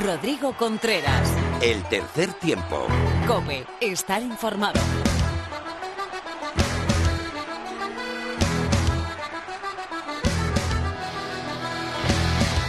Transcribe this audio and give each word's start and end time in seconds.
Rodrigo 0.00 0.54
Contreras. 0.56 1.28
El 1.60 1.82
tercer 1.84 2.32
tiempo. 2.32 2.86
Cope, 3.26 3.66
estar 3.80 4.22
informado. 4.22 4.80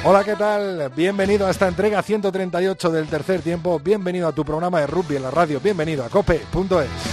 Hola, 0.04 0.24
¿qué 0.26 0.36
tal? 0.36 0.92
Bienvenido 0.96 1.48
a 1.48 1.52
esta 1.52 1.68
entrega 1.68 2.04
138 2.04 2.92
del 2.92 3.08
tercer 3.08 3.42
tiempo. 3.42 3.80
Bienvenido 3.80 4.28
a 4.28 4.34
tu 4.34 4.44
programa 4.44 4.82
de 4.82 4.88
rugby 4.88 5.16
en 5.16 5.24
la 5.24 5.32
radio. 5.32 5.62
Bienvenido 5.62 6.04
a 6.04 6.10
cope.es. 6.10 7.13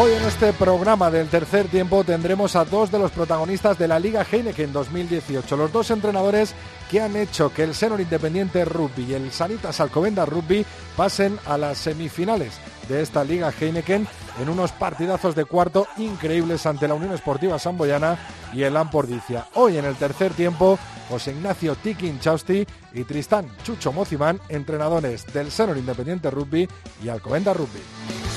Hoy 0.00 0.12
en 0.12 0.22
este 0.22 0.52
programa 0.52 1.10
del 1.10 1.26
tercer 1.26 1.66
tiempo 1.66 2.04
tendremos 2.04 2.54
a 2.54 2.64
dos 2.64 2.88
de 2.92 3.00
los 3.00 3.10
protagonistas 3.10 3.76
de 3.78 3.88
la 3.88 3.98
Liga 3.98 4.24
Heineken 4.30 4.72
2018, 4.72 5.56
los 5.56 5.72
dos 5.72 5.90
entrenadores 5.90 6.54
que 6.88 7.00
han 7.00 7.16
hecho 7.16 7.52
que 7.52 7.64
el 7.64 7.74
Senor 7.74 8.00
Independiente 8.00 8.64
Rugby 8.64 9.06
y 9.08 9.14
el 9.14 9.32
Sanitas 9.32 9.80
Alcobenda 9.80 10.24
Rugby 10.24 10.64
pasen 10.96 11.36
a 11.46 11.58
las 11.58 11.78
semifinales 11.78 12.60
de 12.88 13.02
esta 13.02 13.24
Liga 13.24 13.50
Heineken 13.50 14.06
en 14.40 14.48
unos 14.48 14.70
partidazos 14.70 15.34
de 15.34 15.46
cuarto 15.46 15.88
increíbles 15.96 16.64
ante 16.66 16.86
la 16.86 16.94
Unión 16.94 17.12
Esportiva 17.12 17.58
Samboyana 17.58 18.16
y 18.52 18.62
el 18.62 18.76
Ampordicia. 18.76 19.48
Hoy 19.54 19.78
en 19.78 19.84
el 19.84 19.96
tercer 19.96 20.32
tiempo, 20.32 20.78
José 21.08 21.32
Ignacio 21.32 21.74
Tikin 21.74 22.20
Chausti 22.20 22.64
y 22.94 23.02
Tristán 23.02 23.50
Chucho 23.64 23.92
Mocimán, 23.92 24.40
entrenadores 24.48 25.26
del 25.34 25.50
Senor 25.50 25.76
Independiente 25.76 26.30
Rugby 26.30 26.68
y 27.02 27.08
Alcobenda 27.08 27.52
Rugby. 27.52 28.27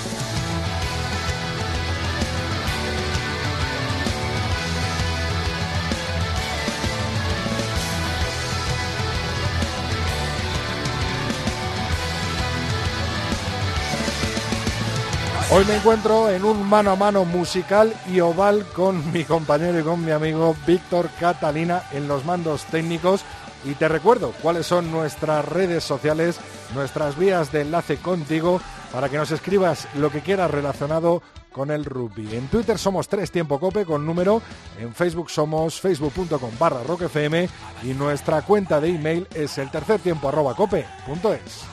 Hoy 15.54 15.66
me 15.66 15.76
encuentro 15.76 16.30
en 16.30 16.46
un 16.46 16.66
mano 16.70 16.92
a 16.92 16.96
mano 16.96 17.26
musical 17.26 17.94
y 18.10 18.22
oval 18.22 18.66
con 18.68 19.12
mi 19.12 19.26
compañero 19.26 19.78
y 19.78 19.84
con 19.84 20.04
mi 20.04 20.12
amigo 20.12 20.56
Víctor 20.66 21.10
Catalina 21.20 21.84
en 21.92 22.08
los 22.08 22.24
mandos 22.24 22.64
técnicos. 22.66 23.26
Y 23.66 23.74
te 23.74 23.90
recuerdo 23.90 24.34
cuáles 24.42 24.66
son 24.66 24.90
nuestras 24.92 25.44
redes 25.44 25.84
sociales, 25.84 26.40
nuestras 26.74 27.18
vías 27.20 27.52
de 27.52 27.62
enlace 27.62 27.98
contigo, 27.98 28.62
para 28.94 29.10
que 29.10 29.18
nos 29.18 29.30
escribas 29.32 29.90
lo 29.96 30.10
que 30.10 30.22
quieras 30.22 30.50
relacionado 30.50 31.22
con 31.52 31.70
el 31.70 31.84
rugby. 31.84 32.34
En 32.34 32.48
Twitter 32.48 32.80
somos 32.80 33.10
Tres 33.10 33.30
Tiempo 33.30 33.60
Cope 33.60 33.86
con 33.86 34.06
número, 34.06 34.42
en 34.80 34.96
Facebook 34.96 35.30
somos 35.30 35.82
facebook.com 35.82 36.52
barra 36.58 36.82
roquefm 36.84 37.50
y 37.84 37.88
nuestra 37.88 38.42
cuenta 38.44 38.80
de 38.80 38.96
email 38.96 39.28
es 39.36 39.58
el 39.58 39.70
tercer 39.70 40.00
tiempo 40.00 40.30
arroba 40.30 40.56
cope.es. 40.56 41.66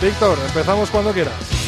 Víctor, 0.00 0.38
empezamos 0.46 0.88
cuando 0.88 1.12
quieras. 1.12 1.59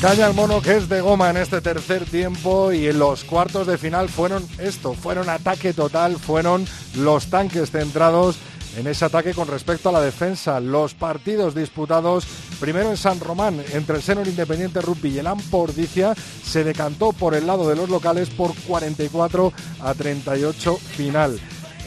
Caña 0.00 0.28
el 0.28 0.32
mono 0.32 0.62
que 0.62 0.78
es 0.78 0.88
de 0.88 1.02
goma 1.02 1.28
en 1.28 1.36
este 1.36 1.60
tercer 1.60 2.06
tiempo 2.06 2.72
y 2.72 2.86
en 2.86 2.98
los 2.98 3.22
cuartos 3.22 3.66
de 3.66 3.76
final 3.76 4.08
fueron 4.08 4.48
esto, 4.58 4.94
fueron 4.94 5.28
ataque 5.28 5.74
total, 5.74 6.16
fueron 6.16 6.66
los 6.96 7.26
tanques 7.26 7.70
centrados 7.70 8.38
en 8.78 8.86
ese 8.86 9.04
ataque 9.04 9.34
con 9.34 9.46
respecto 9.46 9.90
a 9.90 9.92
la 9.92 10.00
defensa. 10.00 10.58
Los 10.58 10.94
partidos 10.94 11.54
disputados 11.54 12.26
primero 12.58 12.88
en 12.88 12.96
San 12.96 13.20
Román 13.20 13.62
entre 13.74 13.96
el 13.96 14.02
Senor 14.02 14.26
Independiente 14.26 14.80
Rugby 14.80 15.10
y 15.10 15.18
el 15.18 15.26
Ampordicia 15.26 16.14
se 16.14 16.64
decantó 16.64 17.12
por 17.12 17.34
el 17.34 17.46
lado 17.46 17.68
de 17.68 17.76
los 17.76 17.90
locales 17.90 18.30
por 18.30 18.54
44 18.56 19.52
a 19.82 19.92
38 19.92 20.76
final. 20.76 21.38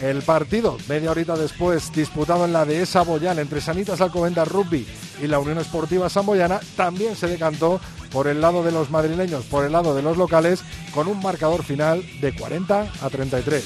El 0.01 0.21
partido, 0.21 0.77
media 0.87 1.11
horita 1.11 1.35
después, 1.35 1.91
disputado 1.93 2.45
en 2.45 2.53
la 2.53 2.65
dehesa 2.65 3.03
Boyal 3.03 3.39
entre 3.39 3.61
Sanitas 3.61 4.01
Alcobendas 4.01 4.47
Rugby 4.47 4.85
y 5.21 5.27
la 5.27 5.39
Unión 5.39 5.59
Esportiva 5.59 6.09
Samboyana, 6.09 6.59
también 6.75 7.15
se 7.15 7.27
decantó 7.27 7.79
por 8.13 8.27
el 8.27 8.39
lado 8.39 8.63
de 8.63 8.71
los 8.71 8.91
madrileños, 8.91 9.43
por 9.45 9.65
el 9.65 9.71
lado 9.71 9.95
de 9.95 10.03
los 10.03 10.15
locales, 10.15 10.63
con 10.93 11.07
un 11.07 11.19
marcador 11.19 11.63
final 11.63 12.03
de 12.21 12.33
40 12.33 12.87
a 13.01 13.09
33. 13.09 13.65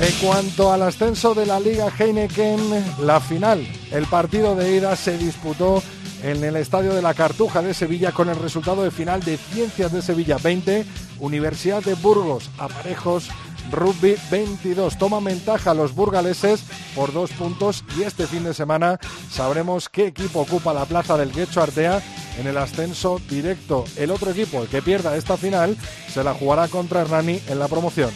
En 0.00 0.12
cuanto 0.20 0.72
al 0.72 0.82
ascenso 0.82 1.34
de 1.34 1.46
la 1.46 1.60
Liga 1.60 1.90
Heineken, 1.96 2.60
la 3.00 3.20
final, 3.20 3.66
el 3.90 4.06
partido 4.06 4.54
de 4.54 4.76
ida 4.76 4.96
se 4.96 5.16
disputó 5.16 5.82
en 6.24 6.42
el 6.42 6.56
Estadio 6.56 6.94
de 6.94 7.02
la 7.02 7.12
Cartuja 7.12 7.60
de 7.60 7.74
Sevilla 7.74 8.10
con 8.10 8.30
el 8.30 8.36
resultado 8.36 8.82
de 8.82 8.90
final 8.90 9.22
de 9.22 9.36
Ciencias 9.36 9.92
de 9.92 10.00
Sevilla 10.00 10.38
20, 10.42 10.86
Universidad 11.20 11.82
de 11.84 11.92
Burgos, 11.94 12.50
Aparejos, 12.56 13.28
Rugby 13.70 14.16
22. 14.30 14.96
Toman 14.96 15.24
ventaja 15.24 15.74
los 15.74 15.94
burgaleses 15.94 16.64
por 16.94 17.12
dos 17.12 17.30
puntos 17.32 17.84
y 17.98 18.04
este 18.04 18.26
fin 18.26 18.42
de 18.42 18.54
semana 18.54 18.98
sabremos 19.30 19.90
qué 19.90 20.06
equipo 20.06 20.40
ocupa 20.40 20.72
la 20.72 20.86
plaza 20.86 21.18
del 21.18 21.30
Guecho 21.30 21.62
Artea 21.62 22.02
en 22.38 22.46
el 22.46 22.56
ascenso 22.56 23.20
directo. 23.28 23.84
El 23.96 24.10
otro 24.10 24.30
equipo, 24.30 24.62
el 24.62 24.68
que 24.68 24.80
pierda 24.80 25.16
esta 25.16 25.36
final, 25.36 25.76
se 26.08 26.24
la 26.24 26.32
jugará 26.32 26.68
contra 26.68 27.02
Hernani 27.02 27.38
en 27.48 27.58
la 27.58 27.68
promoción. 27.68 28.10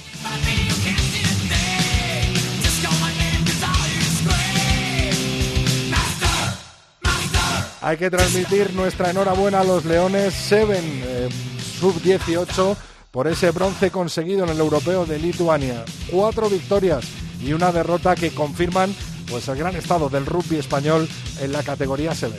Hay 7.89 7.97
que 7.97 8.11
transmitir 8.11 8.75
nuestra 8.75 9.09
enhorabuena 9.09 9.61
a 9.61 9.65
los 9.65 9.87
Leones 9.87 10.35
7 10.35 10.79
eh, 10.79 11.29
sub-18 11.81 12.77
por 13.11 13.27
ese 13.29 13.51
bronce 13.51 13.91
conseguido 13.91 14.45
en 14.45 14.51
el 14.51 14.59
europeo 14.59 15.07
de 15.07 15.19
Lituania. 15.19 15.87
Cuatro 16.11 16.51
victorias 16.51 17.07
y 17.43 17.55
una 17.55 17.73
derrota 17.73 18.15
que 18.15 18.35
confirman 18.35 18.95
pues, 19.31 19.49
el 19.49 19.57
gran 19.57 19.75
estado 19.75 20.11
del 20.11 20.27
rugby 20.27 20.59
español 20.59 21.09
en 21.41 21.51
la 21.51 21.63
categoría 21.63 22.15
7. 22.15 22.39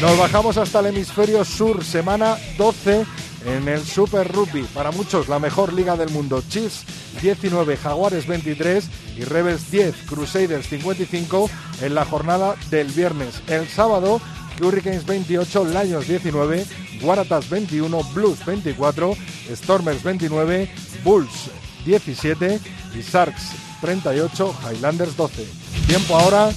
Nos 0.00 0.16
bajamos 0.16 0.58
hasta 0.58 0.78
el 0.78 0.86
hemisferio 0.86 1.44
sur, 1.44 1.84
semana 1.84 2.36
12 2.56 3.04
en 3.44 3.68
el 3.68 3.84
Super 3.84 4.30
Rugby. 4.32 4.62
Para 4.74 4.90
muchos 4.90 5.28
la 5.28 5.38
mejor 5.38 5.72
liga 5.72 5.96
del 5.96 6.10
mundo. 6.10 6.42
Chiefs 6.48 6.84
19, 7.22 7.76
Jaguares 7.76 8.26
23 8.26 8.88
y 9.16 9.24
Rebels 9.24 9.70
10, 9.70 9.94
Crusaders 10.08 10.68
55 10.68 11.50
en 11.82 11.94
la 11.94 12.04
jornada 12.04 12.56
del 12.70 12.88
viernes. 12.88 13.42
El 13.46 13.68
sábado, 13.68 14.20
Hurricanes 14.60 15.06
28, 15.06 15.64
Lions 15.64 16.06
19, 16.06 16.66
Waratahs 17.02 17.48
21, 17.48 18.02
Blues 18.14 18.44
24, 18.44 19.16
Stormers 19.54 20.02
29, 20.02 20.70
Bulls 21.02 21.50
17 21.84 22.60
y 22.94 23.00
Sharks 23.00 23.52
38, 23.80 24.54
Highlanders 24.70 25.16
12. 25.16 25.46
Tiempo 25.86 26.16
ahora 26.16 26.50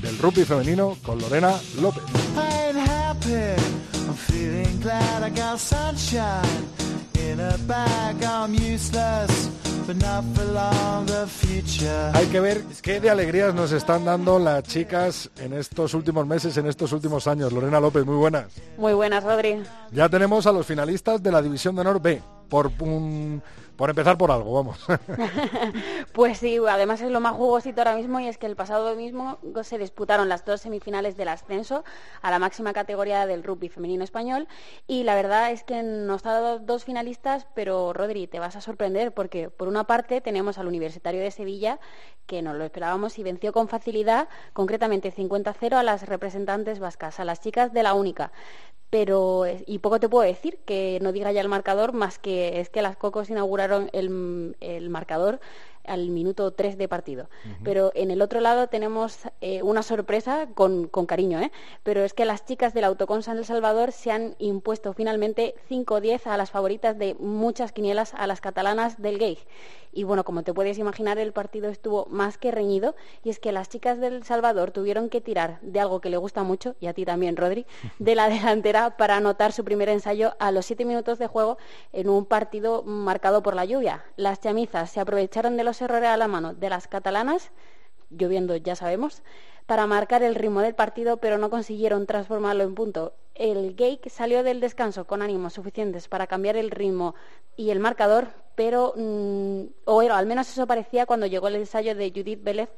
del 0.00 0.18
rugby 0.18 0.44
femenino 0.44 0.96
con 1.02 1.18
Lorena 1.20 1.54
López. 1.80 2.02
Hay 12.14 12.26
que 12.26 12.40
ver 12.40 12.62
qué 12.82 13.00
de 13.00 13.10
alegrías 13.10 13.54
nos 13.54 13.72
están 13.72 14.04
dando 14.04 14.38
las 14.38 14.62
chicas 14.62 15.30
en 15.38 15.52
estos 15.52 15.94
últimos 15.94 16.26
meses, 16.26 16.56
en 16.56 16.66
estos 16.66 16.92
últimos 16.92 17.26
años. 17.26 17.52
Lorena 17.52 17.80
López, 17.80 18.06
muy 18.06 18.16
buenas. 18.16 18.46
Muy 18.78 18.92
buenas, 18.92 19.24
Rodri. 19.24 19.62
Ya 19.90 20.08
tenemos 20.08 20.46
a 20.46 20.52
los 20.52 20.66
finalistas 20.66 21.22
de 21.22 21.32
la 21.32 21.42
División 21.42 21.74
de 21.74 21.80
Honor 21.80 22.00
B. 22.00 22.22
por 22.48 22.70
un 22.80 23.42
por 23.80 23.88
empezar 23.88 24.18
por 24.18 24.30
algo, 24.30 24.52
vamos. 24.52 24.78
pues 26.12 26.36
sí, 26.36 26.58
además 26.68 27.00
es 27.00 27.10
lo 27.10 27.18
más 27.18 27.32
jugosito 27.32 27.80
ahora 27.80 27.96
mismo 27.96 28.20
y 28.20 28.28
es 28.28 28.36
que 28.36 28.44
el 28.44 28.54
pasado 28.54 28.94
mismo 28.94 29.38
se 29.62 29.78
disputaron 29.78 30.28
las 30.28 30.44
dos 30.44 30.60
semifinales 30.60 31.16
del 31.16 31.28
ascenso 31.28 31.82
a 32.20 32.30
la 32.30 32.38
máxima 32.38 32.74
categoría 32.74 33.24
del 33.24 33.42
rugby 33.42 33.70
femenino 33.70 34.04
español 34.04 34.48
y 34.86 35.04
la 35.04 35.14
verdad 35.14 35.50
es 35.50 35.64
que 35.64 35.82
nos 35.82 36.26
ha 36.26 36.32
dado 36.34 36.58
dos 36.58 36.84
finalistas, 36.84 37.46
pero 37.54 37.94
Rodri, 37.94 38.26
te 38.26 38.38
vas 38.38 38.54
a 38.54 38.60
sorprender 38.60 39.14
porque 39.14 39.48
por 39.48 39.66
una 39.66 39.84
parte 39.84 40.20
tenemos 40.20 40.58
al 40.58 40.66
Universitario 40.66 41.22
de 41.22 41.30
Sevilla 41.30 41.80
que 42.26 42.42
nos 42.42 42.56
lo 42.56 42.64
esperábamos 42.64 43.18
y 43.18 43.22
venció 43.22 43.54
con 43.54 43.66
facilidad, 43.66 44.28
concretamente 44.52 45.10
50-0 45.10 45.72
a 45.72 45.82
las 45.82 46.06
representantes 46.06 46.80
vascas, 46.80 47.18
a 47.18 47.24
las 47.24 47.40
chicas 47.40 47.72
de 47.72 47.82
la 47.82 47.94
única 47.94 48.30
pero 48.90 49.44
y 49.66 49.78
poco 49.78 50.00
te 50.00 50.08
puedo 50.08 50.26
decir 50.26 50.58
que 50.66 50.98
no 51.00 51.12
diga 51.12 51.32
ya 51.32 51.40
el 51.40 51.48
marcador 51.48 51.92
más 51.92 52.18
que 52.18 52.60
es 52.60 52.70
que 52.70 52.82
las 52.82 52.96
Cocos 52.96 53.30
inauguraron 53.30 53.88
el, 53.92 54.56
el 54.60 54.90
marcador 54.90 55.40
al 55.90 56.08
minuto 56.10 56.52
3 56.52 56.78
de 56.78 56.88
partido. 56.88 57.28
Pero 57.64 57.90
en 57.94 58.10
el 58.10 58.22
otro 58.22 58.40
lado 58.40 58.68
tenemos 58.68 59.18
eh, 59.40 59.62
una 59.62 59.82
sorpresa 59.82 60.48
con, 60.54 60.88
cariño, 61.06 61.40
¿eh? 61.40 61.50
pero 61.82 62.04
es 62.04 62.14
que 62.14 62.24
las 62.24 62.44
chicas 62.44 62.74
del 62.74 62.84
Autocon 62.84 63.22
San 63.22 63.38
El 63.38 63.44
Salvador 63.44 63.92
se 63.92 64.12
han 64.12 64.36
impuesto 64.38 64.92
finalmente 64.92 65.54
5-10 65.68 66.26
a 66.26 66.36
las 66.36 66.50
favoritas 66.50 66.96
de 66.98 67.14
muchas 67.14 67.72
quinielas, 67.72 68.14
a 68.14 68.26
las 68.26 68.40
catalanas 68.40 69.00
del 69.02 69.18
Gay. 69.18 69.38
Y 69.92 70.04
bueno, 70.04 70.24
como 70.24 70.44
te 70.44 70.54
puedes 70.54 70.78
imaginar, 70.78 71.18
el 71.18 71.32
partido 71.32 71.68
estuvo 71.68 72.06
más 72.06 72.38
que 72.38 72.52
reñido 72.52 72.94
y 73.24 73.30
es 73.30 73.40
que 73.40 73.50
las 73.50 73.68
chicas 73.68 73.98
del 73.98 74.22
Salvador 74.22 74.70
tuvieron 74.70 75.08
que 75.08 75.20
tirar 75.20 75.58
de 75.62 75.80
algo 75.80 76.00
que 76.00 76.10
le 76.10 76.16
gusta 76.16 76.44
mucho, 76.44 76.76
y 76.80 76.86
a 76.86 76.94
ti 76.94 77.04
también, 77.04 77.36
Rodri, 77.36 77.66
de 77.98 78.14
la 78.14 78.28
delantera 78.28 78.96
para 78.96 79.16
anotar 79.16 79.52
su 79.52 79.64
primer 79.64 79.88
ensayo 79.88 80.34
a 80.38 80.52
los 80.52 80.66
7 80.66 80.84
minutos 80.84 81.18
de 81.18 81.26
juego 81.26 81.58
en 81.92 82.08
un 82.08 82.24
partido 82.24 82.82
marcado 82.84 83.42
por 83.42 83.56
la 83.56 83.64
lluvia. 83.64 84.04
Las 84.16 84.40
chamizas 84.40 84.90
se 84.90 85.00
aprovecharon 85.00 85.56
de 85.56 85.64
los 85.64 85.79
errores 85.80 86.08
a 86.08 86.16
la 86.16 86.28
mano 86.28 86.54
de 86.54 86.70
las 86.70 86.88
catalanas, 86.88 87.50
lloviendo 88.10 88.56
ya 88.56 88.76
sabemos, 88.76 89.22
para 89.66 89.86
marcar 89.86 90.22
el 90.22 90.34
ritmo 90.34 90.60
del 90.60 90.74
partido, 90.74 91.18
pero 91.18 91.38
no 91.38 91.50
consiguieron 91.50 92.06
transformarlo 92.06 92.64
en 92.64 92.74
punto. 92.74 93.14
El 93.34 93.74
Gake 93.74 94.10
salió 94.10 94.42
del 94.42 94.60
descanso 94.60 95.06
con 95.06 95.22
ánimos 95.22 95.54
suficientes 95.54 96.08
para 96.08 96.26
cambiar 96.26 96.56
el 96.56 96.70
ritmo 96.70 97.14
y 97.56 97.70
el 97.70 97.78
marcador, 97.78 98.28
pero, 98.60 98.92
mm, 98.94 99.62
o 99.86 100.00
al 100.02 100.26
menos 100.26 100.46
eso 100.50 100.66
parecía 100.66 101.06
cuando 101.06 101.24
llegó 101.24 101.48
el 101.48 101.54
ensayo 101.54 101.94
de 101.94 102.12
Judith 102.14 102.44
Vélez, 102.44 102.68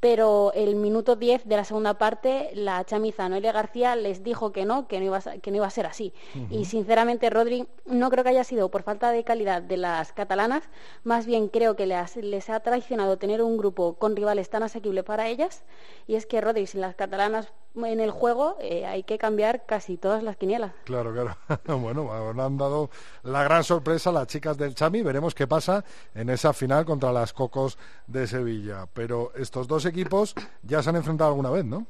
pero 0.00 0.50
el 0.52 0.74
minuto 0.74 1.14
10 1.14 1.46
de 1.46 1.56
la 1.56 1.62
segunda 1.62 1.94
parte, 1.94 2.50
la 2.54 2.84
chamiza 2.84 3.28
Noelia 3.28 3.52
García 3.52 3.94
les 3.94 4.24
dijo 4.24 4.50
que 4.50 4.64
no, 4.64 4.88
que 4.88 4.98
no 4.98 5.04
iba 5.04 5.18
a, 5.18 5.38
que 5.38 5.52
no 5.52 5.58
iba 5.58 5.66
a 5.68 5.70
ser 5.70 5.86
así. 5.86 6.12
Y 6.50 6.64
sinceramente, 6.64 7.30
Rodri, 7.30 7.68
no 7.86 8.10
creo 8.10 8.24
que 8.24 8.30
haya 8.30 8.42
sido 8.42 8.68
por 8.68 8.82
falta 8.82 9.12
de 9.12 9.22
calidad 9.22 9.62
de 9.62 9.76
las 9.76 10.12
catalanas, 10.12 10.64
más 11.04 11.24
bien 11.24 11.46
creo 11.46 11.76
que 11.76 11.86
les, 11.86 12.16
les 12.16 12.50
ha 12.50 12.58
traicionado 12.58 13.16
tener 13.16 13.40
un 13.40 13.58
grupo 13.58 13.94
con 13.94 14.16
rivales 14.16 14.50
tan 14.50 14.64
asequible 14.64 15.04
para 15.04 15.28
ellas, 15.28 15.62
y 16.08 16.16
es 16.16 16.26
que, 16.26 16.40
Rodri, 16.40 16.66
sin 16.66 16.80
las 16.80 16.96
catalanas 16.96 17.52
en 17.74 18.00
el 18.00 18.10
juego 18.10 18.56
eh, 18.60 18.86
hay 18.86 19.02
que 19.02 19.18
cambiar 19.18 19.66
casi 19.66 19.96
todas 19.96 20.22
las 20.22 20.36
quinielas. 20.36 20.72
Claro, 20.84 21.12
claro. 21.12 21.36
bueno, 21.80 22.10
han 22.12 22.58
dado 22.58 22.90
la 23.22 23.44
gran 23.44 23.64
sorpresa 23.64 24.12
las 24.12 24.26
chicas 24.26 24.56
del 24.58 24.74
Chami, 24.74 25.02
veremos 25.02 25.34
qué 25.34 25.46
pasa 25.46 25.84
en 26.14 26.30
esa 26.30 26.52
final 26.52 26.84
contra 26.84 27.12
las 27.12 27.32
Cocos 27.32 27.78
de 28.06 28.26
Sevilla. 28.26 28.86
Pero 28.92 29.32
estos 29.34 29.68
dos 29.68 29.84
equipos 29.84 30.34
ya 30.62 30.82
se 30.82 30.90
han 30.90 30.96
enfrentado 30.96 31.30
alguna 31.30 31.50
vez, 31.50 31.64
¿no? 31.64 31.86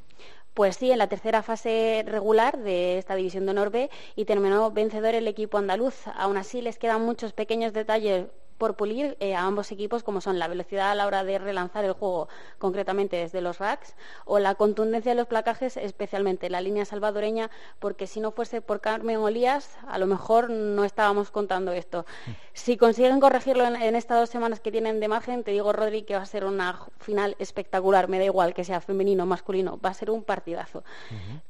Pues 0.54 0.76
sí, 0.76 0.90
en 0.90 0.98
la 0.98 1.06
tercera 1.06 1.42
fase 1.42 2.02
regular 2.04 2.58
de 2.58 2.98
esta 2.98 3.14
división 3.14 3.46
de 3.46 3.54
Norbe 3.54 3.90
y 4.16 4.24
terminó 4.24 4.72
vencedor 4.72 5.14
el 5.14 5.28
equipo 5.28 5.56
andaluz. 5.56 6.08
Aún 6.16 6.36
así 6.36 6.62
les 6.62 6.78
quedan 6.78 7.02
muchos 7.02 7.32
pequeños 7.32 7.72
detalles 7.72 8.26
por 8.58 8.74
pulir 8.74 9.16
eh, 9.20 9.34
a 9.34 9.44
ambos 9.44 9.72
equipos, 9.72 10.02
como 10.02 10.20
son 10.20 10.38
la 10.38 10.48
velocidad 10.48 10.90
a 10.90 10.94
la 10.94 11.06
hora 11.06 11.24
de 11.24 11.38
relanzar 11.38 11.84
el 11.84 11.92
juego, 11.92 12.28
concretamente 12.58 13.16
desde 13.16 13.40
los 13.40 13.58
racks, 13.58 13.94
o 14.24 14.38
la 14.38 14.56
contundencia 14.56 15.12
de 15.12 15.16
los 15.16 15.28
placajes, 15.28 15.76
especialmente 15.76 16.50
la 16.50 16.60
línea 16.60 16.84
salvadoreña, 16.84 17.50
porque 17.78 18.06
si 18.06 18.20
no 18.20 18.32
fuese 18.32 18.60
por 18.60 18.80
Carmen 18.80 19.18
Olías, 19.18 19.78
a 19.86 19.98
lo 19.98 20.06
mejor 20.06 20.50
no 20.50 20.84
estábamos 20.84 21.30
contando 21.30 21.72
esto. 21.72 22.04
Si 22.52 22.76
consiguen 22.76 23.20
corregirlo 23.20 23.64
en, 23.64 23.94
estas 23.94 24.18
dos 24.18 24.30
semanas 24.30 24.60
que 24.60 24.72
tienen 24.72 25.00
de 25.00 25.08
margen, 25.08 25.44
te 25.44 25.52
digo, 25.52 25.72
Rodri, 25.72 26.02
que 26.02 26.16
va 26.16 26.22
a 26.22 26.26
ser 26.26 26.44
una 26.44 26.80
final 26.98 27.36
espectacular, 27.38 28.08
me 28.08 28.18
da 28.18 28.24
igual 28.24 28.54
que 28.54 28.64
sea 28.64 28.80
femenino 28.80 29.22
o 29.22 29.26
masculino, 29.26 29.78
va 29.78 29.90
a 29.90 29.94
ser 29.94 30.10
un 30.10 30.24
partidazo. 30.24 30.82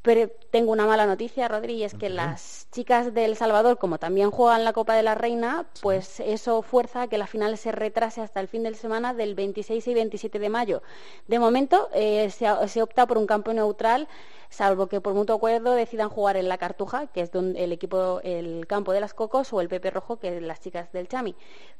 Pero 0.02 0.31
tengo 0.50 0.72
una 0.72 0.87
mala 0.87 1.06
noticia, 1.06 1.49
Rodri, 1.49 1.75
y 1.75 1.84
es 1.84 1.94
que 1.94 2.10
las 2.10 2.69
chicas 2.70 3.14
del 3.14 3.37
Salvador, 3.37 3.78
como 3.78 3.99
también 3.99 4.31
juegan 4.31 4.64
la 4.64 4.72
Copa 4.75 4.94
de 4.94 5.02
la 5.02 5.14
Reina, 5.14 5.66
pues 5.81 6.20
eso 6.20 6.62
fuerza 6.62 6.98
que 7.06 7.19
la 7.19 7.27
final 7.29 7.56
se 7.56 7.71
retrase 7.71 8.21
hasta 8.21 8.41
el 8.41 8.49
fin 8.49 8.65
de 8.65 8.75
semana 8.75 9.15
del 9.15 9.37
26 9.37 9.87
y 9.87 9.95
27 9.95 10.39
de 10.39 10.49
mayo. 10.49 10.83
De 11.29 11.39
momento 11.39 11.89
eh, 11.95 12.31
se, 12.31 12.83
opta 12.83 13.06
por 13.06 13.19
un 13.19 13.27
campo 13.27 13.53
neutral, 13.53 14.09
salvo 14.49 14.89
que 14.89 15.00
por 15.00 15.15
mutuo 15.15 15.37
acuerdo 15.37 15.75
decidan 15.75 16.09
jugar 16.09 16.37
en 16.37 16.49
la 16.49 16.59
Cartuja, 16.59 17.06
que 17.06 17.21
es 17.21 17.31
el 17.35 17.73
equipo, 17.73 18.21
el 18.25 18.67
campo 18.67 18.93
de 18.93 19.00
las 19.00 19.15
Cocos, 19.15 19.53
o 19.53 19.61
el 19.61 19.69
Pepe 19.69 19.91
Rojo, 19.91 20.19
que 20.19 20.37
es 20.37 20.43
las 20.43 20.61
chicas 20.61 20.91
del 20.93 21.06
Chami. 21.06 21.37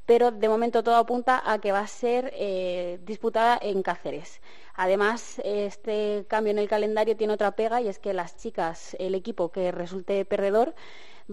Pero 0.07 0.31
de 0.31 0.49
momento 0.49 0.83
todo 0.83 0.97
apunta 0.97 1.43
a 1.45 1.59
que 1.59 1.73
va 1.73 1.81
a 1.81 1.87
ser 1.89 2.31
eh, 2.35 3.01
disputada 3.03 3.59
en 3.61 3.83
Cáceres. 3.83 4.41
Además, 4.75 5.41
este 5.45 6.25
cambio 6.29 6.53
en 6.53 6.59
el 6.61 6.69
calendario 6.69 7.17
tiene 7.17 7.33
otra 7.33 7.51
pega 7.51 7.81
y 7.81 7.89
es 7.89 7.99
que 7.99 8.13
las 8.13 8.37
chicas, 8.37 8.95
el 9.01 9.17
equipo 9.17 9.51
que 9.51 9.73
resulte 9.73 10.25
perdedor, 10.25 10.75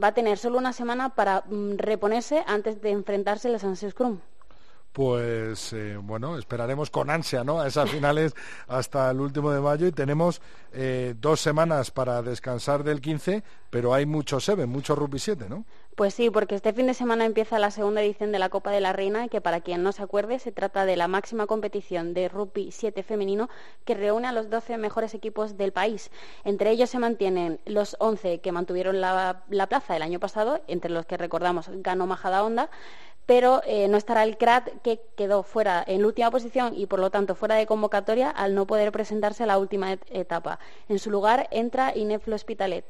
va 0.02 0.10
a 0.10 0.14
tener 0.14 0.38
solo 0.38 0.58
una 0.58 0.74
semana 0.74 1.16
para 1.16 1.44
mm, 1.48 1.78
reponerse 1.78 2.44
antes 2.48 2.82
de 2.82 2.92
enfrentarse 2.92 3.48
a 3.48 3.52
los 3.52 3.64
Anses 3.64 3.92
Scrum 3.92 4.20
pues 4.96 5.74
eh, 5.74 5.98
bueno, 6.02 6.38
esperaremos 6.38 6.90
con 6.90 7.10
ansia 7.10 7.44
¿no? 7.44 7.60
a 7.60 7.68
esas 7.68 7.92
finales 7.92 8.34
hasta 8.70 9.12
el 9.12 9.20
último 9.20 9.52
de 9.52 9.60
mayo 9.60 9.88
y 9.88 9.92
tenemos 9.92 10.42
eh, 10.72 11.16
dos 11.20 11.42
semanas 11.42 11.92
para 11.92 12.22
descansar 12.22 12.82
del 12.82 13.02
15, 13.02 13.44
pero 13.70 13.94
hay 13.94 14.06
mucho 14.06 14.40
Seven, 14.40 14.70
mucho 14.70 14.96
Rugby 14.96 15.20
7, 15.20 15.48
¿no? 15.50 15.66
Pues 15.96 16.14
sí, 16.14 16.30
porque 16.30 16.56
este 16.56 16.74
fin 16.74 16.88
de 16.88 16.94
semana 16.94 17.24
empieza 17.24 17.58
la 17.58 17.72
segunda 17.72 18.02
edición 18.02 18.34
de 18.34 18.40
la 18.40 18.50
Copa 18.50 18.70
de 18.70 18.82
la 18.82 18.92
Reina, 18.92 19.30
que 19.30 19.40
para 19.40 19.62
quien 19.62 19.82
no 19.82 19.94
se 19.94 20.04
acuerde, 20.04 20.40
se 20.40 20.52
trata 20.52 20.84
de 20.86 20.98
la 20.98 21.08
máxima 21.08 21.48
competición 21.48 22.14
de 22.14 22.28
Rugby 22.28 22.74
7 22.74 23.02
femenino 23.02 23.50
que 23.86 23.94
reúne 23.96 24.28
a 24.28 24.34
los 24.34 24.50
12 24.50 24.78
mejores 24.78 25.14
equipos 25.14 25.56
del 25.56 25.72
país. 25.72 26.12
Entre 26.44 26.70
ellos 26.72 26.90
se 26.90 27.00
mantienen 27.00 27.62
los 27.66 27.96
11 28.00 28.40
que 28.42 28.52
mantuvieron 28.52 29.00
la, 29.00 29.44
la 29.50 29.68
plaza 29.68 29.96
el 29.96 30.02
año 30.02 30.20
pasado, 30.20 30.62
entre 30.68 30.92
los 30.92 31.06
que 31.06 31.16
recordamos 31.16 31.70
ganó 31.72 32.06
Majada 32.08 32.44
Honda, 32.44 32.70
pero 33.26 33.62
eh, 33.66 33.88
no 33.88 33.98
estará 33.98 34.24
el 34.24 34.38
CRAT 34.38 34.70
que 34.84 35.02
quedó 35.16 35.44
fuera 35.44 35.84
en 35.88 36.06
última 36.06 36.30
posición 36.30 36.74
y 36.76 36.86
por 36.86 37.00
lo 37.00 37.10
tanto 37.10 37.36
fuera 37.36 37.56
de 37.56 37.66
convocatoria 37.66 38.30
al 38.30 38.54
no 38.54 38.68
poder 38.68 38.92
presentarse 38.92 39.44
a 39.44 39.48
la 39.48 39.58
última 39.58 39.94
etapa. 40.10 40.60
En 40.90 41.00
su 41.00 41.10
lugar 41.10 41.48
entra 41.52 41.96
Ineflo 41.96 42.36
Hospitalet 42.36 42.86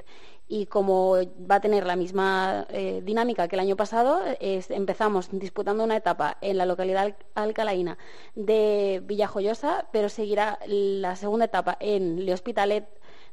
y 0.48 0.68
como 0.68 1.16
va 1.50 1.56
a 1.56 1.60
tener 1.62 1.86
la 1.86 1.96
misma 1.96 2.68
eh, 2.70 3.02
dinámica 3.04 3.48
que 3.48 3.56
el 3.56 3.62
año 3.62 3.76
pasado, 3.76 4.22
empezamos 4.40 5.30
disputando 5.32 5.84
una 5.84 5.98
etapa 5.98 6.38
en 6.42 6.58
la 6.58 6.66
localidad 6.66 7.16
alcalaína 7.34 7.98
de 8.36 9.02
Villajoyosa, 9.06 9.88
pero 9.92 10.10
seguirá 10.10 10.60
la 10.68 11.16
segunda 11.16 11.46
etapa 11.46 11.78
en 11.80 12.26
Le 12.26 12.34
Hospitalet 12.34 12.86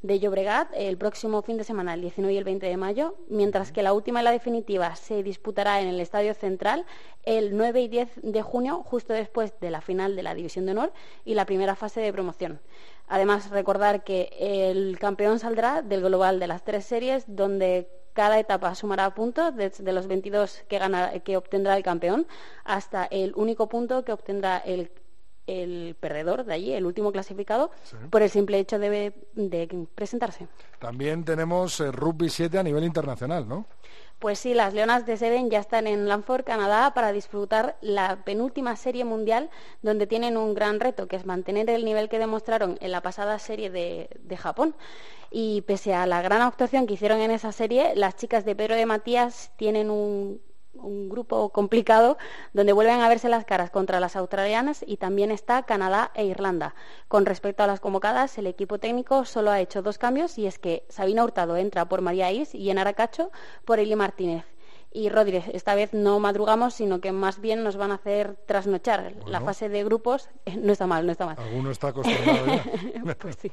de 0.03 0.19
Llobregat 0.19 0.69
el 0.75 0.99
próximo 0.99 1.43
fin 1.43 1.57
de 1.57 1.65
semana, 1.65 1.95
el 1.95 2.01
19 2.01 2.35
y 2.35 2.37
el 2.37 2.45
20 2.45 2.67
de 2.67 2.77
mayo, 2.77 3.15
mientras 3.29 3.73
que 3.73 3.83
la 3.83 3.93
última 3.93 4.21
y 4.21 4.25
la 4.25 4.33
definitiva 4.33 4.97
se 4.97 5.23
disputará 5.23 5.81
en 5.81 5.89
el 5.89 6.01
Estadio 6.01 6.35
Central 6.35 6.85
el 7.23 7.57
9 7.57 7.83
y 7.83 7.89
10 7.89 8.21
de 8.23 8.43
junio, 8.43 8.83
justo 8.85 9.13
después 9.13 9.59
de 9.61 9.71
la 9.71 9.81
final 9.81 10.17
de 10.17 10.25
la 10.25 10.35
División 10.35 10.67
de 10.67 10.73
Honor 10.73 10.93
y 11.25 11.35
la 11.35 11.47
primera 11.47 11.77
fase 11.77 12.01
de 12.01 12.13
promoción. 12.13 12.61
Además, 13.07 13.51
recordar 13.51 14.05
que 14.05 14.31
el 14.41 14.99
campeón 14.99 15.39
saldrá 15.39 15.83
del 15.83 16.03
global 16.03 16.41
de 16.41 16.47
las 16.49 16.65
tres 16.65 16.85
series, 16.85 17.25
donde 17.29 17.89
cada 18.13 18.39
etapa 18.39 18.75
sumará 18.75 19.15
puntos 19.15 19.55
desde 19.57 19.93
los 19.93 20.07
22 20.07 20.65
que, 20.69 21.23
que 21.25 21.37
obtendrá 21.37 21.77
el 21.77 21.83
campeón 21.83 22.27
hasta 22.65 23.05
el 23.07 23.33
único 23.37 23.69
punto 23.69 24.05
que 24.05 24.13
obtendrá 24.13 24.59
el 24.59 24.91
el 25.47 25.97
perdedor 25.99 26.45
de 26.45 26.55
allí, 26.55 26.73
el 26.73 26.87
último 26.87 27.13
clasificado, 27.13 27.71
por 28.11 28.23
el 28.23 28.31
simple 28.31 28.59
hecho 28.59 28.79
de, 28.79 29.13
presentarse. 29.95 30.49
También 30.79 31.25
tenemos 31.25 31.81
eh, 31.81 31.91
rugby 31.91 32.29
7 32.29 32.59
a 32.59 32.63
nivel 32.63 32.85
internacional, 32.85 33.49
¿no? 33.49 33.67
Pues 34.19 34.39
sí, 34.39 34.55
las 34.55 34.73
Leonas 34.73 35.05
de 35.05 35.17
Seven 35.17 35.51
ya 35.51 35.59
están 35.59 35.89
en 35.89 36.07
Lanford, 36.07 36.45
Canadá, 36.45 36.95
para 36.95 37.11
disfrutar 37.11 37.77
la 37.81 38.23
penúltima 38.25 38.77
serie 38.77 39.05
mundial, 39.05 39.51
donde 39.83 40.07
tienen 40.07 40.37
un 40.37 40.55
gran 40.55 40.79
reto, 40.79 41.09
que 41.09 41.17
es 41.17 41.27
mantener 41.27 41.69
el 41.71 41.85
nivel 41.85 42.09
que 42.09 42.21
demostraron 42.21 42.79
en 42.81 42.93
la 42.93 43.01
pasada 43.01 43.41
serie 43.41 43.69
de, 43.71 44.09
de 44.21 44.37
Japón. 44.37 44.77
Y 45.33 45.63
pese 45.63 45.95
a 45.95 46.07
la 46.07 46.23
gran 46.23 46.41
actuación 46.41 46.87
que 46.87 46.95
hicieron 46.95 47.21
en 47.21 47.33
esa 47.33 47.51
serie, 47.51 47.95
las 47.97 48.15
chicas 48.15 48.45
de 48.45 48.55
Pedro 48.55 48.77
de 48.77 48.87
Matías 48.87 49.51
tienen 49.57 49.91
un, 49.91 50.41
un 50.83 51.09
grupo 51.09 51.51
complicado 51.51 52.19
donde 52.53 52.73
vuelven 52.73 53.01
a 53.01 53.09
verse 53.09 53.29
las 53.29 53.45
caras 53.45 53.71
contra 53.71 54.01
las 54.01 54.17
australianas 54.17 54.85
y 54.87 54.97
también 54.97 55.31
está 55.31 55.63
Canadá 55.63 56.11
e 56.15 56.25
Irlanda. 56.25 56.75
Con 57.09 57.27
respecto 57.27 57.63
a 57.63 57.67
las 57.67 57.81
convocadas, 57.81 58.37
el 58.39 58.47
equipo 58.47 58.79
técnico 58.79 59.25
solo 59.25 59.51
ha 59.51 59.61
hecho 59.61 59.83
dos 59.83 59.99
cambios 59.99 60.39
y 60.39 60.47
es 60.47 60.59
que 60.59 60.85
Sabina 60.89 61.25
Hurtado 61.25 61.57
entra 61.57 61.89
por 61.89 62.01
María 62.01 62.31
Is 62.33 62.55
y 62.55 62.71
en 62.71 62.79
Aracacho 62.79 63.31
por 63.65 63.79
Eli 63.79 63.97
Martínez. 63.97 64.45
Y 64.95 65.09
Rodríguez, 65.09 65.45
esta 65.53 65.75
vez 65.75 65.95
no 65.95 66.21
madrugamos, 66.21 66.75
sino 66.75 67.01
que 67.01 67.13
más 67.13 67.41
bien 67.41 67.65
nos 67.65 67.77
van 67.77 67.93
a 67.93 67.95
hacer 67.95 68.37
trasnochar. 68.47 69.15
La 69.27 69.41
fase 69.41 69.69
de 69.69 69.85
grupos 69.85 70.29
eh, 70.45 70.57
no 70.57 70.73
está 70.73 70.87
mal, 70.87 71.07
no 71.07 71.13
está 71.13 71.25
mal. 71.25 71.37
Alguno 71.39 71.71
está 71.71 71.89
acostumbrado 71.89 72.61
pues 73.19 73.37
sí. 73.41 73.53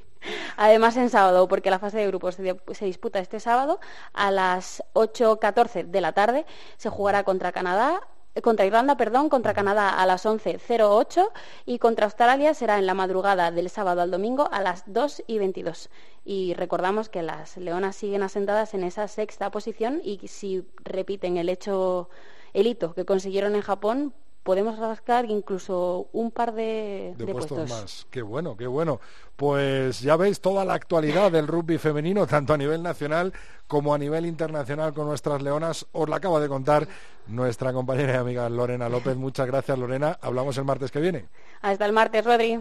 Además 0.58 0.98
en 0.98 1.10
sábado, 1.10 1.48
porque 1.48 1.70
la 1.70 1.80
fase 1.80 1.98
de 1.98 2.08
grupos 2.08 2.36
se, 2.36 2.86
disputa 2.86 3.20
este 3.20 3.40
sábado 3.40 3.80
a 4.14 4.32
las 4.32 4.84
8.14 4.94 5.86
de 5.86 6.02
la 6.02 6.12
tarde. 6.12 6.46
Se 6.78 6.90
jugará 6.90 7.24
contra 7.24 7.54
Canadá, 7.54 8.02
contra 8.44 8.66
Irlanda, 8.66 8.96
perdón, 8.96 9.30
contra 9.30 9.54
Canadá 9.54 9.90
a 9.90 10.06
las 10.06 10.26
11.08 10.26 11.30
y 11.66 11.80
contra 11.80 12.06
Australia 12.06 12.54
será 12.54 12.78
en 12.78 12.86
la 12.86 12.94
madrugada 12.94 13.52
del 13.52 13.70
sábado 13.70 14.02
al 14.02 14.12
domingo 14.12 14.50
a 14.52 14.62
las 14.62 14.84
2 14.86 15.24
y 15.28 15.40
22. 15.40 15.90
Y 16.26 16.54
recordamos 16.54 17.10
que 17.10 17.24
las 17.24 17.58
leonas 17.58 17.96
siguen 17.96 18.24
asentadas 18.24 18.74
en 18.74 18.84
esa 18.84 19.08
sexta 19.08 19.52
posición 19.52 20.02
y 20.04 20.28
si 20.28 20.66
repiten 20.84 21.38
el 21.38 21.50
hecho, 21.50 22.10
el 22.54 22.68
hito 22.68 22.94
que 22.94 23.06
consiguieron 23.06 23.56
en 23.56 23.62
Japón, 23.62 24.14
podemos 24.50 24.80
rascar 24.80 25.26
incluso 25.26 26.08
un 26.12 26.32
par 26.32 26.54
de, 26.54 27.14
puestos, 27.32 27.70
más. 27.70 28.08
Qué 28.10 28.24
bueno, 28.24 28.58
qué 28.58 28.66
bueno. 28.66 29.00
Pues 29.36 30.00
ya 30.00 30.16
veis 30.16 30.42
toda 30.42 30.66
la 30.66 30.74
actualidad 30.74 31.32
del 31.32 31.46
rugby 31.46 31.78
femenino, 31.78 32.26
tanto 32.26 32.56
a 32.56 32.58
nivel 32.58 32.82
nacional 32.82 33.32
como 33.68 33.94
a 33.94 34.00
nivel 34.00 34.26
internacional 34.26 34.92
con 34.92 35.06
nuestras 35.06 35.44
leonas. 35.44 35.86
Os 35.92 36.10
la 36.10 36.16
acaba 36.16 36.40
de 36.40 36.48
contar 36.48 36.88
nuestra 37.28 37.72
compañera 37.74 38.14
y 38.14 38.18
amiga 38.18 38.50
Lorena 38.50 38.90
López. 38.90 39.16
Muchas 39.16 39.46
gracias, 39.46 39.78
Lorena. 39.78 40.18
Hablamos 40.20 40.58
el 40.58 40.64
martes 40.64 40.90
que 40.90 41.00
viene. 41.00 41.28
Hasta 41.62 41.86
el 41.86 41.94
martes, 41.94 42.26
Rodri. 42.26 42.60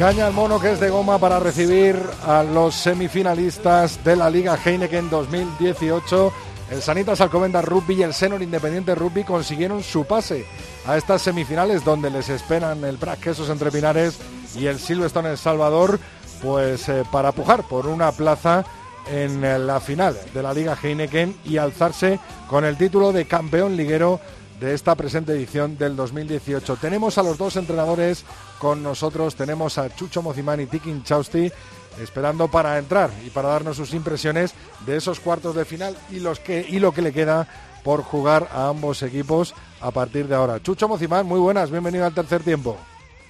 Caña 0.00 0.28
el 0.28 0.32
mono 0.32 0.58
que 0.58 0.72
es 0.72 0.80
de 0.80 0.88
goma 0.88 1.18
para 1.18 1.38
recibir 1.38 1.94
a 2.26 2.42
los 2.42 2.74
semifinalistas 2.74 4.02
de 4.02 4.16
la 4.16 4.30
Liga 4.30 4.56
Heineken 4.56 5.10
2018. 5.10 6.32
El 6.70 6.80
Sanitas 6.80 7.20
Alcobendas 7.20 7.66
Rugby 7.66 7.96
y 7.96 8.02
el 8.02 8.14
Senor 8.14 8.40
Independiente 8.40 8.94
Rugby 8.94 9.24
consiguieron 9.24 9.82
su 9.82 10.06
pase 10.06 10.46
a 10.86 10.96
estas 10.96 11.20
semifinales 11.20 11.84
donde 11.84 12.08
les 12.08 12.30
esperan 12.30 12.82
el 12.82 12.96
Brac 12.96 13.20
Quesos 13.20 13.50
Entre 13.50 13.70
Pinares 13.70 14.18
y 14.56 14.68
el 14.68 14.78
Silverstone 14.78 15.32
El 15.32 15.36
Salvador, 15.36 16.00
pues 16.42 16.88
eh, 16.88 17.04
para 17.12 17.32
pujar 17.32 17.64
por 17.64 17.86
una 17.86 18.10
plaza 18.10 18.64
en 19.06 19.42
la 19.66 19.80
final 19.80 20.16
de 20.32 20.42
la 20.42 20.54
Liga 20.54 20.78
Heineken 20.82 21.36
y 21.44 21.58
alzarse 21.58 22.18
con 22.48 22.64
el 22.64 22.78
título 22.78 23.12
de 23.12 23.26
campeón 23.26 23.76
liguero 23.76 24.18
de 24.60 24.74
esta 24.74 24.94
presente 24.94 25.32
edición 25.32 25.78
del 25.78 25.96
2018. 25.96 26.76
Tenemos 26.76 27.16
a 27.16 27.22
los 27.22 27.38
dos 27.38 27.56
entrenadores 27.56 28.24
con 28.58 28.82
nosotros, 28.82 29.34
tenemos 29.34 29.78
a 29.78 29.94
Chucho 29.94 30.20
Mozimán 30.20 30.60
y 30.60 30.66
Tikin 30.66 31.02
Chausti 31.02 31.50
esperando 32.00 32.48
para 32.48 32.78
entrar 32.78 33.10
y 33.26 33.30
para 33.30 33.48
darnos 33.48 33.76
sus 33.76 33.94
impresiones 33.94 34.54
de 34.86 34.96
esos 34.96 35.18
cuartos 35.18 35.54
de 35.54 35.64
final 35.64 35.96
y, 36.10 36.20
los 36.20 36.38
que, 36.38 36.64
y 36.68 36.78
lo 36.78 36.92
que 36.92 37.02
le 37.02 37.12
queda 37.12 37.48
por 37.82 38.02
jugar 38.02 38.48
a 38.52 38.68
ambos 38.68 39.02
equipos 39.02 39.54
a 39.80 39.90
partir 39.90 40.28
de 40.28 40.34
ahora. 40.34 40.62
Chucho 40.62 40.88
Mozimán, 40.88 41.26
muy 41.26 41.40
buenas, 41.40 41.70
bienvenido 41.70 42.04
al 42.04 42.14
tercer 42.14 42.42
tiempo. 42.42 42.76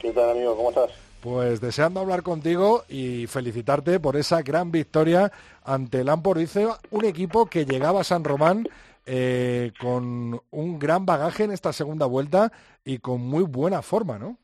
¿Qué 0.00 0.10
tal, 0.10 0.30
amigo? 0.30 0.56
¿Cómo 0.56 0.70
estás? 0.70 0.90
Pues 1.20 1.60
deseando 1.60 2.00
hablar 2.00 2.22
contigo 2.22 2.84
y 2.88 3.26
felicitarte 3.26 4.00
por 4.00 4.16
esa 4.16 4.42
gran 4.42 4.72
victoria 4.72 5.30
ante 5.64 6.00
el 6.00 6.10
Dice, 6.34 6.66
un 6.90 7.04
equipo 7.04 7.46
que 7.46 7.66
llegaba 7.66 8.00
a 8.00 8.04
San 8.04 8.24
Román 8.24 8.66
eh, 9.06 9.72
con 9.80 10.40
un 10.50 10.78
gran 10.78 11.06
bagaje 11.06 11.44
en 11.44 11.52
esta 11.52 11.72
segunda 11.72 12.06
vuelta 12.06 12.52
y 12.84 12.98
con 12.98 13.20
muy 13.20 13.44
buena 13.44 13.82
forma, 13.82 14.18
¿no? 14.18 14.38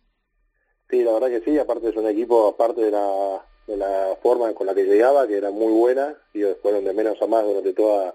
Sí, 0.88 1.02
la 1.02 1.12
verdad 1.12 1.28
que 1.28 1.40
sí, 1.40 1.58
aparte 1.58 1.88
es 1.88 1.96
un 1.96 2.06
equipo, 2.06 2.48
aparte 2.48 2.80
de 2.80 2.90
la, 2.90 3.44
de 3.66 3.76
la 3.76 4.16
forma 4.22 4.52
con 4.54 4.66
la 4.66 4.74
que 4.74 4.84
llegaba, 4.84 5.26
que 5.26 5.36
era 5.36 5.50
muy 5.50 5.72
buena, 5.72 6.14
y 6.32 6.42
fueron 6.62 6.84
de 6.84 6.92
menos 6.92 7.20
a 7.20 7.26
más 7.26 7.44
durante 7.44 7.72
toda 7.72 8.14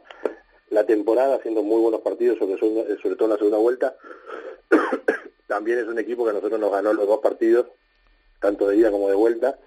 la 0.70 0.86
temporada, 0.86 1.36
haciendo 1.36 1.64
muy 1.64 1.82
buenos 1.82 2.02
partidos, 2.02 2.38
sobre, 2.40 2.58
sobre 2.58 3.16
todo 3.16 3.26
en 3.26 3.32
la 3.32 3.38
segunda 3.38 3.58
vuelta. 3.58 3.96
También 5.48 5.80
es 5.80 5.88
un 5.88 6.00
equipo 6.00 6.24
que 6.24 6.30
a 6.30 6.34
nosotros 6.34 6.60
nos 6.60 6.72
ganó 6.72 6.94
los 6.94 7.08
dos 7.08 7.20
partidos, 7.20 7.68
tanto 8.40 8.68
de 8.68 8.78
ida 8.78 8.90
como 8.90 9.10
de 9.10 9.16
vuelta, 9.16 9.60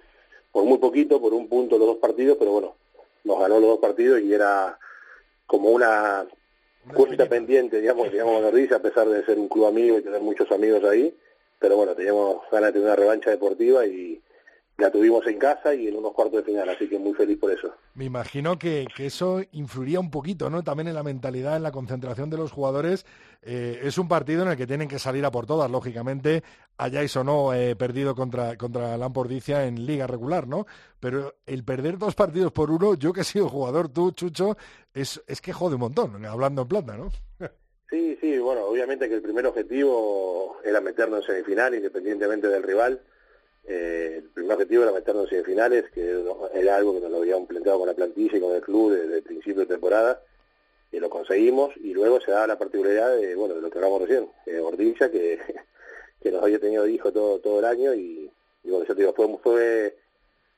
por 0.51 0.65
muy 0.65 0.79
poquito, 0.79 1.21
por 1.21 1.35
un 1.35 1.49
punto 1.49 1.79
los 1.79 1.89
dos 1.89 1.99
partidos, 1.99 2.37
pero 2.39 2.53
bueno, 2.53 2.75
nos 3.25 3.39
ganó 3.39 3.61
los 3.61 3.69
dos 3.71 3.79
partidos 3.81 4.21
y 4.21 4.33
era 4.33 4.79
como 5.47 5.71
una 5.71 6.27
cuenta 6.93 7.27
pendiente, 7.27 7.81
digamos, 7.81 8.11
digamos, 8.11 8.43
a 8.45 8.79
pesar 8.81 9.09
de 9.09 9.25
ser 9.25 9.39
un 9.39 9.49
club 9.49 9.67
amigo 9.67 9.99
y 9.99 10.03
tener 10.03 10.21
muchos 10.21 10.51
amigos 10.53 10.85
ahí, 10.85 11.15
pero 11.59 11.77
bueno, 11.77 11.95
teníamos 11.95 12.43
ganas 12.51 12.69
de 12.69 12.73
tener 12.73 12.87
una 12.87 12.97
revancha 12.97 13.31
deportiva 13.31 13.87
y 13.87 14.21
la 14.77 14.91
tuvimos 14.91 15.25
en 15.27 15.39
casa 15.39 15.73
y 15.75 15.87
en 15.87 15.97
unos 15.97 16.13
cuartos 16.13 16.45
de 16.45 16.53
final, 16.53 16.69
así 16.69 16.89
que 16.89 16.99
muy 16.99 17.15
feliz 17.15 17.39
por 17.39 17.53
eso. 17.53 17.73
Me 17.95 18.07
imagino 18.07 18.59
que, 18.59 18.87
eso 18.99 19.41
influiría 19.53 20.01
un 20.01 20.11
poquito, 20.11 20.51
¿no? 20.51 20.65
También 20.65 20.89
en 20.89 20.95
la 20.95 21.05
mentalidad, 21.05 21.57
en 21.57 21.63
la 21.63 21.71
concentración 21.71 22.29
de 22.29 22.39
los 22.39 22.51
jugadores. 22.51 23.07
Eh, 23.43 23.81
es 23.83 23.99
un 23.99 24.09
partido 24.09 24.43
en 24.43 24.49
el 24.49 24.57
que 24.57 24.67
tienen 24.67 24.89
que 24.89 24.99
salir 24.99 25.25
a 25.25 25.31
por 25.31 25.47
todas, 25.47 25.71
lógicamente, 25.71 26.43
hayáis 26.77 27.17
o 27.17 27.23
no 27.23 27.55
eh, 27.55 27.77
perdido 27.77 28.17
contra, 28.17 28.57
contra 28.57 28.97
Lampordicia 28.97 29.67
en 29.67 29.87
liga 29.87 30.09
regular, 30.09 30.49
¿no? 30.49 30.67
Pero 30.99 31.35
el 31.47 31.63
perder 31.63 31.99
dos 31.99 32.17
partidos 32.17 32.51
por 32.51 32.71
uno, 32.71 32.95
yo 32.95 33.13
que 33.13 33.21
he 33.21 33.25
sido 33.25 33.49
jugador, 33.49 33.91
tú, 33.91 34.11
Chucho, 34.11 34.57
es, 34.93 35.23
es 35.29 35.41
que 35.41 35.53
jode 35.53 35.75
un 35.75 35.83
montón, 35.83 36.25
hablando 36.27 36.63
en 36.63 36.69
plata, 36.69 36.97
¿no? 36.97 37.11
Sí, 37.91 38.19
sí, 38.21 38.39
bueno, 38.39 38.65
obviamente 38.65 39.09
que 39.09 39.15
el 39.15 39.23
primer 39.23 39.47
objetivo 39.47 40.57
era 40.65 40.81
meternos 40.81 41.29
en 41.29 41.37
semifinal, 41.37 41.77
independientemente 41.77 42.49
del 42.49 42.65
rival. 42.65 43.01
Eh, 43.67 44.21
el 44.23 44.29
primer 44.31 44.53
objetivo 44.53 44.83
era 44.83 44.93
meternos 44.93 45.25
en 45.25 45.31
semifinales, 45.31 45.91
que 45.91 46.23
era 46.55 46.77
algo 46.77 46.95
que 46.95 47.01
nos 47.01 47.11
lo 47.11 47.19
habíamos 47.19 47.49
planteado 47.49 47.79
con 47.79 47.89
la 47.89 47.95
plantilla 47.95 48.37
y 48.37 48.41
con 48.41 48.55
el 48.55 48.61
club 48.61 48.93
desde 48.93 49.17
el 49.17 49.23
principio 49.23 49.61
de 49.61 49.67
temporada, 49.67 50.21
y 50.93 51.01
lo 51.01 51.11
conseguimos, 51.11 51.77
y 51.77 51.93
luego 51.93 52.21
se 52.21 52.31
da 52.31 52.47
la 52.47 52.59
particularidad 52.59 53.17
de, 53.17 53.35
bueno, 53.35 53.55
de 53.55 53.63
lo 53.63 53.71
que 53.71 53.79
hablamos 53.79 54.03
recién, 54.03 54.29
eh, 54.47 54.61
Ordilla, 54.61 55.11
que, 55.11 55.39
que 56.23 56.31
nos 56.31 56.43
había 56.43 56.59
tenido 56.59 56.87
hijo 56.87 57.13
todo, 57.13 57.39
todo 57.41 57.59
el 57.59 57.65
año, 57.65 57.95
y, 57.95 58.31
bueno, 58.65 58.85
yo 58.85 58.95
te 58.95 59.01
digo, 59.01 59.13
fue, 59.15 59.29
fue, 59.43 59.97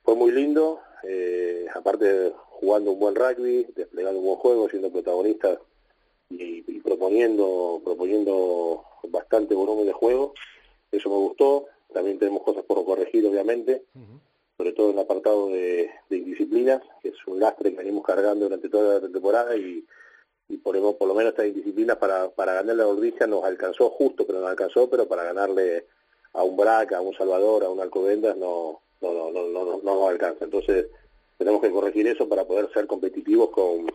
fue 0.03 0.15
muy 0.15 0.33
lindo, 0.33 0.81
eh, 1.03 1.67
aparte 1.75 2.33
jugando 2.61 2.93
un 2.93 2.99
buen 2.99 3.15
rugby, 3.15 3.67
desplegando 3.75 4.19
un 4.19 4.27
buen 4.27 4.39
juego, 4.39 4.69
siendo 4.69 4.91
protagonistas 4.91 5.59
y, 6.31 6.63
proponiendo 6.81 7.81
proponiendo 7.85 8.85
bastante 9.09 9.55
volumen 9.55 9.87
de 9.87 9.93
juego. 9.93 10.35
Eso 10.91 11.11
me 11.11 11.17
gustó. 11.17 11.67
También 11.93 12.19
tenemos 12.19 12.43
cosas 12.43 12.65
por 12.65 12.85
corregir, 12.85 13.27
obviamente, 13.27 13.85
sobre 14.57 14.73
todo 14.73 14.91
en 14.91 14.97
el 14.99 15.05
apartado 15.05 15.49
de, 15.49 15.91
indisciplinas, 16.11 16.83
que 17.03 17.09
es 17.09 17.27
un 17.27 17.41
lastre 17.41 17.71
que 17.71 17.79
venimos 17.79 18.05
cargando 18.05 18.47
durante 18.47 18.69
toda 18.69 19.01
la 19.01 19.09
temporada 19.09 19.57
y, 19.57 19.85
y 20.49 20.57
por, 20.59 20.75
por 20.97 21.09
lo 21.09 21.15
menos 21.15 21.31
estas 21.33 21.47
indisciplinas 21.47 21.97
para, 21.97 22.29
para 22.31 22.55
ganarle 22.55 22.83
a 22.83 22.89
Ordicia 22.89 23.27
nos 23.27 23.45
alcanzó 23.45 23.91
justo, 23.91 24.27
pero 24.27 24.41
no 24.41 24.47
alcanzó, 24.47 24.89
pero 24.89 25.07
para 25.07 25.25
ganarle 25.25 25.87
a 26.33 26.43
un 26.43 26.57
Braca, 26.57 26.99
a 26.99 27.01
un 27.01 27.15
Salvador, 27.15 27.65
a 27.65 27.71
un 27.71 27.81
Alcobendas 27.81 28.37
no, 28.37 28.81
no, 29.01 29.13
no, 29.13 29.31
no, 29.31 29.49
no, 29.49 29.65
no 29.65 29.81
nos 29.83 30.09
alcanza. 30.11 30.45
Entonces 30.45 30.87
tenemos 31.39 31.61
que 31.61 31.71
corregir 31.71 32.07
eso 32.07 32.29
para 32.29 32.45
poder 32.45 32.71
ser 32.73 32.87
competitivos 32.87 33.51
con, 33.51 33.87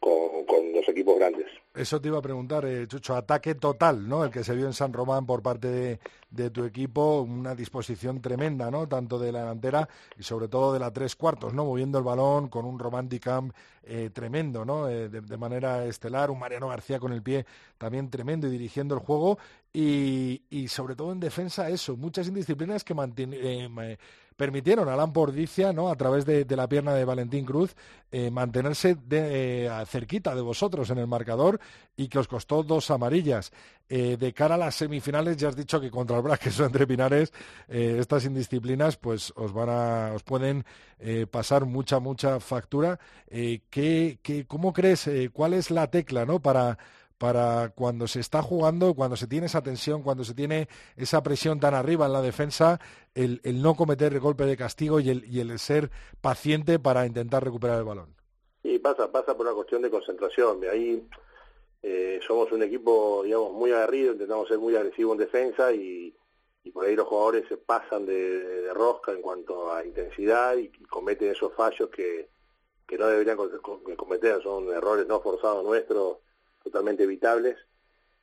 con, 0.00 0.72
los 0.72 0.88
equipos 0.88 1.16
grandes. 1.18 1.46
Eso 1.74 2.00
te 2.00 2.08
iba 2.08 2.18
a 2.18 2.22
preguntar, 2.22 2.64
eh, 2.64 2.86
Chucho, 2.86 3.14
ataque 3.14 3.54
total, 3.54 4.08
¿no? 4.08 4.24
El 4.24 4.30
que 4.30 4.42
se 4.42 4.54
vio 4.54 4.66
en 4.66 4.72
San 4.72 4.92
Román 4.92 5.26
por 5.26 5.42
parte 5.42 5.98
de, 6.30 6.50
tu 6.50 6.64
equipo, 6.64 7.22
una 7.22 7.54
disposición 7.54 8.20
tremenda, 8.20 8.70
¿no? 8.70 8.88
Tanto 8.88 9.18
de 9.18 9.32
la 9.32 9.40
delantera 9.40 9.88
y 10.18 10.22
sobre 10.22 10.48
todo 10.48 10.72
de 10.72 10.78
la 10.78 10.92
tres 10.92 11.14
cuartos, 11.16 11.54
¿no? 11.54 11.64
Moviendo 11.64 11.98
el 11.98 12.04
balón 12.04 12.48
con 12.48 12.64
un 12.64 12.78
romanticam 12.78 13.52
eh, 13.84 14.10
tremendo, 14.12 14.64
¿no? 14.64 14.88
Eh, 14.88 15.08
de, 15.08 15.36
manera 15.36 15.84
estelar, 15.84 16.30
un 16.30 16.38
Mariano 16.38 16.68
García 16.68 16.98
con 16.98 17.12
el 17.12 17.22
pie 17.22 17.46
también 17.76 18.10
tremendo 18.10 18.46
y 18.46 18.50
dirigiendo 18.50 18.94
el 18.94 19.00
juego 19.00 19.38
y, 19.72 20.42
y 20.50 20.68
sobre 20.68 20.96
todo 20.96 21.12
en 21.12 21.20
defensa 21.20 21.68
eso, 21.68 21.96
muchas 21.96 22.28
indisciplinas 22.28 22.82
que 22.82 22.94
mantienen 22.94 23.98
permitieron 24.38 24.88
a 24.88 24.94
Lampordicia, 24.94 25.72
¿no? 25.72 25.88
a 25.90 25.96
través 25.96 26.24
de, 26.24 26.46
la 26.48 26.68
pierna 26.68 26.94
de 26.94 27.04
Valentín 27.04 27.44
Cruz, 27.44 27.74
eh, 28.12 28.30
mantenerse 28.30 28.96
eh, 29.10 29.68
cerquita 29.88 30.32
de 30.32 30.42
vosotros 30.42 30.88
en 30.90 30.98
el 30.98 31.08
marcador 31.08 31.58
y 31.96 32.06
que 32.06 32.20
os 32.20 32.28
costó 32.28 32.62
dos 32.62 32.88
amarillas. 32.92 33.50
Eh, 33.88 34.16
de 34.16 34.32
cara 34.32 34.54
a 34.54 34.58
las 34.58 34.76
semifinales, 34.76 35.38
ya 35.38 35.48
has 35.48 35.56
dicho 35.56 35.80
que 35.80 35.90
contra 35.90 36.18
el 36.18 36.22
Braqueso 36.22 36.64
entre 36.66 36.86
Pinares, 36.86 37.32
estas 37.66 38.26
indisciplinas 38.26 38.96
pues 38.96 39.32
os 39.34 39.52
van 39.52 39.70
a, 39.70 40.12
os 40.14 40.22
pueden 40.22 40.64
pasar 41.32 41.64
mucha, 41.64 41.98
mucha 41.98 42.38
factura. 42.38 43.00
¿qué, 43.28 44.20
qué, 44.22 44.46
¿Cómo 44.46 44.72
crees? 44.72 45.10
¿Cuál 45.32 45.54
es 45.54 45.72
la 45.72 45.90
tecla 45.90 46.24
¿no? 46.24 46.40
para 46.40 46.78
para 47.18 47.70
cuando 47.74 48.06
se 48.06 48.20
está 48.20 48.42
jugando, 48.42 48.94
cuando 48.94 49.16
se 49.16 49.26
tiene 49.26 49.46
esa 49.46 49.62
tensión, 49.62 50.02
cuando 50.02 50.24
se 50.24 50.34
tiene 50.34 50.68
esa 50.96 51.22
presión 51.22 51.60
tan 51.60 51.74
arriba 51.74 52.06
en 52.06 52.12
la 52.12 52.22
defensa, 52.22 52.80
el, 53.14 53.40
no 53.60 53.74
cometer 53.74 54.12
el 54.12 54.20
golpe 54.20 54.44
de 54.44 54.56
castigo 54.56 55.00
y 55.00 55.10
el, 55.10 55.24
y 55.24 55.40
el 55.40 55.58
ser 55.58 55.90
paciente 56.20 56.78
para 56.78 57.06
intentar 57.06 57.44
recuperar 57.44 57.78
el 57.78 57.84
balón. 57.84 58.14
Sí, 58.62 58.78
pasa, 58.78 59.10
pasa 59.10 59.36
por 59.36 59.46
una 59.46 59.54
cuestión 59.54 59.82
de 59.82 59.90
concentración. 59.90 60.60
De 60.60 60.70
ahí 60.70 61.08
eh, 61.82 62.20
somos 62.26 62.50
un 62.52 62.62
equipo, 62.62 63.22
digamos, 63.24 63.52
muy 63.52 63.72
aguerrido, 63.72 64.12
intentamos 64.12 64.48
ser 64.48 64.58
muy 64.58 64.76
agresivos 64.76 65.12
en 65.12 65.18
defensa 65.18 65.72
y, 65.72 66.14
por 66.72 66.84
ahí 66.84 66.94
los 66.94 67.08
jugadores 67.08 67.48
se 67.48 67.56
pasan 67.56 68.04
de, 68.04 68.70
rosca 68.74 69.12
en 69.12 69.22
cuanto 69.22 69.72
a 69.72 69.84
intensidad 69.84 70.56
y, 70.56 70.68
cometen 70.86 71.30
esos 71.30 71.54
fallos 71.54 71.88
que, 71.88 72.28
que 72.86 72.98
no 72.98 73.06
deberían 73.06 73.38
cometer, 73.96 74.42
son 74.42 74.68
errores 74.70 75.06
no 75.06 75.20
forzados 75.20 75.64
nuestros, 75.64 76.18
totalmente 76.70 77.04
evitables. 77.04 77.56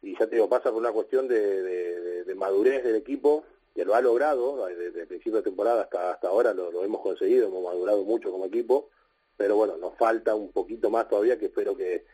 Y 0.02 0.18
ya 0.18 0.28
te 0.28 0.36
digo, 0.36 0.50
pasa 0.50 0.72
por 0.72 0.80
una 0.80 0.92
cuestión 0.92 1.28
de, 1.28 2.34
madurez 2.36 2.84
del 2.84 2.96
equipo, 2.96 3.44
que 3.74 3.86
lo 3.86 3.96
ha 3.96 4.02
logrado, 4.02 4.66
desde 4.68 5.02
el 5.02 5.08
principio 5.08 5.38
de 5.38 5.44
temporada 5.44 5.84
hasta, 5.84 6.12
hasta 6.12 6.28
ahora 6.28 6.54
lo, 6.54 6.84
hemos 6.84 7.02
conseguido, 7.02 7.48
hemos 7.48 7.64
madurado 7.64 8.04
mucho 8.04 8.32
como 8.32 8.46
equipo, 8.46 8.90
pero 9.36 9.56
bueno, 9.56 9.78
nos 9.78 9.96
falta 9.98 10.36
un 10.36 10.52
poquito 10.52 10.90
más 10.90 11.10
todavía 11.10 11.38
que 11.38 11.48
espero 11.48 11.75
que 11.75 12.06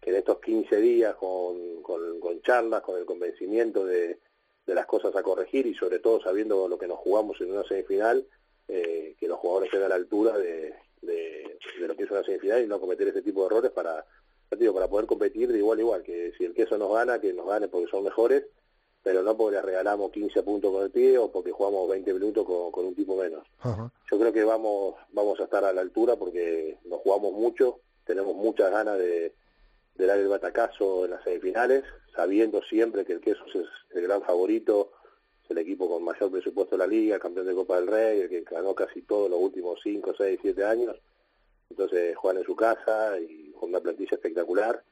que 0.00 0.10
en 0.10 0.16
estos 0.16 0.38
15 0.40 0.76
días 0.76 1.14
con, 1.16 1.82
con, 1.82 2.42
charlas, 2.42 2.82
con 2.82 2.98
el 2.98 3.04
convencimiento 3.04 3.84
de, 3.84 4.18
de, 4.66 4.74
las 4.74 4.86
cosas 4.86 5.14
a 5.16 5.22
corregir 5.22 5.66
y 5.66 5.74
sobre 5.74 5.98
todo 5.98 6.20
sabiendo 6.20 6.68
lo 6.68 6.78
que 6.78 6.86
nos 6.86 6.98
jugamos 6.98 7.40
en 7.40 7.52
una 7.52 7.64
semifinal, 7.64 8.26
eh, 8.68 9.16
que 9.18 9.28
los 9.28 9.38
jugadores 9.38 9.68
estén 9.68 9.84
a 9.84 9.88
la 9.88 9.96
altura 9.96 10.38
de, 10.38 10.74
de, 11.02 11.58
lo 11.80 11.96
que 11.96 12.04
es 12.04 12.10
una 12.10 12.22
semifinal 12.22 12.62
y 12.62 12.66
no 12.66 12.80
cometer 12.80 13.08
ese 13.08 13.22
tipo 13.22 13.40
de 13.40 13.46
errores 13.46 13.70
para, 13.72 14.04
digo, 14.56 14.74
para 14.74 14.88
poder 14.88 15.06
competir 15.06 15.52
de 15.52 15.58
igual 15.58 15.78
a 15.78 15.82
igual, 15.82 16.02
que 16.02 16.32
si 16.38 16.44
el 16.44 16.54
queso 16.54 16.78
nos 16.78 16.92
gana, 16.92 17.20
que 17.20 17.32
nos 17.32 17.46
gane 17.46 17.68
porque 17.68 17.90
son 17.90 18.04
mejores, 18.04 18.44
pero 19.02 19.22
no 19.22 19.36
porque 19.36 19.56
les 19.56 19.64
regalamos 19.64 20.10
15 20.10 20.42
puntos 20.42 20.72
con 20.72 20.82
el 20.82 20.90
pie 20.90 21.18
o 21.18 21.30
porque 21.30 21.50
jugamos 21.50 21.88
20 21.88 22.14
minutos 22.14 22.46
con, 22.46 22.70
con 22.72 22.86
un 22.86 22.94
tipo 22.94 23.16
menos. 23.16 23.46
Yo 24.10 24.18
creo 24.18 24.32
que 24.32 24.44
vamos, 24.44 24.94
vamos 25.12 25.38
a 25.40 25.44
estar 25.44 25.64
a 25.64 25.72
la 25.72 25.80
altura 25.80 26.16
porque 26.16 26.78
nos 26.84 27.00
jugamos 27.00 27.32
mucho, 27.32 27.80
tenemos 28.04 28.34
muchas 28.34 28.70
ganas 28.70 28.98
de, 28.98 29.34
de 29.98 30.06
dar 30.06 30.18
el 30.18 30.28
batacazo 30.28 31.04
en 31.04 31.12
las 31.12 31.24
semifinales, 31.24 31.84
sabiendo 32.14 32.62
siempre 32.62 33.04
que 33.04 33.14
el 33.14 33.20
Queso 33.20 33.44
es 33.46 33.66
el 33.94 34.02
gran 34.02 34.22
favorito, 34.22 34.92
es 35.44 35.50
el 35.50 35.58
equipo 35.58 35.88
con 35.88 36.04
mayor 36.04 36.30
presupuesto 36.30 36.76
de 36.76 36.78
la 36.78 36.86
liga, 36.86 37.18
campeón 37.18 37.46
de 37.46 37.54
Copa 37.54 37.76
del 37.76 37.86
Rey, 37.88 38.20
el 38.20 38.28
que 38.28 38.42
ganó 38.42 38.74
casi 38.74 39.02
todos 39.02 39.28
los 39.28 39.40
últimos 39.40 39.80
5, 39.82 40.14
6, 40.16 40.38
7 40.40 40.64
años. 40.64 40.96
Entonces 41.68 42.16
juegan 42.16 42.40
en 42.40 42.46
su 42.46 42.56
casa 42.56 43.18
y 43.18 43.47
con 43.58 43.70
una 43.70 43.80
plantilla 43.80 44.14
espectacular, 44.14 44.82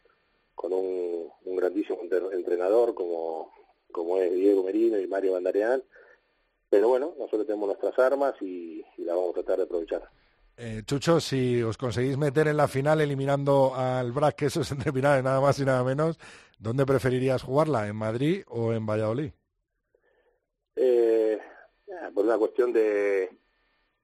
con 0.54 0.72
un, 0.72 1.30
grandísimo 1.44 1.98
entrenador 2.32 2.94
como, 2.94 3.52
como 3.90 4.18
es 4.18 4.32
Diego 4.32 4.62
Merino 4.62 4.98
y 4.98 5.06
Mario 5.06 5.32
Bandareán. 5.32 5.82
Pero 6.68 6.88
bueno, 6.88 7.14
nosotros 7.18 7.46
tenemos 7.46 7.68
nuestras 7.68 7.98
armas 7.98 8.34
y, 8.40 8.84
y 8.96 9.04
las 9.04 9.16
vamos 9.16 9.30
a 9.30 9.34
tratar 9.34 9.58
de 9.58 9.64
aprovechar. 9.64 10.10
Eh, 10.58 10.82
Chucho, 10.86 11.20
si 11.20 11.62
os 11.62 11.76
conseguís 11.76 12.16
meter 12.16 12.48
en 12.48 12.56
la 12.56 12.66
final 12.66 13.02
eliminando 13.02 13.74
al 13.74 14.10
BRAC, 14.12 14.36
que 14.36 14.46
eso 14.46 14.62
es 14.62 14.70
entre 14.72 14.90
finales, 14.90 15.22
nada 15.22 15.40
más 15.40 15.58
y 15.58 15.66
nada 15.66 15.84
menos, 15.84 16.18
¿dónde 16.58 16.86
preferirías 16.86 17.42
jugarla? 17.42 17.86
¿En 17.86 17.96
Madrid 17.96 18.42
o 18.48 18.72
en 18.72 18.86
Valladolid? 18.86 19.32
Eh, 20.76 21.38
por 22.14 22.24
una 22.24 22.38
cuestión 22.38 22.72
de, 22.72 23.30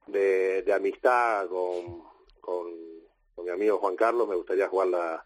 de, 0.07 0.73
amistad 0.75 1.47
con, 1.49 2.03
con, 2.41 2.67
mi 3.43 3.51
amigo 3.51 3.79
Juan 3.79 3.97
Carlos, 3.97 4.29
me 4.29 4.37
gustaría 4.37 4.69
jugarla 4.69 5.25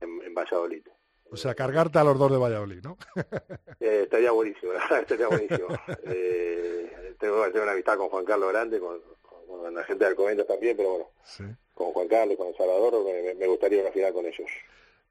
en, 0.00 0.34
Valladolid. 0.34 0.86
O 1.30 1.36
sea, 1.36 1.54
cargarte 1.54 1.98
a 1.98 2.04
los 2.04 2.18
dos 2.18 2.30
de 2.30 2.38
Valladolid, 2.38 2.82
¿no? 2.82 2.98
eh, 3.80 4.00
estaría 4.04 4.32
buenísimo, 4.32 4.72
estaría 5.00 5.28
buenísimo. 5.28 5.68
eh, 6.04 7.14
tengo, 7.18 7.44
tengo 7.50 7.62
una 7.62 7.72
amistad 7.72 7.96
con 7.96 8.08
Juan 8.08 8.24
Carlos 8.24 8.50
Grande, 8.50 8.80
con, 8.80 9.00
con 9.60 9.74
la 9.74 9.84
gente 9.84 10.04
del 10.04 10.14
Comento 10.14 10.44
también, 10.44 10.76
pero 10.76 10.90
bueno, 10.90 11.56
con 11.74 11.92
Juan 11.92 12.08
Carlos, 12.08 12.36
con 12.36 12.48
El 12.48 12.56
Salvador, 12.56 12.94
me, 13.38 13.46
gustaría 13.46 13.82
una 13.82 13.92
final 13.92 14.12
con 14.12 14.26
ellos. 14.26 14.50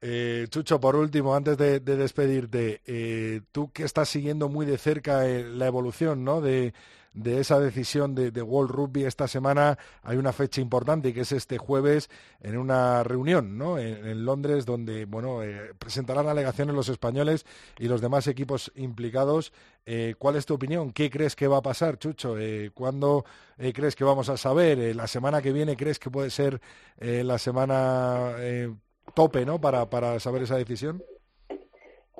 Eh, 0.00 0.46
Chucho, 0.48 0.80
por 0.80 0.96
último, 0.96 1.34
antes 1.34 1.56
de, 1.56 1.80
despedirte, 1.80 2.80
eh, 2.86 3.40
tú 3.52 3.70
que 3.72 3.84
estás 3.84 4.08
siguiendo 4.08 4.48
muy 4.48 4.66
de 4.66 4.78
cerca 4.78 5.24
la 5.24 5.66
evolución 5.66 6.24
¿no? 6.24 6.40
de, 6.40 6.74
de 7.14 7.40
esa 7.40 7.60
decisión 7.60 8.14
de, 8.14 8.42
World 8.42 8.70
Rugby 8.70 9.04
esta 9.04 9.28
semana. 9.28 9.78
Hay 10.02 10.16
una 10.16 10.32
fecha 10.32 10.60
importante 10.60 11.12
que 11.12 11.20
es 11.20 11.32
este 11.32 11.58
jueves 11.58 12.10
en 12.40 12.56
una 12.56 13.02
reunión 13.04 13.58
¿no? 13.58 13.78
en, 13.78 14.24
Londres 14.24 14.64
donde 14.66 15.04
bueno, 15.04 15.42
eh, 15.42 15.74
presentarán 15.78 16.28
alegaciones 16.28 16.74
los 16.74 16.88
españoles 16.88 17.44
y 17.78 17.88
los 17.88 18.00
demás 18.00 18.26
equipos 18.26 18.72
implicados. 18.74 19.52
Eh, 19.84 20.14
¿Cuál 20.18 20.36
es 20.36 20.46
tu 20.46 20.54
opinión? 20.54 20.92
¿Qué 20.92 21.10
crees 21.10 21.36
que 21.36 21.46
va 21.48 21.58
a 21.58 21.62
pasar, 21.62 21.98
Chucho? 21.98 22.38
Eh, 22.38 22.70
¿Cuándo 22.72 23.24
crees 23.74 23.94
que 23.94 24.04
vamos 24.04 24.28
a 24.28 24.36
saber? 24.36 24.96
¿La 24.96 25.06
semana 25.06 25.40
que 25.40 25.52
viene 25.52 25.76
crees 25.76 25.98
que 25.98 26.10
puede 26.10 26.30
ser 26.30 26.60
la 26.98 27.38
semana 27.38 28.34
tope 29.14 29.46
¿no? 29.46 29.60
para, 29.60 29.88
para 29.88 30.18
saber 30.18 30.42
esa 30.42 30.56
decisión? 30.56 31.02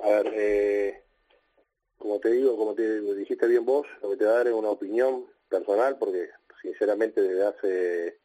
A 0.01 0.07
ver, 0.07 0.92
como 2.03 2.19
te 2.19 2.31
digo, 2.31 2.57
como 2.57 2.75
te 2.75 2.99
dijiste 2.99 3.47
bien 3.47 3.63
vos, 3.63 3.87
lo 4.01 4.09
que 4.09 4.17
te 4.17 4.25
va 4.25 4.31
a 4.31 4.35
dar 4.35 4.47
es 4.47 4.53
una 4.53 4.71
opinión 4.71 5.25
personal, 5.47 5.97
porque 5.97 6.31
sinceramente 6.61 7.21
desde 7.21 7.45
hace 7.45 8.19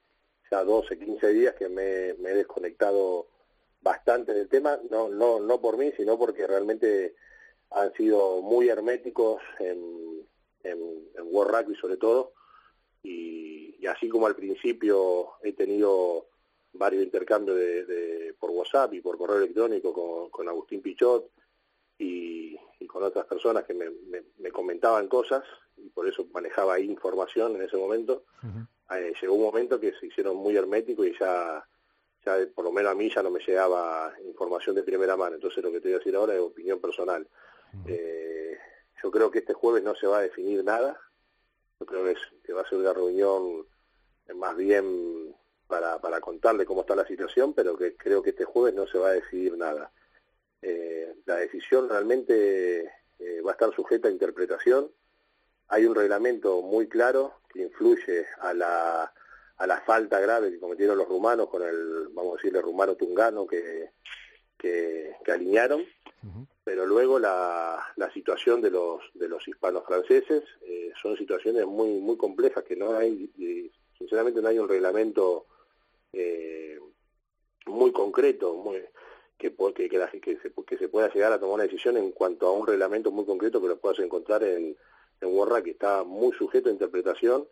ya 0.50 0.64
12, 0.64 0.98
15 0.98 1.28
días 1.28 1.54
que 1.54 1.68
me, 1.68 2.08
he 2.08 2.34
desconectado 2.34 3.28
bastante 3.80 4.34
del 4.34 4.48
tema, 4.48 4.80
no, 4.90 5.08
no, 5.08 5.38
no 5.38 5.60
por 5.60 5.78
mí, 5.78 5.92
sino 5.96 6.18
porque 6.18 6.44
realmente 6.48 7.14
han 7.70 7.92
sido 7.92 8.42
muy 8.42 8.68
herméticos 8.68 9.40
en, 9.60 10.26
en, 10.64 11.06
World 11.30 11.54
Rugby 11.54 11.76
sobre 11.76 11.98
todo, 11.98 12.32
y, 13.04 13.86
así 13.86 14.08
como 14.08 14.26
al 14.26 14.34
principio 14.34 15.34
he 15.44 15.52
tenido 15.52 16.26
varios 16.72 17.04
intercambios 17.04 17.56
de, 17.56 18.34
por 18.40 18.50
WhatsApp 18.50 18.92
y 18.94 19.00
por 19.00 19.16
correo 19.16 19.38
electrónico 19.38 19.92
con, 19.92 20.30
con 20.30 20.48
Agustín 20.48 20.82
Pichot, 20.82 21.30
y, 21.96 22.58
con 22.86 23.02
otras 23.02 23.26
personas 23.26 23.64
que 23.64 23.74
me, 23.74 24.50
comentaban 24.50 25.08
cosas 25.08 25.44
y 25.76 25.88
por 25.90 26.08
eso 26.08 26.26
manejaba 26.32 26.80
información 26.80 27.56
en 27.56 27.62
ese 27.62 27.76
momento. 27.76 28.24
Eh, 28.90 29.12
llegó 29.20 29.34
un 29.34 29.42
momento 29.42 29.78
que 29.78 29.92
se 29.98 30.06
hicieron 30.06 30.36
muy 30.36 30.56
herméticos 30.56 31.06
y 31.06 31.12
ya, 31.18 31.66
ya 32.24 32.36
por 32.54 32.64
lo 32.64 32.72
menos 32.72 32.92
a 32.92 32.94
mí 32.94 33.10
ya 33.14 33.22
no 33.22 33.30
me 33.30 33.40
llegaba 33.40 34.12
información 34.26 34.74
de 34.76 34.82
primera 34.82 35.16
mano. 35.16 35.34
Entonces 35.34 35.62
lo 35.62 35.70
que 35.70 35.80
te 35.80 35.88
voy 35.88 35.94
a 35.94 35.98
decir 35.98 36.16
ahora 36.16 36.34
es 36.34 36.40
opinión 36.40 36.80
personal. 36.80 37.26
Eh, 37.86 38.56
yo 39.02 39.10
creo 39.10 39.30
que 39.30 39.40
este 39.40 39.54
jueves 39.54 39.82
no 39.82 39.94
se 39.94 40.06
va 40.06 40.18
a 40.18 40.22
definir 40.22 40.64
nada. 40.64 40.98
Yo 41.78 41.86
creo 41.86 42.04
que, 42.04 42.16
que 42.44 42.52
va 42.52 42.62
a 42.62 42.68
ser 42.68 42.78
una 42.78 42.92
reunión 42.92 43.66
más 44.34 44.56
bien 44.56 45.34
para, 45.66 45.98
para 46.00 46.20
contarle 46.20 46.64
cómo 46.64 46.80
está 46.80 46.96
la 46.96 47.06
situación, 47.06 47.52
pero 47.52 47.76
que 47.76 47.96
creo 47.96 48.22
que 48.22 48.30
este 48.30 48.44
jueves 48.44 48.74
no 48.74 48.86
se 48.86 48.98
va 48.98 49.08
a 49.08 49.12
decidir 49.12 49.56
nada. 49.56 49.92
Eh, 50.62 51.14
la 51.26 51.36
decisión 51.36 51.88
realmente 51.88 52.80
eh, 53.18 53.40
va 53.44 53.50
a 53.50 53.52
estar 53.52 53.74
sujeta 53.74 54.08
a 54.08 54.12
interpretación. 54.12 54.90
Hay 55.68 55.84
un 55.84 55.94
reglamento 55.94 56.62
muy 56.62 56.88
claro 56.88 57.40
que 57.52 57.62
influye 57.62 58.26
a 58.40 58.54
la, 58.54 59.12
a 59.56 59.66
la 59.66 59.80
falta 59.82 60.18
grave 60.20 60.50
que 60.50 60.60
cometieron 60.60 60.98
los 60.98 61.08
rumanos 61.08 61.48
con 61.48 61.62
el, 61.62 62.08
vamos 62.12 62.32
a 62.32 62.36
decirle, 62.36 62.62
rumano 62.62 62.96
tungano 62.96 63.46
que, 63.46 63.90
que, 64.56 65.14
alinearon, 65.30 65.84
pero 66.64 66.86
luego 66.86 67.18
la, 67.18 67.86
la 67.96 68.10
situación 68.12 68.62
de 68.62 68.70
los, 68.70 69.02
de 69.12 69.28
los 69.28 69.46
hispanos 69.46 69.84
franceses 69.86 70.42
eh, 70.62 70.90
son 71.00 71.16
situaciones 71.18 71.66
muy, 71.66 72.00
muy 72.00 72.16
complejas 72.16 72.64
que 72.64 72.76
no 72.76 72.96
hay, 72.96 73.30
sinceramente 73.98 74.40
no 74.40 74.48
hay 74.48 74.58
un 74.58 74.68
reglamento 74.68 75.46
muy 77.66 77.92
concreto, 77.92 78.54
muy, 78.54 78.82
que, 79.38 79.54
que, 79.54 79.88
que, 79.88 80.20
que, 80.20 80.38
se, 80.38 80.52
que 80.52 80.78
se 80.78 80.88
pueda 80.88 81.12
llegar 81.12 81.32
a 81.32 81.38
tomar 81.38 81.54
una 81.54 81.62
decisión 81.62 81.96
en 81.96 82.10
cuanto 82.10 82.48
a 82.48 82.52
un 82.52 82.66
reglamento 82.66 83.10
muy 83.10 83.24
concreto 83.24 83.62
que 83.62 83.68
lo 83.68 83.78
puedas 83.78 84.00
encontrar 84.00 84.42
en, 84.42 84.76
en 85.20 85.28
WordRap, 85.28 85.64
que 85.64 85.70
está 85.70 86.04
muy 86.04 86.32
sujeto 86.32 86.68
a 86.68 86.72
interpretación 86.72 87.46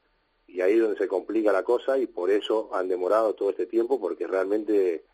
y 0.48 0.60
ahí 0.60 0.74
es 0.74 0.80
donde 0.80 0.98
se 0.98 1.08
complica 1.08 1.52
la 1.52 1.62
cosa 1.62 1.98
y 1.98 2.06
por 2.06 2.30
eso 2.30 2.70
han 2.74 2.88
demorado 2.88 3.34
todo 3.34 3.50
este 3.50 3.66
tiempo 3.66 4.00
porque 4.00 4.26
realmente 4.26 5.04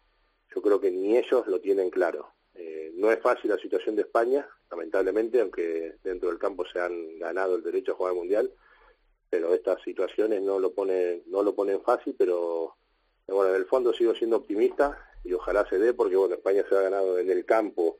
yo 0.54 0.62
creo 0.62 0.80
que 0.80 0.90
ni 0.90 1.16
ellos 1.16 1.46
lo 1.46 1.60
tienen 1.60 1.90
claro. 1.90 2.32
Eh, 2.54 2.92
no 2.96 3.10
es 3.10 3.20
fácil 3.20 3.50
la 3.50 3.58
situación 3.58 3.96
de 3.96 4.02
España, 4.02 4.46
lamentablemente, 4.70 5.40
aunque 5.40 5.96
dentro 6.02 6.28
del 6.28 6.38
campo 6.38 6.64
se 6.66 6.80
han 6.80 7.18
ganado 7.18 7.56
el 7.56 7.62
derecho 7.62 7.92
a 7.92 7.94
jugar 7.94 8.10
al 8.10 8.18
Mundial, 8.18 8.52
pero 9.30 9.54
estas 9.54 9.80
situaciones 9.82 10.42
no 10.42 10.58
lo 10.58 10.72
ponen, 10.72 11.22
no 11.26 11.42
lo 11.42 11.54
ponen 11.54 11.80
fácil, 11.80 12.14
pero 12.18 12.76
bueno, 13.26 13.54
en 13.54 13.56
el 13.56 13.66
fondo 13.66 13.94
sigo 13.94 14.14
siendo 14.14 14.36
optimista 14.36 15.11
y 15.24 15.32
ojalá 15.32 15.66
se 15.68 15.78
dé 15.78 15.94
porque 15.94 16.16
bueno 16.16 16.34
España 16.34 16.64
se 16.68 16.76
ha 16.76 16.82
ganado 16.82 17.18
en 17.18 17.30
el 17.30 17.44
campo 17.44 17.98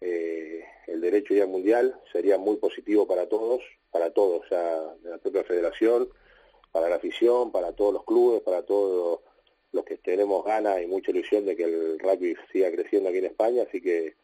eh, 0.00 0.64
el 0.86 1.00
derecho 1.00 1.34
ya 1.34 1.46
mundial 1.46 2.00
sería 2.12 2.38
muy 2.38 2.56
positivo 2.56 3.06
para 3.06 3.28
todos 3.28 3.62
para 3.90 4.10
todos 4.10 4.44
o 4.44 4.48
sea 4.48 4.94
de 5.02 5.10
la 5.10 5.18
propia 5.18 5.44
federación 5.44 6.08
para 6.72 6.88
la 6.88 6.96
afición 6.96 7.52
para 7.52 7.72
todos 7.72 7.94
los 7.94 8.04
clubes 8.04 8.42
para 8.42 8.62
todos 8.62 9.20
los 9.72 9.84
que 9.84 9.96
tenemos 9.98 10.44
ganas 10.44 10.82
y 10.82 10.86
mucha 10.86 11.10
ilusión 11.10 11.44
de 11.44 11.56
que 11.56 11.64
el 11.64 11.98
rugby 11.98 12.36
siga 12.52 12.70
creciendo 12.70 13.08
aquí 13.08 13.18
en 13.18 13.26
España 13.26 13.62
así 13.62 13.80
que 13.80 14.14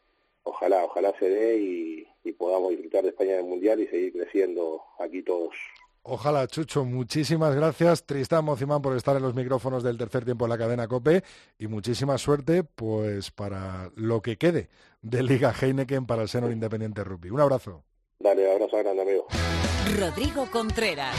ojalá, 0.45 0.85
ojalá 0.85 1.13
se 1.19 1.29
dé 1.29 1.57
y, 1.57 2.07
podamos 2.37 2.71
disfrutar 2.71 3.03
de 3.03 3.09
España 3.09 3.33
en 3.33 3.39
el 3.39 3.45
Mundial 3.45 3.79
y 3.79 3.87
seguir 3.87 4.11
creciendo 4.11 4.83
aquí 4.99 5.23
todos. 5.23 5.55
Ojalá, 6.07 6.45
Chucho, 6.45 6.85
muchísimas 6.85 7.55
gracias. 7.55 8.05
Tristán 8.05 8.45
Mocimán 8.45 8.79
por 8.79 8.95
estar 8.95 9.15
en 9.15 9.23
los 9.23 9.33
micrófonos 9.33 9.81
del 9.81 9.97
tercer 9.97 10.23
tiempo 10.23 10.45
en 10.45 10.51
la 10.51 10.57
cadena 10.57 10.87
COPE 10.87 11.23
y 11.57 11.65
muchísima 11.65 12.19
suerte 12.19 12.63
pues 12.63 13.31
para 13.31 13.89
lo 13.95 14.21
que 14.21 14.37
quede 14.37 14.69
de 15.01 15.23
Liga 15.23 15.51
Heineken 15.59 16.05
para 16.05 16.21
el 16.21 16.29
seno 16.29 16.51
Independiente 16.51 17.03
Rugby. 17.03 17.31
Un 17.31 17.41
abrazo. 17.41 17.83
Dale, 18.19 18.53
abrazo 18.53 18.77
grande, 18.77 19.01
amigo. 19.01 19.25
Rodrigo 19.97 20.45
Contreras. 20.51 21.15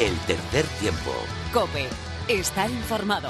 El 0.00 0.14
tercer 0.26 0.66
tiempo. 0.78 1.12
COPE. 1.54 1.86
Estar 2.28 2.70
informado. 2.70 3.28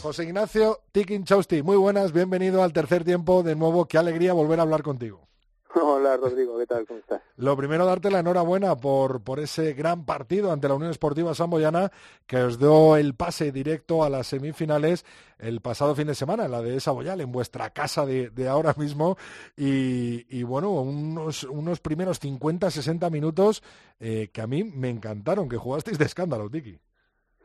José 0.00 0.22
Ignacio 0.22 0.82
Tikin 0.92 1.24
Chausti, 1.24 1.62
muy 1.64 1.76
buenas, 1.76 2.12
bienvenido 2.12 2.62
al 2.62 2.72
tercer 2.72 3.02
tiempo. 3.02 3.42
De 3.42 3.56
nuevo, 3.56 3.86
qué 3.86 3.98
alegría 3.98 4.34
volver 4.34 4.60
a 4.60 4.62
hablar 4.62 4.84
contigo. 4.84 5.27
Hola 5.74 6.16
Rodrigo, 6.16 6.58
¿qué 6.58 6.66
tal? 6.66 6.86
¿Cómo 6.86 7.00
estás? 7.00 7.20
Lo 7.36 7.56
primero, 7.56 7.84
darte 7.84 8.10
la 8.10 8.20
enhorabuena 8.20 8.76
por, 8.76 9.22
por 9.22 9.38
ese 9.38 9.74
gran 9.74 10.04
partido 10.04 10.50
ante 10.50 10.68
la 10.68 10.74
Unión 10.74 10.90
Esportiva 10.90 11.34
Samboyana 11.34 11.90
que 12.26 12.38
os 12.38 12.58
dio 12.58 12.96
el 12.96 13.14
pase 13.14 13.52
directo 13.52 14.02
a 14.02 14.08
las 14.08 14.28
semifinales 14.28 15.04
el 15.38 15.60
pasado 15.60 15.94
fin 15.94 16.06
de 16.06 16.14
semana, 16.14 16.46
en 16.46 16.52
la 16.52 16.62
de 16.62 16.80
Saboyal, 16.80 17.20
en 17.20 17.30
vuestra 17.30 17.70
casa 17.70 18.06
de, 18.06 18.48
ahora 18.48 18.74
mismo. 18.76 19.16
Y, 19.56 20.42
bueno, 20.42 20.70
unos, 20.70 21.44
unos 21.44 21.80
primeros 21.80 22.20
50-60 22.20 23.10
minutos 23.10 23.62
eh, 24.00 24.30
que 24.32 24.40
a 24.40 24.46
mí 24.46 24.64
me 24.64 24.90
encantaron, 24.90 25.48
que 25.48 25.56
jugasteis 25.56 25.98
de 25.98 26.06
escándalo, 26.06 26.50
Tiki. 26.50 26.78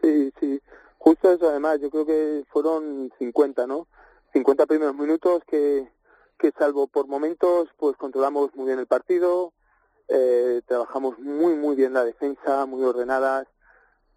Sí, 0.01 0.33
sí, 0.39 0.61
justo 0.97 1.31
eso 1.31 1.49
además, 1.49 1.79
yo 1.81 1.89
creo 1.89 2.05
que 2.05 2.43
fueron 2.49 3.11
50, 3.19 3.67
¿no? 3.67 3.87
50 4.33 4.65
primeros 4.65 4.95
minutos 4.95 5.43
que 5.45 5.87
que 6.43 6.51
salvo 6.59 6.87
por 6.87 7.07
momentos, 7.07 7.69
pues 7.77 7.95
controlamos 7.95 8.53
muy 8.53 8.65
bien 8.65 8.77
el 8.77 8.85
partido, 8.85 9.53
eh, 10.09 10.61
trabajamos 10.65 11.17
muy, 11.17 11.55
muy 11.55 11.73
bien 11.73 11.93
la 11.93 12.03
defensa, 12.03 12.65
muy 12.65 12.83
ordenadas, 12.83 13.47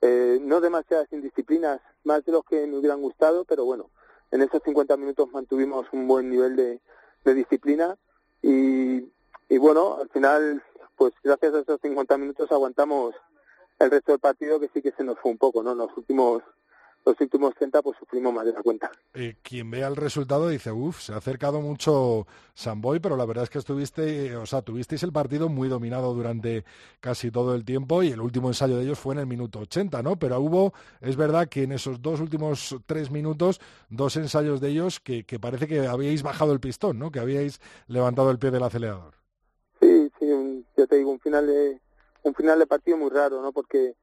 eh, 0.01 0.41
no 0.43 0.61
demasiadas 0.61 1.07
indisciplinas, 1.12 1.81
más 2.03 2.25
de 2.25 2.33
los 2.33 2.45
que 2.45 2.67
me 2.67 2.79
hubieran 2.79 3.01
gustado, 3.01 3.45
pero 3.45 3.65
bueno, 3.65 3.91
en 4.33 4.43
esos 4.43 4.61
50 4.65 4.97
minutos 4.97 5.31
mantuvimos 5.31 5.87
un 5.93 6.09
buen 6.09 6.29
nivel 6.29 6.57
de, 6.57 6.81
disciplina 7.33 7.97
y, 8.43 9.09
y 9.49 9.59
bueno, 9.59 9.99
al 10.01 10.09
final, 10.09 10.65
pues 10.97 11.12
gracias 11.23 11.55
a 11.55 11.61
esos 11.61 11.81
50 11.81 12.19
minutos 12.19 12.51
aguantamos 12.51 13.15
el 13.79 13.91
resto 13.93 14.11
del 14.11 14.21
partido 14.21 14.59
que 14.59 14.69
sí 14.75 14.83
que 14.83 14.91
se 14.91 15.05
nos 15.05 15.17
fue 15.21 15.31
un 15.31 15.39
poco, 15.39 15.62
¿no? 15.62 15.77
Los 15.77 15.97
últimos 15.97 16.43
los 17.07 17.21
últimos 17.21 17.55
30 17.55 17.83
pues 17.83 17.97
sufrimos 17.99 18.35
más 18.35 18.45
de 18.45 18.53
la 18.53 18.62
cuenta. 18.62 18.90
Eh, 19.14 19.37
quien 19.42 19.71
vea 19.71 19.87
el 19.87 19.97
resultado 19.97 20.49
dice, 20.49 20.73
uff, 20.73 21.01
se 21.01 21.12
ha 21.12 21.16
acercado 21.16 21.61
mucho 21.61 22.27
Samboy, 22.55 22.99
pero 22.99 23.16
la 23.16 23.25
verdad 23.25 23.45
es 23.45 23.51
que 23.51 23.59
estuviste, 23.59 24.35
o 24.37 24.45
sea, 24.45 24.62
tuvisteis 24.62 25.05
el 25.05 25.12
partido 25.12 25.49
muy 25.49 25.69
dominado 25.69 26.12
durante 26.12 26.64
casi 27.01 27.31
todo 27.31 27.55
el 27.55 27.64
tiempo 27.64 28.03
y 28.03 28.09
el 28.11 28.21
último 28.21 28.49
ensayo 28.49 28.77
de 28.77 28.85
ellos 28.85 28.99
fue 28.99 29.14
en 29.14 29.21
el 29.21 29.27
minuto 29.27 29.61
80, 29.61 30.03
¿no? 30.03 30.16
Pero 30.16 30.40
hubo, 30.40 30.75
es 31.01 31.16
verdad 31.16 31.49
que 31.49 31.62
en 31.62 31.73
esos 31.73 32.03
dos 32.03 32.21
últimos 32.21 32.77
tres 32.87 33.11
minutos, 33.11 33.61
dos 33.88 34.16
ensayos 34.16 34.61
de 34.61 34.71
ellos 34.71 34.99
que, 34.99 35.25
que 35.25 35.38
parece 35.38 35.69
que 35.69 35.87
habíais 35.87 36.25
bajado 36.25 36.53
el 36.53 36.61
pistón, 36.61 36.99
¿no? 36.99 37.12
Que 37.12 37.21
habíais 37.21 37.61
levantado 37.87 38.31
el 38.31 38.38
pie 38.38 38.51
del 38.51 38.64
acelerador. 38.64 39.14
Sí, 39.81 40.11
sí, 40.19 40.64
yo 40.77 40.87
te 40.88 40.97
digo, 40.97 41.12
un 41.12 41.21
final 41.21 41.47
de, 41.47 41.81
un 42.25 42.35
final 42.35 42.59
de 42.59 42.66
partido 42.66 42.97
muy 42.97 43.11
raro, 43.11 43.40
¿no? 43.40 43.53
Porque 43.53 43.95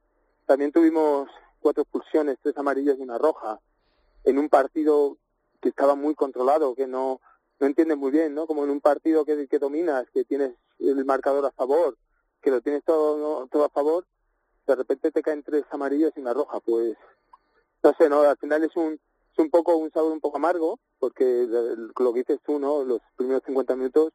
también 0.46 0.72
tuvimos 0.72 1.28
cuatro 1.64 1.82
expulsiones, 1.82 2.36
tres 2.42 2.54
amarillas 2.58 2.98
y 2.98 3.02
una 3.02 3.16
roja, 3.16 3.58
en 4.24 4.38
un 4.38 4.50
partido 4.50 5.16
que 5.62 5.70
estaba 5.70 5.94
muy 5.94 6.14
controlado, 6.14 6.74
que 6.74 6.86
no, 6.86 7.22
no 7.58 7.66
entiendes 7.66 7.96
muy 7.96 8.10
bien, 8.10 8.34
¿no? 8.34 8.46
Como 8.46 8.64
en 8.64 8.70
un 8.70 8.82
partido 8.82 9.24
que, 9.24 9.48
que 9.48 9.58
dominas, 9.58 10.04
que 10.10 10.26
tienes 10.26 10.52
el 10.78 11.02
marcador 11.06 11.46
a 11.46 11.52
favor, 11.52 11.96
que 12.42 12.50
lo 12.50 12.60
tienes 12.60 12.84
todo, 12.84 13.46
todo 13.46 13.64
a 13.64 13.70
favor, 13.70 14.04
de 14.66 14.74
repente 14.74 15.10
te 15.10 15.22
caen 15.22 15.42
tres 15.42 15.64
amarillas 15.70 16.12
y 16.16 16.20
una 16.20 16.34
roja, 16.34 16.60
pues 16.60 16.98
no 17.82 17.94
sé, 17.98 18.10
no, 18.10 18.20
al 18.20 18.36
final 18.36 18.62
es 18.64 18.76
un 18.76 19.00
es 19.32 19.38
un 19.38 19.50
poco 19.50 19.74
un 19.76 19.90
sabor 19.90 20.12
un 20.12 20.20
poco 20.20 20.36
amargo, 20.36 20.78
porque 20.98 21.48
lo 21.98 22.12
que 22.12 22.18
dices 22.18 22.40
tú, 22.44 22.58
¿no? 22.58 22.84
Los 22.84 23.00
primeros 23.16 23.42
50 23.46 23.74
minutos 23.74 24.12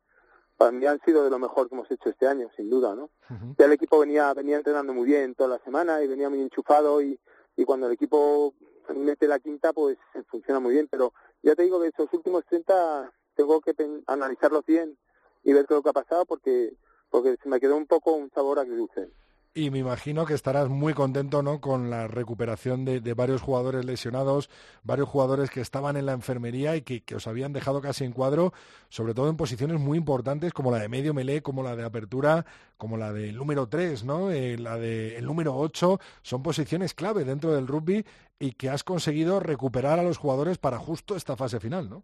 para 0.55 0.71
mí 0.71 0.85
han 0.85 1.01
sido 1.01 1.23
de 1.23 1.31
lo 1.31 1.39
mejor 1.39 1.67
que 1.67 1.75
hemos 1.75 1.89
hecho 1.89 2.09
este 2.09 2.27
año, 2.27 2.47
sin 2.55 2.69
duda, 2.69 2.93
¿no? 2.95 3.09
Ya 3.57 3.65
el 3.65 3.71
equipo 3.73 3.97
venía 3.97 4.31
venía 4.35 4.57
entrenando 4.57 4.93
muy 4.93 5.07
bien 5.07 5.33
toda 5.33 5.49
la 5.49 5.63
semana 5.63 6.03
y 6.03 6.07
venía 6.07 6.29
muy 6.29 6.41
enchufado 6.41 7.01
y 7.01 7.19
y 7.59 7.65
cuando 7.65 7.87
el 7.87 7.93
equipo 7.93 8.53
mete 8.95 9.27
la 9.27 9.37
quinta, 9.37 9.73
pues 9.73 9.97
funciona 10.29 10.61
muy 10.61 10.71
bien. 10.71 10.87
Pero 10.89 11.13
ya 11.43 11.55
te 11.55 11.63
digo 11.63 11.81
que 11.81 11.87
estos 11.87 12.07
últimos 12.13 12.45
30 12.45 13.11
tengo 13.35 13.59
que 13.59 13.75
analizarlos 14.07 14.65
bien 14.65 14.97
y 15.43 15.51
ver 15.51 15.65
qué 15.65 15.73
es 15.73 15.77
lo 15.77 15.83
que 15.83 15.89
ha 15.89 15.93
pasado 15.93 16.25
porque 16.25 16.73
porque 17.09 17.35
se 17.41 17.49
me 17.49 17.59
quedó 17.59 17.75
un 17.75 17.85
poco 17.85 18.13
un 18.13 18.29
sabor 18.31 18.59
agridulce. 18.59 19.09
Y 19.55 19.71
me 19.71 19.79
imagino 19.79 20.27
que 20.27 20.35
estarás 20.35 20.69
muy 20.69 20.93
contento 20.93 21.41
¿no? 21.41 21.59
con 21.59 21.89
la 21.89 22.07
recuperación 22.07 22.85
de, 22.85 23.13
varios 23.15 23.41
jugadores 23.41 23.83
lesionados, 23.83 24.47
varios 24.83 25.09
jugadores 25.09 25.49
que 25.49 25.59
estaban 25.59 25.97
en 25.97 26.05
la 26.05 26.13
enfermería 26.13 26.75
y 26.75 26.81
que, 26.81 27.15
os 27.15 27.25
habían 27.25 27.51
dejado 27.51 27.81
casi 27.81 28.05
en 28.05 28.11
cuadro, 28.11 28.53
sobre 28.89 29.15
todo 29.15 29.27
en 29.27 29.37
posiciones 29.37 29.79
muy 29.79 29.97
importantes 29.97 30.53
como 30.53 30.69
la 30.71 30.77
de 30.77 30.87
medio 30.87 31.15
melé, 31.15 31.41
como 31.41 31.63
la 31.63 31.75
de 31.75 31.83
apertura, 31.83 32.45
como 32.77 32.95
la 32.95 33.11
del 33.11 33.35
número 33.35 33.67
3, 33.67 34.05
¿no? 34.05 34.29
Eh, 34.29 34.55
la 34.57 34.77
del 34.77 35.25
número 35.25 35.55
8. 35.55 35.99
Son 36.21 36.43
posiciones 36.43 36.93
clave 36.93 37.25
dentro 37.25 37.51
del 37.51 37.67
rugby 37.67 38.05
y 38.37 38.51
que 38.51 38.69
has 38.69 38.83
conseguido 38.83 39.39
recuperar 39.39 39.97
a 39.97 40.03
los 40.03 40.17
jugadores 40.17 40.59
para 40.59 40.77
justo 40.77 41.15
esta 41.15 41.35
fase 41.35 41.59
final, 41.59 41.89
¿no? 41.89 42.03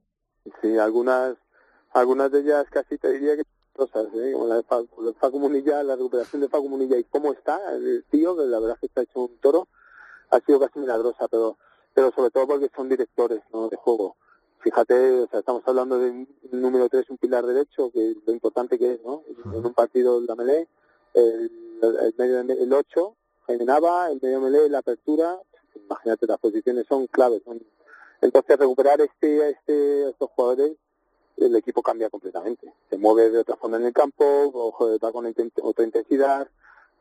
Sí, 0.62 0.78
algunas, 0.80 1.38
algunas 1.94 2.32
de 2.32 2.40
ellas 2.40 2.66
casi 2.72 2.98
te 2.98 3.12
diría 3.12 3.38
que 3.38 3.44
cosas, 3.76 4.08
¿eh? 4.16 4.32
como 4.34 4.48
la 4.48 4.56
de 4.56 4.64
Facu, 4.64 5.40
Munilla, 5.40 5.84
la 5.84 5.96
recuperación 5.96 6.42
de 6.42 6.50
Facu 6.50 6.68
Munilla 6.70 6.98
y 6.98 7.04
cómo 7.04 7.34
está 7.34 7.60
el 7.74 8.04
tío, 8.10 8.36
que 8.36 8.46
la 8.46 8.60
verdad 8.60 8.76
es 8.76 8.80
que 8.80 8.86
está 8.88 9.02
hecho 9.02 9.22
un 9.22 9.38
toro, 9.38 9.68
ha 10.32 10.40
sido 10.40 10.60
casi 10.60 10.80
milagrosa, 10.80 11.28
pero 11.28 11.58
pero 11.96 12.12
sobre 12.12 12.30
todo 12.30 12.46
porque 12.46 12.70
son 12.76 12.90
directores 12.90 13.42
¿no? 13.52 13.70
de 13.70 13.78
juego. 13.78 14.18
Fíjate, 14.60 15.22
o 15.22 15.28
sea, 15.28 15.40
estamos 15.40 15.64
hablando 15.66 15.98
de 15.98 16.10
un 16.10 16.28
número 16.52 16.90
3, 16.90 17.10
un 17.10 17.18
pilar 17.18 17.46
derecho, 17.46 17.90
que 17.92 18.16
lo 18.26 18.34
importante 18.34 18.78
que 18.78 18.94
es, 18.94 19.04
¿no? 19.04 19.24
En 19.46 19.66
un 19.66 19.74
partido 19.74 20.20
la 20.20 20.36
melee, 20.36 20.68
el, 21.14 21.52
el, 21.82 22.16
medio, 22.18 22.40
el 22.40 22.74
8, 22.74 23.16
Jaime 23.48 23.66
Nava, 23.66 24.10
el 24.12 24.20
medio 24.22 24.42
melee, 24.42 24.68
la 24.68 24.80
apertura, 24.80 25.40
imagínate, 25.76 26.26
las 26.28 26.40
posiciones 26.40 26.86
son 26.88 27.08
claves. 27.08 27.44
Entonces, 28.22 28.58
recuperar 28.58 29.00
este, 29.02 29.52
este, 29.52 30.10
estos 30.10 30.30
jugadores 30.32 30.76
el 31.38 31.56
equipo 31.56 31.82
cambia 31.82 32.10
completamente. 32.10 32.74
Se 32.90 32.98
mueve 32.98 33.30
de 33.30 33.40
otra 33.40 33.56
forma 33.56 33.78
en 33.78 33.86
el 33.86 33.94
campo, 33.94 34.26
o 34.26 35.00
va 35.00 35.12
con 35.12 35.26
otra 35.62 35.86
intensidad. 35.86 36.48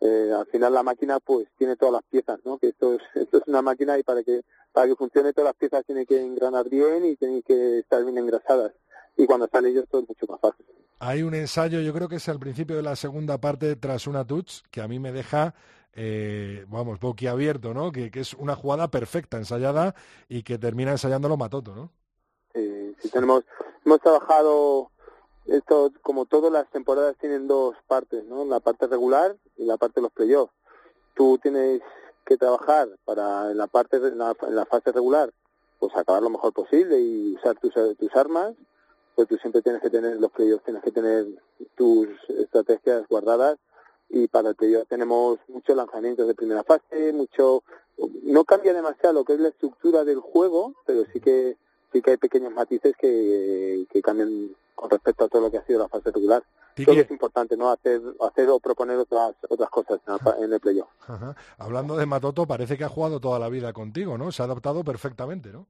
Eh, 0.01 0.33
al 0.37 0.47
final 0.47 0.75
la 0.75 0.83
máquina 0.83 1.21
pues 1.21 1.49
tiene 1.57 1.77
todas 1.77 1.95
las 1.95 2.03
piezas, 2.03 2.39
¿no? 2.45 2.59
Que 2.59 2.69
esto 2.69 2.95
es, 2.95 3.03
esto 3.15 3.39
es 3.39 3.45
una 3.47 3.63
máquina 3.63 3.99
y 3.99 4.03
para 4.03 4.23
que 4.23 4.43
para 4.73 4.89
que 4.89 4.97
funcione 4.97 5.33
todas 5.33 5.49
las 5.49 5.57
piezas 5.57 5.85
tiene 5.87 6.05
que 6.05 6.21
engranar 6.21 6.69
bien 6.69 7.05
y 7.05 7.17
tienen 7.17 7.43
que 7.43 7.79
estar 7.79 8.03
bien 8.05 8.19
engrasadas. 8.19 8.73
Y 9.17 9.25
cuando 9.27 9.47
sale 9.47 9.69
ellos 9.69 9.87
todo 9.89 10.03
es 10.03 10.09
mucho 10.09 10.27
más 10.29 10.41
fácil. 10.41 10.67
Hay 10.99 11.23
un 11.23 11.35
ensayo, 11.35 11.81
yo 11.81 11.93
creo 11.93 12.09
que 12.09 12.17
es 12.17 12.29
al 12.29 12.41
principio 12.41 12.77
de 12.77 12.83
la 12.83 12.97
segunda 12.97 13.39
parte 13.39 13.77
tras 13.77 14.07
una 14.07 14.27
touch, 14.27 14.63
que 14.71 14.81
a 14.81 14.89
mí 14.89 14.99
me 14.99 15.13
deja 15.13 15.55
eh, 15.97 16.65
vamos, 16.69 16.99
boquiabierto, 16.99 17.73
¿no? 17.73 17.93
Que, 17.93 18.11
que, 18.11 18.21
es 18.21 18.35
una 18.35 18.57
jugada 18.57 18.91
perfecta, 18.91 19.37
ensayada, 19.37 19.95
y 20.29 20.43
que 20.43 20.59
termina 20.59 20.91
ensayándolo 20.91 21.37
Matoto, 21.37 21.75
¿no? 21.75 21.93
Sí, 22.53 22.97
sí 23.01 23.11
tenemos, 23.11 23.45
hemos 23.85 24.01
trabajado 24.01 24.91
esto 25.47 25.93
como 26.03 26.25
todas 26.25 26.51
las 26.51 26.69
temporadas 26.71 27.17
tienen 27.21 27.47
dos 27.47 27.77
partes, 27.87 28.25
¿no? 28.25 28.45
La 28.45 28.61
parte 28.61 28.87
regular 28.87 29.37
y 29.57 29.65
la 29.65 29.77
parte 29.77 29.97
de 29.97 30.03
los 30.03 30.13
playoffs. 30.13 30.53
Tú 31.15 31.39
tienes 31.39 31.83
que 32.25 32.37
trabajar 32.37 32.89
para 33.05 33.51
en 33.51 33.59
la 33.59 33.67
parte 33.67 33.99
en 33.99 34.19
la, 34.19 34.35
fase 34.65 34.93
regular, 34.93 35.31
pues 35.79 35.95
acabar 35.95 36.23
lo 36.23 36.31
mejor 36.31 36.53
posible 36.53 36.99
y 36.99 37.35
usar 37.35 37.59
tus, 37.59 37.75
tus 37.99 38.17
armas, 38.17 38.55
pues 39.15 39.29
tú 39.29 39.37
siempre 39.37 39.61
tienes 39.63 39.83
que 39.83 39.91
tener 39.91 40.19
los 40.19 40.33
playoffs, 40.33 40.65
tienes 40.65 40.83
que 40.83 40.91
tener 40.91 41.27
tus 41.77 42.09
estrategias 42.31 43.07
guardadas 43.09 43.59
y 44.09 44.29
para 44.29 44.51
el 44.51 44.55
playoff 44.55 44.89
tenemos 44.89 45.39
muchos 45.49 45.77
lanzamientos 45.77 46.27
de 46.27 46.35
primera 46.35 46.65
fase, 46.65 47.13
mucho 47.13 47.63
no 48.23 48.45
cambia 48.45 48.73
demasiado 48.73 49.13
lo 49.13 49.25
que 49.25 49.35
es 49.35 49.41
la 49.41 49.49
estructura 49.49 50.05
del 50.05 50.21
juego, 50.21 50.75
pero 50.87 51.05
sí 51.13 51.21
que 51.21 51.57
sí 51.95 52.03
que 52.03 52.11
hay 52.11 52.17
pequeños 52.17 52.53
matices 52.53 52.95
que, 52.99 53.87
que 53.89 54.03
cambian 54.03 54.51
con 54.75 54.91
respecto 54.91 55.25
a 55.25 55.29
todo 55.29 55.43
lo 55.43 55.51
que 55.51 55.59
ha 55.59 55.65
sido 55.65 55.79
la 55.79 55.89
fase 55.89 56.11
regular. 56.11 56.43
Creo 56.75 56.95
que 56.95 57.01
es 57.03 57.11
importante, 57.13 57.57
¿no? 57.57 57.71
Hacer, 57.71 58.01
hacer 58.21 58.51
o 58.51 58.59
proponer 58.59 58.99
otras 58.99 59.37
otras 59.49 59.71
cosas 59.71 60.01
en 60.41 60.53
el 60.53 60.59
playoff. 60.59 60.89
Hablando 61.57 61.97
de 61.97 62.05
Matoto, 62.05 62.47
parece 62.47 62.77
que 62.77 62.83
ha 62.83 62.89
jugado 62.89 63.21
toda 63.21 63.39
la 63.39 63.49
vida 63.49 63.73
contigo, 63.73 64.19
¿no? 64.19 64.33
Se 64.33 64.43
ha 64.43 64.47
adaptado 64.47 64.83
perfectamente, 64.83 65.53
¿no? 65.53 65.67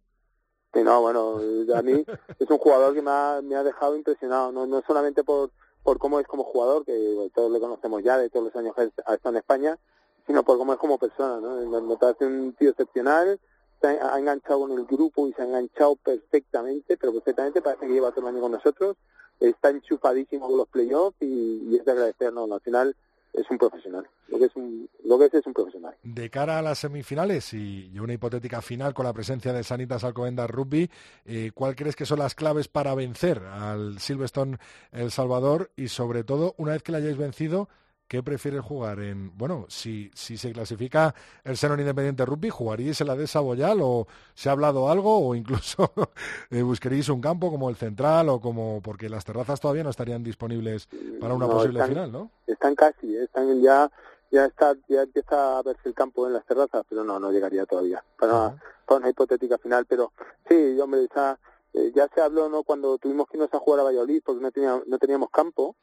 Sí, 0.72 0.82
no, 0.82 1.02
bueno, 1.02 1.38
a 1.74 1.82
mí 1.82 2.04
es 2.38 2.50
un 2.50 2.58
jugador 2.58 2.94
que 2.94 3.02
me 3.02 3.10
ha, 3.10 3.40
me 3.42 3.54
ha 3.54 3.62
dejado 3.62 3.96
impresionado, 3.96 4.50
no, 4.50 4.66
no 4.66 4.82
solamente 4.86 5.22
por, 5.22 5.50
por 5.82 5.98
cómo 5.98 6.18
es 6.20 6.26
como 6.26 6.42
jugador, 6.42 6.86
que 6.86 7.30
todos 7.34 7.52
le 7.52 7.60
conocemos 7.60 8.02
ya 8.02 8.16
de 8.16 8.30
todos 8.30 8.46
los 8.46 8.56
años 8.56 8.74
que 8.74 8.90
ha 9.04 9.14
estado 9.14 9.34
en 9.34 9.36
España, 9.36 9.78
sino 10.26 10.42
por 10.42 10.56
cómo 10.56 10.72
es 10.72 10.78
como 10.78 10.98
persona, 10.98 11.38
¿no? 11.38 11.82
Me 11.82 11.96
parece 11.96 12.24
un 12.24 12.54
tío 12.54 12.70
excepcional, 12.70 13.38
ha 13.88 14.18
enganchado 14.18 14.60
con 14.60 14.72
el 14.72 14.84
grupo 14.84 15.26
y 15.28 15.32
se 15.32 15.42
ha 15.42 15.46
enganchado 15.46 15.96
perfectamente, 15.96 16.96
pero 16.96 17.12
perfectamente, 17.12 17.62
parece 17.62 17.86
que 17.86 17.92
lleva 17.92 18.10
todo 18.10 18.28
el 18.28 18.34
año 18.34 18.42
con 18.42 18.52
nosotros, 18.52 18.96
está 19.40 19.70
enchufadísimo 19.70 20.48
con 20.48 20.56
los 20.58 20.68
playoffs 20.68 21.16
y, 21.20 21.68
y 21.70 21.76
es 21.76 21.84
de 21.84 21.92
agradecernos. 21.92 22.50
Al 22.50 22.60
final 22.60 22.96
es 23.34 23.50
un 23.50 23.58
profesional. 23.58 24.06
Lo 24.28 24.38
que 24.38 24.46
es, 24.46 24.56
un, 24.56 24.88
lo 25.04 25.18
que 25.18 25.36
es, 25.36 25.46
un 25.46 25.52
profesional. 25.52 25.94
De 26.02 26.30
cara 26.30 26.58
a 26.58 26.62
las 26.62 26.78
semifinales 26.78 27.52
y, 27.52 27.98
una 27.98 28.14
hipotética 28.14 28.62
final 28.62 28.94
con 28.94 29.04
la 29.04 29.12
presencia 29.12 29.52
de 29.52 29.64
Sanitas 29.64 30.04
Alcobendas 30.04 30.48
Rugby, 30.48 30.90
eh, 31.26 31.50
¿cuál 31.52 31.74
crees 31.74 31.96
que 31.96 32.06
son 32.06 32.20
las 32.20 32.34
claves 32.34 32.68
para 32.68 32.94
vencer 32.94 33.38
al 33.40 33.98
Silverstone 33.98 34.58
El 34.92 35.10
Salvador? 35.10 35.70
Y 35.76 35.88
sobre 35.88 36.24
todo, 36.24 36.54
una 36.58 36.72
vez 36.72 36.82
que 36.82 36.92
la 36.92 36.98
hayáis 36.98 37.16
vencido, 37.16 37.68
¿qué 38.08 38.22
prefieres 38.22 38.60
jugar? 38.62 39.00
En, 39.00 39.36
bueno, 39.36 39.66
si, 39.68 40.10
si 40.14 40.36
se 40.36 40.52
clasifica 40.52 41.14
el 41.44 41.56
Seno 41.56 41.78
Independiente 41.78 42.24
Rugby, 42.24 42.50
¿jugaríais 42.50 43.00
en 43.00 43.06
la 43.06 43.16
de 43.16 43.26
Saboyal 43.26 43.78
o 43.82 44.06
se 44.34 44.48
ha 44.48 44.52
hablado 44.52 44.90
algo 44.90 45.18
o 45.18 45.34
incluso 45.34 45.90
eh, 46.50 46.62
buscaríais 46.62 47.08
un 47.08 47.20
campo 47.20 47.50
como 47.50 47.70
el 47.70 47.76
Central 47.76 48.28
o 48.28 48.40
como, 48.40 48.80
porque 48.82 49.08
las 49.08 49.24
terrazas 49.24 49.60
todavía 49.60 49.84
no 49.84 49.90
estarían 49.90 50.22
disponibles 50.22 50.88
para 51.20 51.34
una 51.34 51.46
posible 51.46 51.84
final, 51.84 52.12
¿no? 52.12 52.30
Están 52.46 52.74
casi, 52.74 53.16
¿eh? 53.16 53.24
están 53.24 53.60
ya, 53.60 53.90
ya 54.30 54.46
está, 54.46 54.74
ya 54.88 55.02
empieza 55.02 55.58
a 55.58 55.62
verse 55.62 55.88
el 55.88 55.94
campo 55.94 56.26
en 56.26 56.34
las 56.34 56.44
terrazas, 56.44 56.84
pero 56.88 57.04
no, 57.04 57.18
no 57.18 57.30
llegaría 57.30 57.66
todavía 57.66 58.04
para, 58.18 58.56
para 58.86 58.98
una 58.98 59.10
hipotética 59.10 59.58
final, 59.58 59.86
pero 59.86 60.12
sí, 60.48 60.78
hombre, 60.80 61.04
está 61.04 61.38
eh, 61.74 61.90
ya 61.92 62.08
se 62.14 62.20
habló 62.20 62.48
no 62.48 62.62
cuando 62.62 62.98
tuvimos 62.98 63.26
que 63.26 63.36
irnos 63.36 63.52
a 63.52 63.58
jugar 63.58 63.80
a 63.80 63.82
Valladolid 63.82 64.22
porque 64.24 64.40
no 64.40 64.52
teníamos, 64.52 64.86
no 64.86 64.98
teníamos 64.98 65.30
campo 65.30 65.74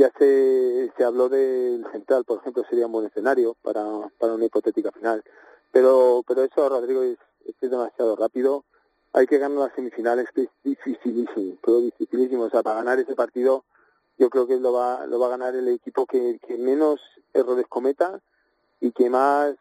ya 0.00 0.10
se, 0.18 0.90
se 0.96 1.04
habló 1.04 1.28
del 1.28 1.84
central 1.92 2.24
por 2.24 2.38
ejemplo 2.38 2.64
sería 2.70 2.86
un 2.86 2.92
buen 2.92 3.06
escenario 3.06 3.54
para, 3.60 3.84
para 4.18 4.32
una 4.32 4.46
hipotética 4.46 4.90
final 4.92 5.22
pero 5.70 6.24
pero 6.26 6.42
eso 6.42 6.66
Rodrigo 6.70 7.02
es, 7.02 7.18
demasiado 7.60 8.16
rápido 8.16 8.64
hay 9.12 9.26
que 9.26 9.36
ganar 9.36 9.58
las 9.58 9.74
semifinales 9.74 10.30
que 10.34 10.44
es 10.44 10.48
dificilísimo 10.64 11.58
pero 11.62 11.80
dificilísimo 11.80 12.44
o 12.44 12.50
sea 12.50 12.62
para 12.62 12.76
ganar 12.76 12.98
ese 12.98 13.14
partido 13.14 13.64
yo 14.16 14.30
creo 14.30 14.46
que 14.46 14.58
lo 14.58 14.72
va 14.72 15.06
lo 15.06 15.18
va 15.18 15.26
a 15.26 15.36
ganar 15.36 15.54
el 15.54 15.68
equipo 15.68 16.06
que, 16.06 16.38
que 16.46 16.56
menos 16.56 16.98
errores 17.34 17.66
cometa 17.68 18.22
y 18.80 18.92
que 18.92 19.10
más 19.10 19.54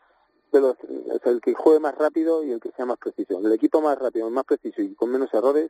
el 0.54 1.42
que 1.42 1.54
juegue 1.54 1.82
más 1.82 1.96
rápido 1.96 2.44
y 2.44 2.52
el 2.52 2.60
que 2.60 2.72
sea 2.72 2.86
más 2.86 2.98
preciso. 2.98 3.38
El 3.38 3.52
equipo 3.52 3.82
más 3.82 4.00
rápido, 4.00 4.28
más 4.32 4.46
preciso 4.46 4.82
y 4.82 4.96
con 4.96 5.12
menos 5.12 5.32
errores 5.32 5.70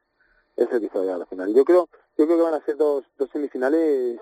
es 0.56 0.72
el 0.72 0.80
que 0.80 0.88
se 0.88 1.06
va 1.06 1.12
a, 1.12 1.16
a 1.16 1.18
la 1.18 1.26
final. 1.26 1.54
Yo 1.54 1.66
creo, 1.66 1.90
yo 2.18 2.26
creo 2.26 2.38
que 2.38 2.44
van 2.44 2.54
a 2.54 2.66
ser 2.66 2.78
dos, 2.78 3.04
dos 3.18 3.30
semifinales 3.32 4.22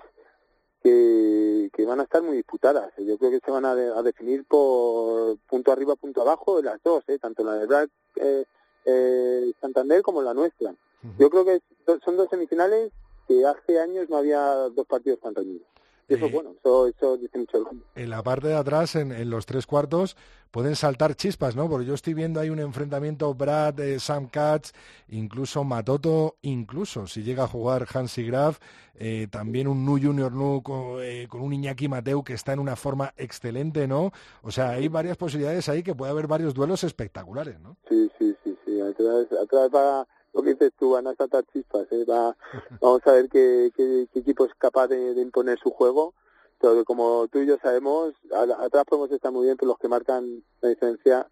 que, 0.82 1.70
que 1.72 1.86
van 1.86 2.00
a 2.00 2.04
estar 2.04 2.22
muy 2.22 2.36
disputadas. 2.36 2.92
Yo 2.98 3.18
creo 3.18 3.30
que 3.30 3.40
se 3.44 3.50
van 3.50 3.64
a, 3.64 3.74
definir 3.74 4.44
por 4.44 5.38
punto 5.48 5.72
arriba, 5.72 5.96
punto 5.96 6.22
abajo 6.22 6.60
las 6.62 6.82
dos, 6.82 7.04
¿eh? 7.08 7.18
tanto 7.18 7.44
la 7.44 7.54
de 7.54 7.66
Brad 7.66 7.88
eh, 8.16 8.44
eh, 8.84 9.52
Santander 9.60 10.02
como 10.02 10.22
la 10.22 10.34
nuestra. 10.34 10.74
Yo 11.18 11.30
creo 11.30 11.44
que 11.44 11.60
son 12.04 12.16
dos 12.16 12.28
semifinales 12.28 12.90
que 13.28 13.46
hace 13.46 13.78
años 13.78 14.08
no 14.08 14.16
había 14.16 14.40
dos 14.70 14.86
partidos 14.86 15.20
tan 15.20 15.34
reñidos. 15.34 15.68
Eso 16.08 16.24
eh, 16.26 16.30
bueno, 16.32 16.54
eso, 16.62 17.18
dice 17.18 17.38
mucho 17.38 17.66
En 17.94 18.08
la 18.08 18.22
parte 18.22 18.48
de 18.48 18.54
atrás, 18.54 18.96
en, 18.96 19.28
los 19.28 19.44
tres 19.44 19.66
cuartos, 19.66 20.16
pueden 20.50 20.74
saltar 20.74 21.14
chispas, 21.14 21.54
¿no? 21.54 21.68
Porque 21.68 21.84
yo 21.84 21.92
estoy 21.92 22.14
viendo 22.14 22.40
ahí 22.40 22.48
un 22.48 22.60
enfrentamiento 22.60 23.34
Brad, 23.34 23.78
eh, 23.80 24.00
Sam 24.00 24.28
Katz, 24.28 24.72
incluso 25.08 25.64
Matoto, 25.64 26.36
incluso 26.40 27.06
si 27.06 27.22
llega 27.22 27.44
a 27.44 27.46
jugar 27.46 27.86
Hansi 27.92 28.24
Graf, 28.24 28.58
eh, 28.94 29.28
también 29.30 29.68
un 29.68 29.84
Nu 29.84 30.00
Junior 30.00 30.32
Nu 30.32 30.62
con, 30.62 31.42
un 31.42 31.52
Iñaki 31.52 31.88
Mateu 31.88 32.24
que 32.24 32.32
está 32.32 32.54
en 32.54 32.60
una 32.60 32.76
forma 32.76 33.12
excelente, 33.18 33.86
¿no? 33.86 34.10
O 34.42 34.50
sea, 34.50 34.70
hay 34.70 34.88
varias 34.88 35.18
posibilidades 35.18 35.68
ahí 35.68 35.82
que 35.82 35.94
puede 35.94 36.10
haber 36.10 36.26
varios 36.26 36.54
duelos 36.54 36.84
espectaculares, 36.84 37.60
¿no? 37.60 37.76
Sí, 37.86 38.10
sí, 38.18 38.34
sí, 38.42 38.56
sí. 38.64 38.80
Atrás, 38.80 39.26
atrás 39.42 39.68
va 39.74 40.06
lo 40.32 40.42
que 40.42 40.50
dices 40.50 40.72
tú, 40.78 40.90
van 40.90 41.06
a 41.06 41.14
saltar 41.14 41.44
chispas. 41.52 41.86
¿eh? 41.90 42.04
Va, 42.04 42.36
vamos 42.80 43.02
a 43.06 43.12
ver 43.12 43.28
qué, 43.28 43.72
qué, 43.74 44.08
equipo 44.14 44.44
es 44.44 44.54
capaz 44.54 44.88
de, 44.88 45.12
imponer 45.20 45.58
su 45.58 45.70
juego. 45.70 46.14
Pero 46.60 46.84
como 46.84 47.28
tú 47.28 47.38
y 47.38 47.46
yo 47.46 47.56
sabemos, 47.62 48.14
atrás 48.58 48.84
podemos 48.84 49.10
estar 49.12 49.30
muy 49.30 49.44
bien, 49.44 49.56
pero 49.56 49.68
los 49.68 49.78
que 49.78 49.88
marcan 49.88 50.42
la 50.60 50.68
diferencia 50.68 51.28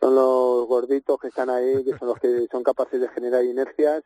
son 0.00 0.14
los 0.14 0.66
gorditos 0.66 1.18
que 1.20 1.28
están 1.28 1.50
ahí, 1.50 1.84
que 1.84 1.98
son 1.98 2.08
los 2.08 2.18
que 2.18 2.46
son 2.52 2.62
capaces 2.62 3.00
de 3.00 3.08
generar 3.08 3.44
inercias 3.44 4.04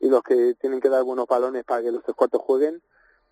y 0.00 0.08
los 0.08 0.22
que 0.22 0.54
tienen 0.54 0.80
que 0.80 0.88
dar 0.88 1.04
buenos 1.04 1.26
balones 1.26 1.64
para 1.64 1.82
que 1.82 1.92
los 1.92 2.02
tres 2.02 2.16
cuartos 2.16 2.42
jueguen. 2.42 2.82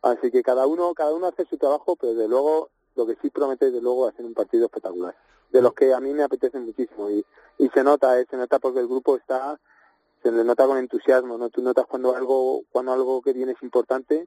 Así 0.02 0.30
que 0.30 0.42
cada 0.42 0.66
uno, 0.66 0.92
cada 0.94 1.14
uno 1.14 1.26
hace 1.26 1.46
su 1.46 1.56
trabajo, 1.56 1.96
pero 1.96 2.14
de 2.14 2.28
luego 2.28 2.68
lo 2.94 3.06
que 3.06 3.16
sí 3.22 3.30
promete 3.30 3.70
de 3.70 3.80
luego 3.80 4.06
hacer 4.06 4.24
un 4.24 4.34
partido 4.34 4.66
espectacular. 4.66 5.16
De 5.50 5.62
los 5.62 5.72
que 5.72 5.94
a 5.94 6.00
mí 6.00 6.12
me 6.12 6.22
apetece 6.22 6.58
muchísimo 6.58 7.10
y, 7.10 7.24
y 7.58 7.68
se 7.70 7.82
nota, 7.82 8.20
¿eh? 8.20 8.26
se 8.28 8.36
nota 8.36 8.58
porque 8.58 8.80
el 8.80 8.88
grupo 8.88 9.16
está 9.16 9.58
se 10.24 10.32
le 10.32 10.42
nota 10.42 10.66
con 10.66 10.78
entusiasmo, 10.78 11.36
¿no? 11.36 11.50
Tú 11.50 11.60
notas 11.60 11.84
cuando 11.86 12.16
algo, 12.16 12.62
cuando 12.72 12.92
algo 12.92 13.20
que 13.20 13.34
viene 13.34 13.52
es 13.52 13.62
importante, 13.62 14.26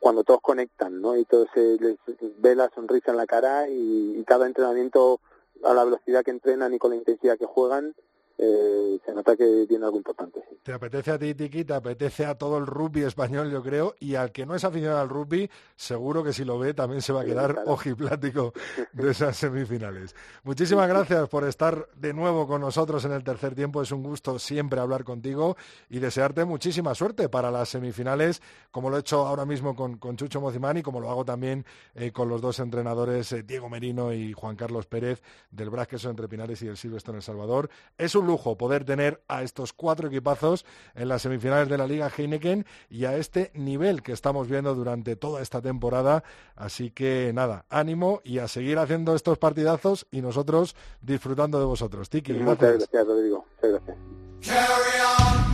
cuando 0.00 0.24
todos 0.24 0.40
conectan, 0.40 1.02
¿no? 1.02 1.18
Y 1.18 1.26
todos 1.26 1.48
se 1.52 1.76
les 1.78 1.98
ve 2.38 2.54
la 2.54 2.70
sonrisa 2.74 3.10
en 3.10 3.18
la 3.18 3.26
cara 3.26 3.68
y 3.68 4.24
cada 4.26 4.46
entrenamiento 4.46 5.20
a 5.64 5.74
la 5.74 5.84
velocidad 5.84 6.24
que 6.24 6.30
entrenan 6.30 6.72
y 6.72 6.78
con 6.78 6.92
la 6.92 6.96
intensidad 6.96 7.36
que 7.36 7.44
juegan, 7.44 7.94
eh, 8.38 9.00
se 9.04 9.12
nota 9.12 9.36
que 9.36 9.66
tiene 9.68 9.84
algo 9.84 9.98
importante. 9.98 10.42
Te 10.62 10.72
apetece 10.72 11.10
a 11.10 11.18
ti, 11.18 11.34
Tiki, 11.34 11.64
te 11.64 11.74
apetece 11.74 12.24
a 12.24 12.36
todo 12.36 12.56
el 12.58 12.66
rugby 12.66 13.02
español, 13.02 13.50
yo 13.50 13.62
creo, 13.62 13.94
y 13.98 14.14
al 14.14 14.30
que 14.30 14.46
no 14.46 14.54
es 14.54 14.62
aficionado 14.64 15.00
al 15.00 15.08
rugby, 15.08 15.50
seguro 15.74 16.22
que 16.22 16.32
si 16.32 16.44
lo 16.44 16.58
ve 16.58 16.72
también 16.72 17.02
se 17.02 17.12
va 17.12 17.22
a 17.22 17.24
quedar 17.24 17.62
ojiplático 17.66 18.52
de 18.92 19.10
esas 19.10 19.36
semifinales. 19.36 20.14
Muchísimas 20.44 20.88
gracias 20.88 21.28
por 21.28 21.44
estar 21.44 21.88
de 21.96 22.14
nuevo 22.14 22.46
con 22.46 22.60
nosotros 22.60 23.04
en 23.04 23.12
el 23.12 23.24
tercer 23.24 23.56
tiempo. 23.56 23.82
Es 23.82 23.90
un 23.90 24.04
gusto 24.04 24.38
siempre 24.38 24.78
hablar 24.78 25.02
contigo 25.02 25.56
y 25.88 25.98
desearte 25.98 26.44
muchísima 26.44 26.94
suerte 26.94 27.28
para 27.28 27.50
las 27.50 27.70
semifinales, 27.70 28.40
como 28.70 28.90
lo 28.90 28.98
he 28.98 29.00
hecho 29.00 29.26
ahora 29.26 29.44
mismo 29.44 29.74
con, 29.74 29.98
Chucho 30.16 30.40
Mozimani, 30.40 30.82
como 30.82 31.00
lo 31.00 31.10
hago 31.10 31.24
también 31.24 31.64
eh, 31.94 32.12
con 32.12 32.28
los 32.28 32.40
dos 32.40 32.60
entrenadores, 32.60 33.32
eh, 33.32 33.42
Diego 33.42 33.68
Merino 33.68 34.12
y 34.12 34.32
Juan 34.32 34.54
Carlos 34.54 34.86
Pérez, 34.86 35.22
del 35.50 35.70
Brasqueso 35.70 36.08
Entre 36.08 36.28
Pinares 36.28 36.62
y 36.62 36.66
del 36.66 36.76
Silvestre 36.76 37.12
en 37.12 37.16
El 37.16 37.22
Salvador. 37.22 37.68
Es 37.96 38.14
un 38.14 38.27
lujo 38.28 38.56
poder 38.56 38.84
tener 38.84 39.22
a 39.26 39.42
estos 39.42 39.72
cuatro 39.72 40.06
equipazos 40.06 40.64
en 40.94 41.08
las 41.08 41.22
semifinales 41.22 41.68
de 41.68 41.76
la 41.76 41.86
Liga 41.86 42.10
Heineken 42.16 42.64
y 42.88 43.04
a 43.06 43.16
este 43.16 43.50
nivel 43.54 44.02
que 44.02 44.12
estamos 44.12 44.48
viendo 44.48 44.74
durante 44.74 45.16
toda 45.16 45.42
esta 45.42 45.60
temporada. 45.60 46.22
Así 46.54 46.90
que 46.90 47.32
nada, 47.34 47.64
ánimo 47.68 48.20
y 48.22 48.38
a 48.38 48.46
seguir 48.46 48.78
haciendo 48.78 49.14
estos 49.14 49.38
partidazos 49.38 50.06
y 50.10 50.20
nosotros 50.20 50.76
disfrutando 51.00 51.58
de 51.58 51.64
vosotros. 51.64 52.08
Tiki, 52.08 52.34
gracias. 52.34 52.78
gracias, 52.78 53.06
Rodrigo. 53.06 53.44
gracias. 53.60 55.47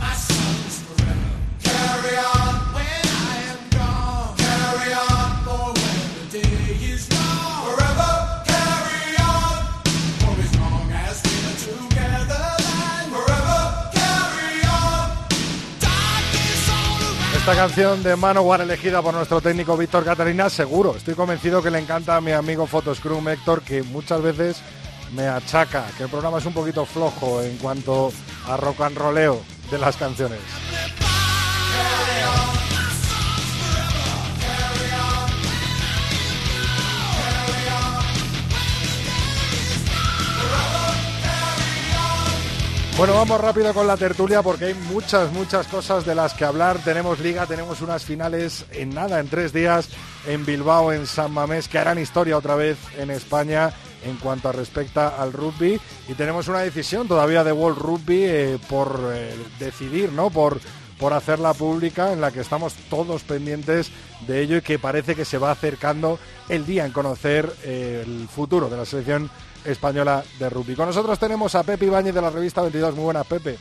Esta 17.45 17.57
canción 17.57 18.01
de 18.01 18.15
Manowar 18.15 18.61
elegida 18.61 19.03
por 19.03 19.13
nuestro 19.13 19.39
técnico 19.39 19.77
Víctor 19.77 20.03
Catalina, 20.03 20.49
seguro, 20.49 20.95
estoy 20.95 21.13
convencido 21.13 21.61
que 21.61 21.69
le 21.69 21.77
encanta 21.77 22.15
a 22.15 22.19
mi 22.19 22.31
amigo 22.31 22.65
Photoscrum 22.65 23.29
Héctor, 23.29 23.61
que 23.61 23.83
muchas 23.83 24.19
veces 24.19 24.63
me 25.13 25.27
achaca 25.27 25.85
que 25.95 26.05
el 26.05 26.09
programa 26.09 26.39
es 26.39 26.45
un 26.47 26.55
poquito 26.55 26.87
flojo 26.87 27.43
en 27.43 27.55
cuanto 27.57 28.11
a 28.47 28.57
rock 28.57 28.81
and 28.81 28.97
rolleo 28.97 29.43
de 29.69 29.77
las 29.77 29.95
canciones. 29.95 30.39
Bueno, 42.97 43.13
vamos 43.15 43.41
rápido 43.41 43.73
con 43.73 43.87
la 43.87 43.97
tertulia 43.97 44.41
porque 44.41 44.65
hay 44.65 44.73
muchas, 44.73 45.29
muchas 45.33 45.67
cosas 45.67 46.05
de 46.05 46.15
las 46.15 46.33
que 46.33 46.45
hablar. 46.45 46.79
Tenemos 46.79 47.19
liga, 47.19 47.45
tenemos 47.45 47.81
unas 47.81 48.05
finales 48.05 48.65
en 48.71 48.91
nada, 48.91 49.19
en 49.19 49.27
tres 49.27 49.51
días, 49.51 49.89
en 50.25 50.45
Bilbao, 50.45 50.93
en 50.93 51.05
San 51.05 51.33
Mamés, 51.33 51.67
que 51.67 51.77
harán 51.77 51.99
historia 51.99 52.37
otra 52.37 52.55
vez 52.55 52.77
en 52.97 53.11
España 53.11 53.73
en 54.05 54.15
cuanto 54.15 54.47
a 54.47 54.53
respecta 54.53 55.09
al 55.21 55.33
rugby. 55.33 55.77
Y 56.07 56.13
tenemos 56.13 56.47
una 56.47 56.59
decisión 56.59 57.05
todavía 57.05 57.43
de 57.43 57.51
World 57.51 57.79
Rugby 57.79 58.23
eh, 58.23 58.59
por 58.69 59.11
eh, 59.13 59.35
decidir, 59.59 60.13
¿no? 60.13 60.29
Por, 60.29 60.61
por 60.99 61.13
hacerla 61.13 61.53
pública, 61.53 62.13
en 62.13 62.21
la 62.21 62.31
que 62.31 62.41
estamos 62.41 62.73
todos 62.89 63.23
pendientes 63.23 63.91
de 64.27 64.41
ello 64.41 64.57
y 64.57 64.61
que 64.61 64.79
parece 64.79 65.15
que 65.15 65.25
se 65.25 65.37
va 65.37 65.51
acercando 65.51 66.19
el 66.49 66.65
día 66.65 66.85
en 66.85 66.91
conocer 66.91 67.51
eh, 67.63 68.03
el 68.05 68.27
futuro 68.27 68.69
de 68.69 68.77
la 68.77 68.85
selección 68.85 69.29
española 69.65 70.23
de 70.39 70.49
rugby. 70.49 70.75
Con 70.75 70.87
nosotros 70.87 71.19
tenemos 71.19 71.55
a 71.55 71.63
Pepe 71.63 71.85
Ibáñez 71.85 72.13
de 72.13 72.21
la 72.21 72.29
revista 72.29 72.61
22. 72.61 72.95
Muy 72.95 73.05
buenas, 73.05 73.25
Pepe. 73.27 73.57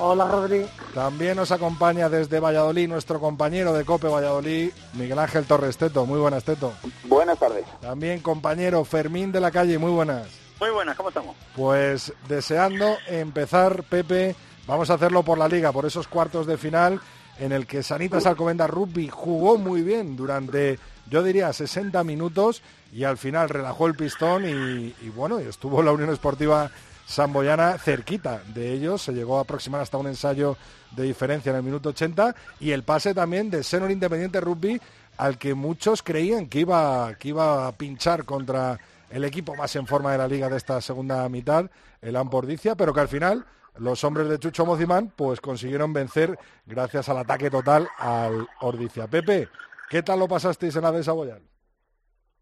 Hola, 0.00 0.28
Rodri. 0.28 0.64
También 0.94 1.36
nos 1.36 1.50
acompaña 1.50 2.08
desde 2.08 2.38
Valladolid 2.38 2.88
nuestro 2.88 3.18
compañero 3.18 3.72
de 3.72 3.84
COPE 3.84 4.06
Valladolid, 4.06 4.70
Miguel 4.94 5.18
Ángel 5.18 5.44
Torres 5.44 5.76
Teto. 5.76 6.06
Muy 6.06 6.20
buenas, 6.20 6.44
Teto. 6.44 6.72
Buenas 7.04 7.38
tardes. 7.38 7.64
También 7.80 8.20
compañero 8.20 8.84
Fermín 8.84 9.32
de 9.32 9.40
la 9.40 9.50
Calle. 9.50 9.76
Muy 9.76 9.90
buenas. 9.90 10.28
Muy 10.60 10.70
buenas, 10.70 10.96
¿cómo 10.96 11.08
estamos? 11.08 11.36
Pues 11.56 12.12
deseando 12.28 12.96
empezar, 13.08 13.82
Pepe, 13.84 14.36
vamos 14.68 14.90
a 14.90 14.94
hacerlo 14.94 15.24
por 15.24 15.38
la 15.38 15.48
liga, 15.48 15.72
por 15.72 15.86
esos 15.86 16.06
cuartos 16.06 16.46
de 16.46 16.58
final 16.58 17.00
en 17.40 17.52
el 17.52 17.66
que 17.66 17.82
Sanitas 17.82 18.26
Alcobendas 18.26 18.70
Rugby 18.70 19.08
jugó 19.08 19.56
muy 19.56 19.82
bien 19.82 20.14
durante, 20.14 20.78
yo 21.08 21.22
diría, 21.22 21.52
60 21.52 22.04
minutos 22.04 22.62
y 22.92 23.04
al 23.04 23.16
final 23.16 23.48
relajó 23.48 23.86
el 23.86 23.96
pistón 23.96 24.44
y, 24.44 24.94
y 25.00 25.08
bueno, 25.14 25.38
estuvo 25.38 25.82
la 25.82 25.92
Unión 25.92 26.10
Esportiva 26.10 26.70
Samboyana 27.06 27.78
cerquita 27.78 28.42
de 28.54 28.72
ellos, 28.72 29.02
se 29.02 29.12
llegó 29.12 29.38
a 29.38 29.42
aproximar 29.42 29.80
hasta 29.80 29.96
un 29.96 30.08
ensayo 30.08 30.58
de 30.94 31.04
diferencia 31.04 31.50
en 31.50 31.56
el 31.56 31.62
minuto 31.62 31.88
80 31.88 32.34
y 32.60 32.72
el 32.72 32.82
pase 32.82 33.14
también 33.14 33.50
de 33.50 33.62
Senor 33.62 33.90
Independiente 33.90 34.40
Rugby 34.40 34.80
al 35.16 35.38
que 35.38 35.54
muchos 35.54 36.02
creían 36.02 36.46
que 36.46 36.60
iba, 36.60 37.14
que 37.14 37.28
iba 37.28 37.66
a 37.66 37.72
pinchar 37.72 38.24
contra 38.24 38.78
el 39.10 39.24
equipo 39.24 39.56
más 39.56 39.74
en 39.76 39.86
forma 39.86 40.12
de 40.12 40.18
la 40.18 40.28
liga 40.28 40.50
de 40.50 40.58
esta 40.58 40.80
segunda 40.82 41.26
mitad, 41.30 41.70
el 42.02 42.16
Ampordicia, 42.16 42.74
pero 42.74 42.92
que 42.92 43.00
al 43.00 43.08
final 43.08 43.46
los 43.78 44.02
hombres 44.04 44.28
de 44.28 44.38
Chucho 44.38 44.66
Mozimán 44.66 45.12
pues 45.14 45.40
consiguieron 45.40 45.92
vencer 45.92 46.38
gracias 46.66 47.08
al 47.08 47.18
ataque 47.18 47.50
total 47.50 47.88
al 47.98 48.46
Ordicia. 48.60 49.06
Pepe, 49.06 49.48
¿qué 49.88 50.02
tal 50.02 50.18
lo 50.18 50.28
pasasteis 50.28 50.76
en 50.76 50.82
la 50.82 50.92
de 50.92 51.02
Saboyán? 51.02 51.42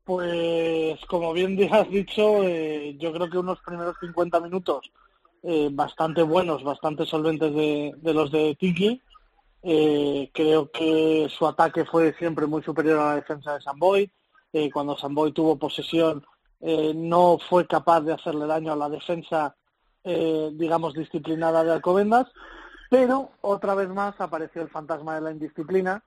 Pues 0.05 1.05
como 1.07 1.33
bien 1.33 1.59
has 1.72 1.90
dicho, 1.90 2.44
eh, 2.44 2.96
yo 2.99 3.12
creo 3.12 3.29
que 3.29 3.38
unos 3.38 3.61
primeros 3.61 3.96
50 4.01 4.38
minutos 4.40 4.92
eh, 5.42 5.68
bastante 5.72 6.22
buenos, 6.22 6.62
bastante 6.62 7.05
solventes 7.05 7.53
de, 7.53 8.14
los 8.14 8.31
de 8.31 8.55
Tiki. 8.55 9.03
Eh, 9.64 10.31
creo 10.33 10.70
que 10.70 11.27
su 11.29 11.46
ataque 11.46 11.85
fue 11.85 12.14
siempre 12.18 12.46
muy 12.46 12.62
superior 12.62 13.01
a 13.01 13.07
la 13.07 13.16
defensa 13.16 13.55
de 13.55 13.62
Samboy. 13.62 14.11
cuando 14.72 14.96
Samboy 14.96 15.33
tuvo 15.33 15.57
posesión 15.57 16.25
no 16.94 17.38
fue 17.38 17.66
capaz 17.66 18.01
de 18.01 18.14
hacerle 18.14 18.46
daño 18.46 18.72
a 18.72 18.77
la 18.77 18.88
defensa, 18.88 19.55
digamos, 20.07 20.95
disciplinada 20.95 21.64
de 21.64 21.73
Alcobendas. 21.73 22.29
Pero 22.88 23.31
otra 23.40 23.75
vez 23.75 23.88
más 23.88 24.21
apareció 24.21 24.62
el 24.62 24.69
fantasma 24.69 25.16
de 25.16 25.21
la 25.21 25.33
indisciplina 25.33 26.03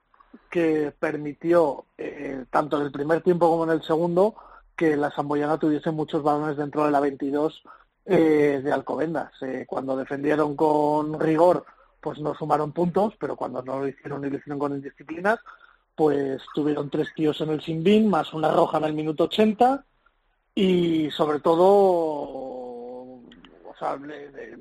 que 0.49 0.93
permitió, 0.97 1.85
eh, 1.97 2.45
tanto 2.49 2.77
en 2.77 2.83
el 2.85 2.91
primer 2.91 3.21
tiempo 3.21 3.49
como 3.49 3.65
en 3.65 3.71
el 3.71 3.83
segundo, 3.83 4.35
que 4.75 4.95
la 4.95 5.11
Samboyana 5.11 5.57
tuviese 5.57 5.91
muchos 5.91 6.23
balones 6.23 6.57
dentro 6.57 6.85
de 6.85 6.91
la 6.91 6.99
22 6.99 7.63
eh, 8.05 8.61
de 8.63 8.71
Alcobendas. 8.71 9.31
Eh, 9.41 9.65
cuando 9.67 9.97
defendieron 9.97 10.55
con 10.55 11.19
rigor, 11.19 11.65
pues 11.99 12.19
no 12.19 12.33
sumaron 12.33 12.71
puntos, 12.71 13.13
pero 13.19 13.35
cuando 13.35 13.61
no 13.61 13.79
lo 13.79 13.87
hicieron 13.87 14.25
y 14.25 14.29
lo 14.29 14.37
hicieron 14.37 14.59
con 14.59 14.73
indisciplinas, 14.73 15.39
pues 15.95 16.41
tuvieron 16.55 16.89
tres 16.89 17.09
tíos 17.13 17.41
en 17.41 17.49
el 17.49 17.61
sin 17.61 18.09
más 18.09 18.33
una 18.33 18.51
roja 18.51 18.77
en 18.77 18.85
el 18.85 18.93
minuto 18.93 19.25
80 19.25 19.83
y 20.55 21.11
sobre 21.11 21.39
todo, 21.39 22.68
sea, 23.79 23.97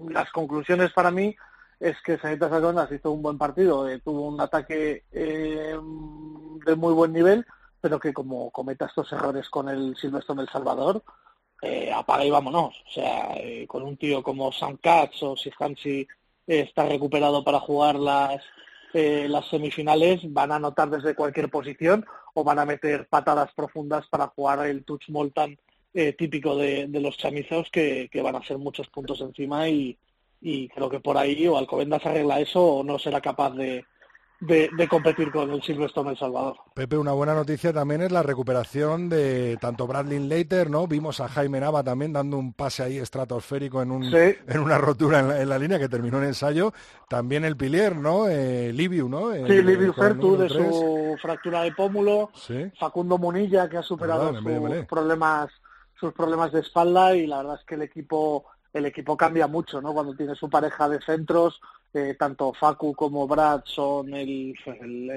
las 0.09 0.31
conclusiones 0.31 0.93
para 0.93 1.11
mí 1.11 1.35
es 1.81 1.97
que 2.03 2.19
Sanitas 2.19 2.51
Alcobendas 2.51 2.91
hizo 2.91 3.13
un 3.13 3.23
buen 3.23 3.39
partido, 3.39 3.89
eh, 3.89 4.01
tuvo 4.01 4.29
un 4.29 4.41
ataque 4.41 5.05
eh, 5.13 5.79
de 6.67 6.77
muy 6.77 6.93
buen 6.93 7.13
nivel, 7.13 7.47
pero 7.81 8.01
que 8.01 8.13
como 8.13 8.51
cometa 8.51 8.87
estos 8.87 9.13
errores 9.13 9.49
con 9.49 9.69
el 9.69 9.97
Silvestre 9.97 10.35
en 10.35 10.41
El 10.41 10.49
Salvador, 10.49 11.03
eh, 11.63 11.93
apaga 11.93 12.25
y 12.25 12.31
vámonos. 12.31 12.75
O 12.87 12.91
sea, 12.91 13.35
eh, 13.37 13.67
con 13.69 13.83
un 13.83 13.97
tío 13.97 14.23
como 14.23 14.51
Sam 14.53 14.79
Katz 14.83 15.23
o 15.23 15.37
si 15.37 15.51
Hansi 15.59 16.07
está 16.47 16.87
recuperado 16.87 17.45
para 17.45 17.61
jugar 17.61 17.97
las, 17.97 18.43
las 18.95 19.47
semifinales, 19.49 20.33
van 20.33 20.51
a 20.51 20.57
anotar 20.57 20.89
desde 20.89 21.15
cualquier 21.15 21.51
posición 21.51 22.07
o 22.33 22.43
van 22.43 22.59
a 22.59 22.65
meter 22.65 23.07
patadas 23.07 23.53
profundas 23.55 24.07
para 24.09 24.29
jugar 24.29 24.67
el 24.67 24.85
touch 24.85 25.11
moltan 25.11 25.59
típico 26.17 26.57
de, 26.57 26.89
los 26.89 27.17
chamizados 27.17 27.71
que, 27.71 28.09
que 28.11 28.23
van 28.23 28.37
a 28.37 28.45
ser 28.45 28.59
muchos 28.59 28.89
puntos 28.89 29.21
encima 29.21 29.69
y, 29.69 29.97
y 30.41 30.69
creo 30.69 30.89
que 30.89 31.01
por 31.01 31.17
ahí 31.17 31.47
o 31.47 31.59
Alcobendas 31.59 32.05
arregla 32.07 32.41
eso 32.41 32.65
o 32.65 32.85
no 32.85 32.99
será 32.99 33.21
capaz 33.21 33.51
de, 33.51 33.85
de, 34.41 34.89
competir 34.89 35.33
con 35.33 35.51
el 35.51 35.63
Silvestre 35.63 36.03
en 36.03 36.09
El 36.09 36.17
Salvador. 36.17 36.57
Pepe, 36.75 36.97
una 36.97 37.13
buena 37.13 37.35
noticia 37.35 37.73
también 37.73 38.03
es 38.03 38.13
la 38.13 38.23
recuperación 38.23 39.09
de 39.09 39.57
tanto 39.61 39.87
Bradley 39.87 40.21
Leiter, 40.21 40.71
¿no? 40.71 40.87
Vimos 40.87 41.21
a 41.21 41.29
Jaime 41.29 41.61
Nava 41.61 41.83
también 41.83 42.13
dando 42.13 42.39
un 42.39 42.53
pase 42.53 42.85
ahí 42.85 42.99
estratosférico 42.99 43.83
en, 43.83 43.91
un, 43.91 44.05
en 44.15 44.59
una 44.59 44.79
rotura 44.79 45.41
en 45.41 45.49
la, 45.49 45.59
línea 45.59 45.79
que 45.79 45.89
terminó 45.89 46.19
en 46.19 46.25
ensayo. 46.25 46.73
También 47.09 47.45
el 47.45 47.57
Pilier, 47.57 47.97
¿no? 47.97 48.29
Eh, 48.29 48.73
Libiu, 48.73 49.09
¿no? 49.09 49.33
sí, 49.33 49.63
Libiu 49.63 49.93
Fertu 49.93 50.37
de 50.37 50.49
su 50.49 51.17
fractura 51.21 51.63
de 51.63 51.73
pómulo. 51.73 52.31
Facundo 52.79 53.19
Munilla 53.19 53.69
que 53.69 53.79
ha 53.79 53.83
superado 53.83 54.35
sus 54.35 54.87
problemas 54.87 55.51
sus 55.99 56.13
problemas 56.13 56.53
de 56.53 56.61
espalda 56.61 57.15
y 57.17 57.27
la 57.27 57.39
verdad 57.39 57.59
es 57.61 57.65
que 57.67 57.75
el 57.75 57.83
equipo 57.83 58.47
el 58.73 58.87
equipo 58.87 59.17
cambia 59.17 59.47
mucho, 59.47 59.81
¿no? 59.81 59.93
Cuando 59.93 60.15
tiene 60.15 60.35
su 60.35 60.49
pareja 60.49 60.89
de 60.89 61.01
centros, 61.01 61.61
eh, 61.95 62.15
tanto 62.19 62.53
Facu 62.53 62.95
como 62.95 63.27
Brad 63.27 63.63
son 63.65 64.13
el, 64.15 64.55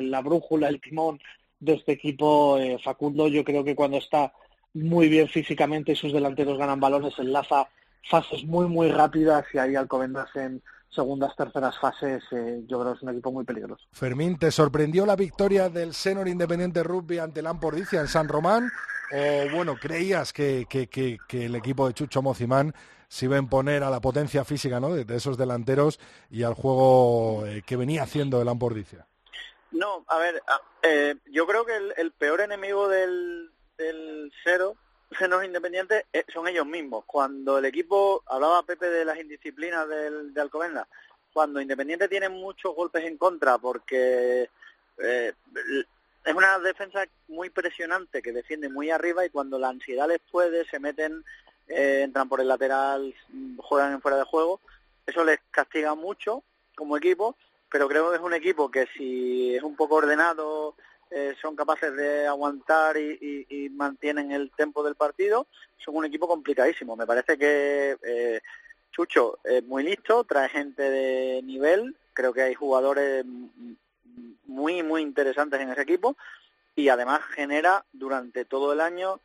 la 0.09 0.21
brújula, 0.21 0.69
el 0.69 0.79
timón 0.79 1.19
de 1.59 1.73
este 1.73 1.93
equipo. 1.93 2.57
Eh, 2.57 2.77
Facundo, 2.83 3.27
yo 3.27 3.43
creo 3.43 3.63
que 3.63 3.75
cuando 3.75 3.97
está 3.97 4.33
muy 4.73 5.09
bien 5.09 5.27
físicamente 5.27 5.91
y 5.91 5.95
sus 5.95 6.13
delanteros 6.13 6.57
ganan 6.57 6.79
balones, 6.79 7.17
enlaza 7.19 7.67
fases 8.09 8.43
muy, 8.45 8.67
muy 8.67 8.89
rápidas 8.89 9.45
y 9.53 9.57
ahí 9.57 9.75
Alcobendas 9.75 10.33
en 10.35 10.61
segundas, 10.93 11.35
terceras 11.35 11.77
fases, 11.79 12.23
eh, 12.31 12.61
yo 12.67 12.79
creo 12.79 12.93
que 12.93 12.97
es 12.97 13.03
un 13.03 13.09
equipo 13.09 13.31
muy 13.31 13.45
peligroso. 13.45 13.83
Fermín, 13.91 14.37
¿te 14.37 14.51
sorprendió 14.51 15.05
la 15.05 15.15
victoria 15.15 15.69
del 15.69 15.93
Senor 15.93 16.27
Independiente 16.27 16.83
Rugby 16.83 17.19
ante 17.19 17.39
el 17.39 17.47
Ampordicia 17.47 18.01
en 18.01 18.07
San 18.07 18.27
Román? 18.27 18.69
¿O, 19.13 19.55
bueno, 19.55 19.75
creías 19.75 20.31
que, 20.31 20.65
que, 20.69 20.87
que, 20.87 21.17
que 21.27 21.45
el 21.45 21.55
equipo 21.55 21.87
de 21.87 21.93
Chucho 21.93 22.21
Mozimán 22.21 22.73
se 23.11 23.25
iba 23.25 23.35
a 23.35 23.39
imponer 23.39 23.83
a 23.83 23.89
la 23.89 23.99
potencia 23.99 24.45
física 24.45 24.79
¿no? 24.79 24.93
de, 24.93 25.15
esos 25.17 25.37
delanteros 25.37 25.99
y 26.29 26.43
al 26.43 26.53
juego 26.53 27.45
eh, 27.45 27.61
que 27.65 27.75
venía 27.75 28.03
haciendo 28.03 28.41
el 28.41 28.47
Ampordicia. 28.47 29.05
No, 29.71 30.05
a 30.07 30.17
ver, 30.17 30.41
eh, 30.81 31.15
yo 31.29 31.45
creo 31.45 31.65
que 31.65 31.73
el, 31.97 32.11
peor 32.13 32.39
enemigo 32.39 32.87
del, 32.87 33.51
del 33.77 34.31
cero, 34.45 34.77
Cenos 35.17 35.43
Independientes, 35.43 36.05
eh, 36.13 36.25
son 36.33 36.47
ellos 36.47 36.65
mismos. 36.65 37.05
Cuando 37.05 37.57
el 37.57 37.65
equipo, 37.65 38.23
hablaba 38.27 38.63
Pepe 38.63 38.89
de 38.89 39.05
las 39.05 39.19
indisciplinas 39.19 39.87
del, 39.87 40.33
de 40.33 40.41
Alcobendas, 40.41 40.87
cuando 41.33 41.61
Independiente 41.61 42.07
tiene 42.07 42.29
muchos 42.29 42.75
golpes 42.75 43.03
en 43.05 43.17
contra 43.17 43.57
porque 43.57 44.49
es 44.97 46.35
una 46.35 46.59
defensa 46.59 47.05
muy 47.27 47.49
presionante 47.49 48.21
que 48.21 48.31
defiende 48.31 48.69
muy 48.69 48.91
arriba 48.91 49.25
y 49.25 49.29
cuando 49.29 49.57
la 49.57 49.69
ansiedad 49.69 50.07
les 50.07 50.19
puede 50.19 50.65
se 50.65 50.79
meten 50.79 51.23
eh, 51.67 52.01
entran 52.03 52.27
por 52.27 52.41
el 52.41 52.47
lateral, 52.47 53.15
juegan 53.57 53.93
en 53.93 54.01
fuera 54.01 54.17
de 54.17 54.25
juego. 54.25 54.59
Eso 55.05 55.23
les 55.23 55.39
castiga 55.51 55.95
mucho 55.95 56.43
como 56.75 56.97
equipo, 56.97 57.35
pero 57.69 57.87
creo 57.87 58.09
que 58.09 58.17
es 58.17 58.21
un 58.21 58.33
equipo 58.33 58.69
que 58.69 58.87
si 58.97 59.55
es 59.55 59.63
un 59.63 59.75
poco 59.75 59.95
ordenado, 59.95 60.75
eh, 61.11 61.35
son 61.41 61.55
capaces 61.55 61.95
de 61.95 62.27
aguantar 62.27 62.97
y, 62.97 63.69
mantienen 63.71 64.31
el 64.31 64.51
tempo 64.51 64.83
del 64.83 64.95
partido, 64.95 65.47
son 65.77 65.95
un 65.95 66.05
equipo 66.05 66.27
complicadísimo. 66.27 66.95
Me 66.95 67.05
parece 67.05 67.37
que 67.37 67.97
eh, 68.01 68.41
Chucho 68.91 69.39
es 69.43 69.63
muy 69.63 69.83
listo, 69.83 70.23
trae 70.23 70.49
gente 70.49 70.83
de 70.83 71.41
nivel, 71.43 71.95
creo 72.13 72.33
que 72.33 72.41
hay 72.41 72.53
jugadores 72.53 73.25
muy, 74.45 74.83
muy 74.83 75.01
interesantes 75.01 75.59
en 75.59 75.69
ese 75.69 75.81
equipo 75.81 76.17
y 76.75 76.89
además 76.89 77.21
genera 77.35 77.85
durante 77.93 78.45
todo 78.45 78.73
el 78.73 78.81
año 78.81 79.19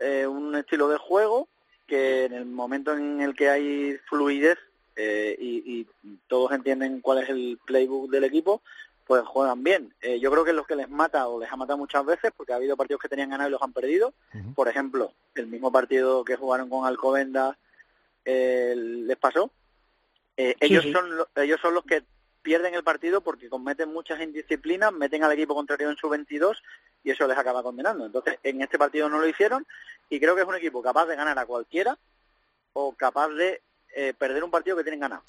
un 0.00 0.56
estilo 0.56 0.88
de 0.88 0.96
juego 0.96 1.46
que 1.86 2.24
en 2.24 2.32
el 2.32 2.46
momento 2.46 2.96
en 2.96 3.20
el 3.20 3.34
que 3.34 3.50
hay 3.50 3.98
fluidez 4.08 4.58
eh, 4.96 5.36
y, 5.38 5.86
todos 6.28 6.52
entienden 6.52 7.00
cuál 7.00 7.22
es 7.22 7.28
el 7.28 7.58
playbook 7.64 8.10
del 8.10 8.24
equipo, 8.24 8.62
pues 9.10 9.26
juegan 9.26 9.64
bien. 9.64 9.92
Eh, 10.02 10.20
yo 10.20 10.30
creo 10.30 10.44
que 10.44 10.50
es 10.50 10.56
lo 10.56 10.62
que 10.62 10.76
les 10.76 10.88
mata 10.88 11.26
o 11.26 11.40
les 11.40 11.50
ha 11.50 11.56
matado 11.56 11.76
muchas 11.76 12.06
veces, 12.06 12.30
porque 12.36 12.52
ha 12.52 12.56
habido 12.56 12.76
partidos 12.76 13.02
que 13.02 13.08
tenían 13.08 13.30
ganado 13.30 13.48
y 13.48 13.50
los 13.50 13.60
han 13.60 13.72
perdido. 13.72 14.14
Por 14.54 14.68
ejemplo, 14.68 15.12
el 15.34 15.48
mismo 15.48 15.72
partido 15.72 16.24
que 16.24 16.36
jugaron 16.36 16.70
con 16.70 16.86
Alcobenda 16.86 17.58
eh, 18.24 18.72
les 18.76 19.16
pasó. 19.16 19.50
ellos, 20.36 20.84
Son 20.92 21.08
ellos 21.34 21.58
son 21.60 21.74
los 21.74 21.82
que 21.82 22.04
pierden 22.42 22.74
el 22.74 22.84
partido 22.84 23.20
porque 23.20 23.48
cometen 23.48 23.92
muchas 23.92 24.20
indisciplinas, 24.20 24.92
meten 24.92 25.24
al 25.24 25.32
equipo 25.32 25.56
contrario 25.56 25.90
en 25.90 25.96
su 25.96 26.08
22 26.08 26.62
y 27.02 27.10
eso 27.10 27.26
les 27.26 27.36
acaba 27.36 27.64
condenando. 27.64 28.06
Entonces, 28.06 28.38
en 28.44 28.62
este 28.62 28.78
partido 28.78 29.08
no 29.08 29.18
lo 29.18 29.26
hicieron 29.26 29.66
y 30.08 30.20
creo 30.20 30.36
que 30.36 30.42
es 30.42 30.46
un 30.46 30.54
equipo 30.54 30.82
capaz 30.82 31.06
de 31.06 31.16
ganar 31.16 31.36
a 31.36 31.46
cualquiera 31.46 31.98
o 32.74 32.92
capaz 32.92 33.30
de 33.30 33.60
eh, 33.92 34.14
perder 34.16 34.44
un 34.44 34.52
partido 34.52 34.76
que 34.76 34.84
tienen 34.84 35.00
ganado. 35.00 35.24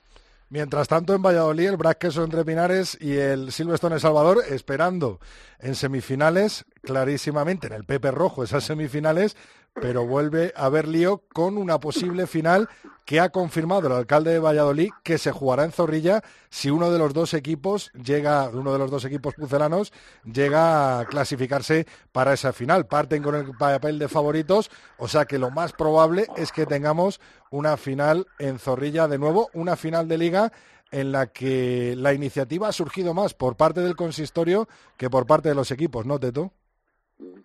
Mientras 0.51 0.89
tanto, 0.89 1.15
en 1.15 1.21
Valladolid, 1.21 1.69
el 1.69 1.77
Brasqueso 1.77 2.25
entre 2.25 2.43
Pinares 2.43 2.97
y 2.99 3.13
el 3.13 3.53
Silvestre 3.53 3.89
en 3.89 4.01
Salvador 4.01 4.43
esperando 4.49 5.21
en 5.59 5.75
semifinales, 5.75 6.65
clarísimamente, 6.81 7.67
en 7.67 7.73
el 7.73 7.85
Pepe 7.85 8.11
Rojo, 8.11 8.43
esas 8.43 8.65
semifinales, 8.65 9.37
pero 9.73 10.05
vuelve 10.05 10.53
a 10.55 10.65
haber 10.65 10.87
lío 10.87 11.23
con 11.33 11.57
una 11.57 11.79
posible 11.79 12.27
final 12.27 12.67
que 13.05 13.19
ha 13.19 13.29
confirmado 13.29 13.87
el 13.87 13.93
alcalde 13.93 14.31
de 14.31 14.39
Valladolid 14.39 14.91
que 15.03 15.17
se 15.17 15.31
jugará 15.31 15.63
en 15.63 15.71
Zorrilla 15.71 16.21
si 16.49 16.69
uno 16.69 16.91
de 16.91 16.99
los 16.99 17.13
dos 17.13 17.33
equipos 17.33 17.91
llega, 17.93 18.49
uno 18.49 18.73
de 18.73 18.79
los 18.79 18.91
dos 18.91 19.05
equipos 19.05 19.33
pucelanos 19.35 19.93
llega 20.25 20.99
a 20.99 21.05
clasificarse 21.05 21.87
para 22.11 22.33
esa 22.33 22.53
final. 22.53 22.85
Parten 22.85 23.23
con 23.23 23.35
el 23.35 23.55
papel 23.57 23.99
de 23.99 24.07
favoritos, 24.07 24.69
o 24.97 25.07
sea 25.07 25.25
que 25.25 25.39
lo 25.39 25.51
más 25.51 25.73
probable 25.73 26.27
es 26.35 26.51
que 26.51 26.65
tengamos 26.65 27.19
una 27.49 27.77
final 27.77 28.27
en 28.39 28.59
Zorrilla 28.59 29.07
de 29.07 29.17
nuevo, 29.17 29.49
una 29.53 29.75
final 29.75 30.07
de 30.07 30.17
liga 30.17 30.51
en 30.91 31.11
la 31.13 31.27
que 31.27 31.95
la 31.97 32.13
iniciativa 32.13 32.67
ha 32.67 32.73
surgido 32.73 33.13
más 33.13 33.33
por 33.33 33.55
parte 33.55 33.79
del 33.79 33.95
consistorio 33.95 34.67
que 34.97 35.09
por 35.09 35.25
parte 35.25 35.49
de 35.49 35.55
los 35.55 35.71
equipos, 35.71 36.05
¿no, 36.05 36.19
Teto? 36.19 36.51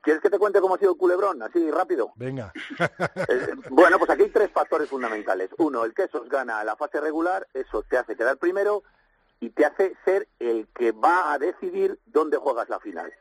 ¿Quieres 0.02 0.22
que 0.22 0.30
te 0.30 0.38
cuente 0.38 0.60
cómo 0.60 0.74
ha 0.74 0.78
sido 0.78 0.92
el 0.92 0.98
culebrón? 0.98 1.42
Así 1.42 1.70
rápido. 1.70 2.12
Venga. 2.16 2.52
Eh, 3.28 3.48
bueno, 3.70 3.98
pues 3.98 4.10
aquí 4.10 4.22
hay 4.22 4.30
tres 4.30 4.50
factores 4.52 4.88
fundamentales. 4.88 5.50
Uno, 5.58 5.84
el 5.84 5.94
que 5.94 6.04
Quesos 6.04 6.28
gana 6.28 6.62
la 6.62 6.76
fase 6.76 7.00
regular, 7.00 7.46
eso 7.54 7.82
te 7.82 7.96
hace 7.96 8.14
quedar 8.14 8.36
primero 8.36 8.84
y 9.40 9.50
te 9.50 9.64
hace 9.64 9.96
ser 10.04 10.28
el 10.38 10.68
que 10.68 10.92
va 10.92 11.32
a 11.32 11.38
decidir 11.38 11.98
dónde 12.06 12.36
juegas 12.36 12.68
la 12.68 12.78
final. 12.78 13.12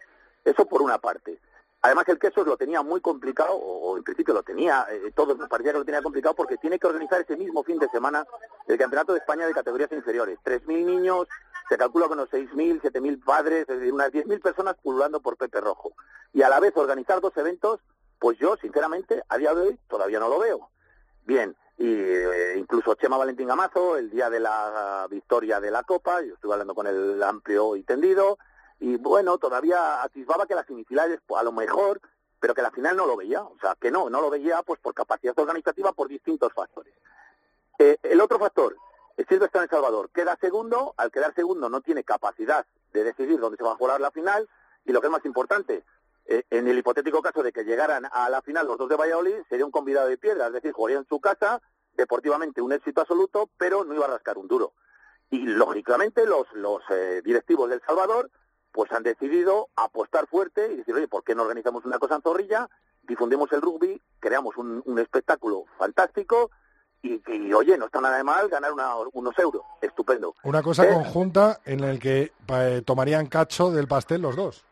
Eso 0.44 0.66
por 0.68 0.82
una 0.82 1.00
parte. 1.00 1.40
Además, 1.86 2.10
el 2.10 2.18
Quesos 2.18 2.48
lo 2.48 2.58
tenía 2.58 2.82
muy 2.82 3.00
complicado, 3.00 3.54
o, 3.54 3.96
en 3.96 4.04
principio 4.04 4.34
lo 4.34 4.42
tenía, 4.42 4.88
eh, 4.90 5.12
todo 5.14 5.38
parecía 5.48 5.72
que 5.72 5.78
lo 5.78 5.86
tenía 5.86 6.02
complicado 6.02 6.34
porque 6.34 6.58
tiene 6.58 6.80
que 6.80 6.88
organizar 6.88 7.22
ese 7.22 7.38
mismo 7.38 7.64
fin 7.64 7.78
de 7.78 7.88
semana 7.90 8.26
el 8.68 8.76
Campeonato 8.76 9.14
de 9.14 9.20
España 9.20 9.46
de 9.46 9.54
categorías 9.54 9.92
inferiores. 9.92 10.40
3.000 10.44 10.84
niños, 10.84 11.28
se 11.70 11.78
calcula 11.78 12.08
unos 12.08 12.28
6.000, 12.32 12.82
7.000 12.82 13.24
padres, 13.24 13.70
es 13.70 13.78
decir, 13.80 13.94
unas 13.94 14.12
10.000 14.12 14.42
personas 14.42 14.76
pululando 14.82 15.20
por 15.20 15.38
Pepe 15.38 15.62
Rojo. 15.62 15.92
Y 16.34 16.42
a 16.42 16.50
la 16.50 16.60
vez 16.60 16.76
organizar 16.76 17.22
dos 17.22 17.38
eventos, 17.38 17.82
pues 18.18 18.40
yo, 18.40 18.58
sinceramente, 18.58 19.22
a 19.30 19.38
día 19.38 19.54
de 19.54 19.62
hoy 19.68 19.80
todavía 19.88 20.20
no 20.20 20.28
lo 20.28 20.40
veo. 20.40 20.72
Bien, 21.24 21.56
y 21.78 21.86
eh, 21.88 22.58
incluso 22.58 22.96
Chema 22.96 23.18
Valentín 23.18 23.52
Amazo, 23.52 23.98
el 23.98 24.10
día 24.10 24.32
de 24.32 24.40
la 24.40 25.06
victoria 25.08 25.60
de 25.60 25.70
la 25.70 25.84
Copa, 25.84 26.24
yo 26.24 26.34
estuve 26.34 26.54
hablando 26.54 26.74
con 26.74 26.88
el 26.88 27.22
amplio 27.22 27.76
y 27.76 27.84
tendido, 27.84 28.40
y 28.86 28.98
bueno, 28.98 29.40
todavía 29.40 30.04
atisbaba 30.04 30.46
que 30.46 30.54
las 30.54 30.68
semifinales, 30.68 31.20
pues, 31.26 31.42
a 31.42 31.44
lo 31.44 31.52
mejor, 31.52 32.00
pero 32.40 32.54
que 32.54 32.62
la 32.62 32.70
final 32.70 32.96
no 32.96 33.08
lo 33.08 33.18
veía, 33.18 33.42
o 33.42 33.58
sea, 33.60 33.76
que 33.82 33.90
no, 33.90 34.12
no 34.12 34.22
lo 34.22 34.30
veía 34.30 34.62
pues 34.62 34.80
por 34.80 34.94
capacidad 34.94 35.34
organizativa, 35.40 35.92
por 35.92 36.08
distintos 36.08 36.54
factores. 36.54 36.94
Eh, 37.80 37.98
el 38.04 38.22
otro 38.22 38.38
factor, 38.38 38.78
Silva 39.28 39.48
está 39.48 39.58
en 39.58 39.64
El 39.64 39.70
Salvador, 39.72 40.12
queda 40.12 40.38
segundo, 40.40 40.94
al 40.98 41.10
quedar 41.10 41.34
segundo 41.34 41.68
no 41.68 41.82
tiene 41.82 42.04
capacidad 42.04 42.64
de 42.94 43.04
decidir 43.04 43.40
dónde 43.40 43.58
se 43.58 43.64
va 43.64 43.72
a 43.72 43.76
jugar 43.76 44.00
la 44.00 44.12
final, 44.12 44.48
y 44.86 44.92
lo 44.92 45.02
que 45.02 45.08
es 45.08 45.12
más 45.12 45.26
importante, 45.26 45.84
eh, 46.28 46.44
en 46.52 46.68
el 46.68 46.78
hipotético 46.78 47.24
caso 47.24 47.42
de 47.42 47.52
que 47.52 47.64
llegaran 47.64 48.06
a 48.12 48.30
la 48.30 48.44
final 48.44 48.68
los 48.68 48.78
dos 48.78 48.88
de 48.88 48.98
Valladolid, 48.98 49.42
sería 49.50 49.66
un 49.66 49.72
convidado 49.72 50.10
de 50.10 50.20
piedra, 50.20 50.46
es 50.46 50.54
decir, 50.54 50.74
jugaría 50.74 51.00
en 51.00 51.08
su 51.08 51.20
casa, 51.20 51.60
deportivamente 51.94 52.62
un 52.62 52.72
éxito 52.72 53.02
absoluto, 53.02 53.50
pero 53.58 53.84
no 53.84 53.96
iba 53.96 54.06
a 54.06 54.10
rascar 54.10 54.38
un 54.38 54.48
duro. 54.48 54.74
Y 55.32 55.40
lógicamente 55.40 56.28
los, 56.28 56.46
los 56.54 56.84
eh, 56.92 57.24
directivos 57.26 57.68
del 57.68 57.82
Salvador 57.82 58.30
pues 58.76 58.92
han 58.92 59.04
decidido 59.04 59.70
apostar 59.78 60.28
fuerte 60.28 60.70
y 60.70 60.76
decir, 60.76 60.94
oye, 60.94 61.08
¿por 61.08 61.24
qué 61.24 61.34
no 61.34 61.44
organizamos 61.44 61.86
una 61.86 61.98
cosa 61.98 62.16
en 62.16 62.22
Zorrilla? 62.22 62.70
Difundimos 63.04 63.50
el 63.54 63.62
rugby, 63.62 64.02
creamos 64.20 64.58
un, 64.58 65.00
espectáculo 65.00 65.64
fantástico 65.78 66.52
y, 67.02 67.54
oye, 67.54 67.78
no 67.78 67.86
está 67.86 68.02
nada 68.02 68.18
de 68.18 68.26
mal 68.26 68.50
ganar 68.50 68.72
unos 69.14 69.40
euros. 69.40 69.62
Estupendo. 69.80 70.36
Una 70.44 70.62
cosa 70.62 70.84
¿Eh? 70.84 70.94
conjunta 70.94 71.62
en 71.64 71.86
el 71.86 72.00
que 72.00 72.34
eh, 72.50 72.82
tomarían 72.86 73.28
cacho 73.28 73.72
del 73.72 73.88
pastel 73.88 74.22
los 74.22 74.36
dos. 74.36 74.66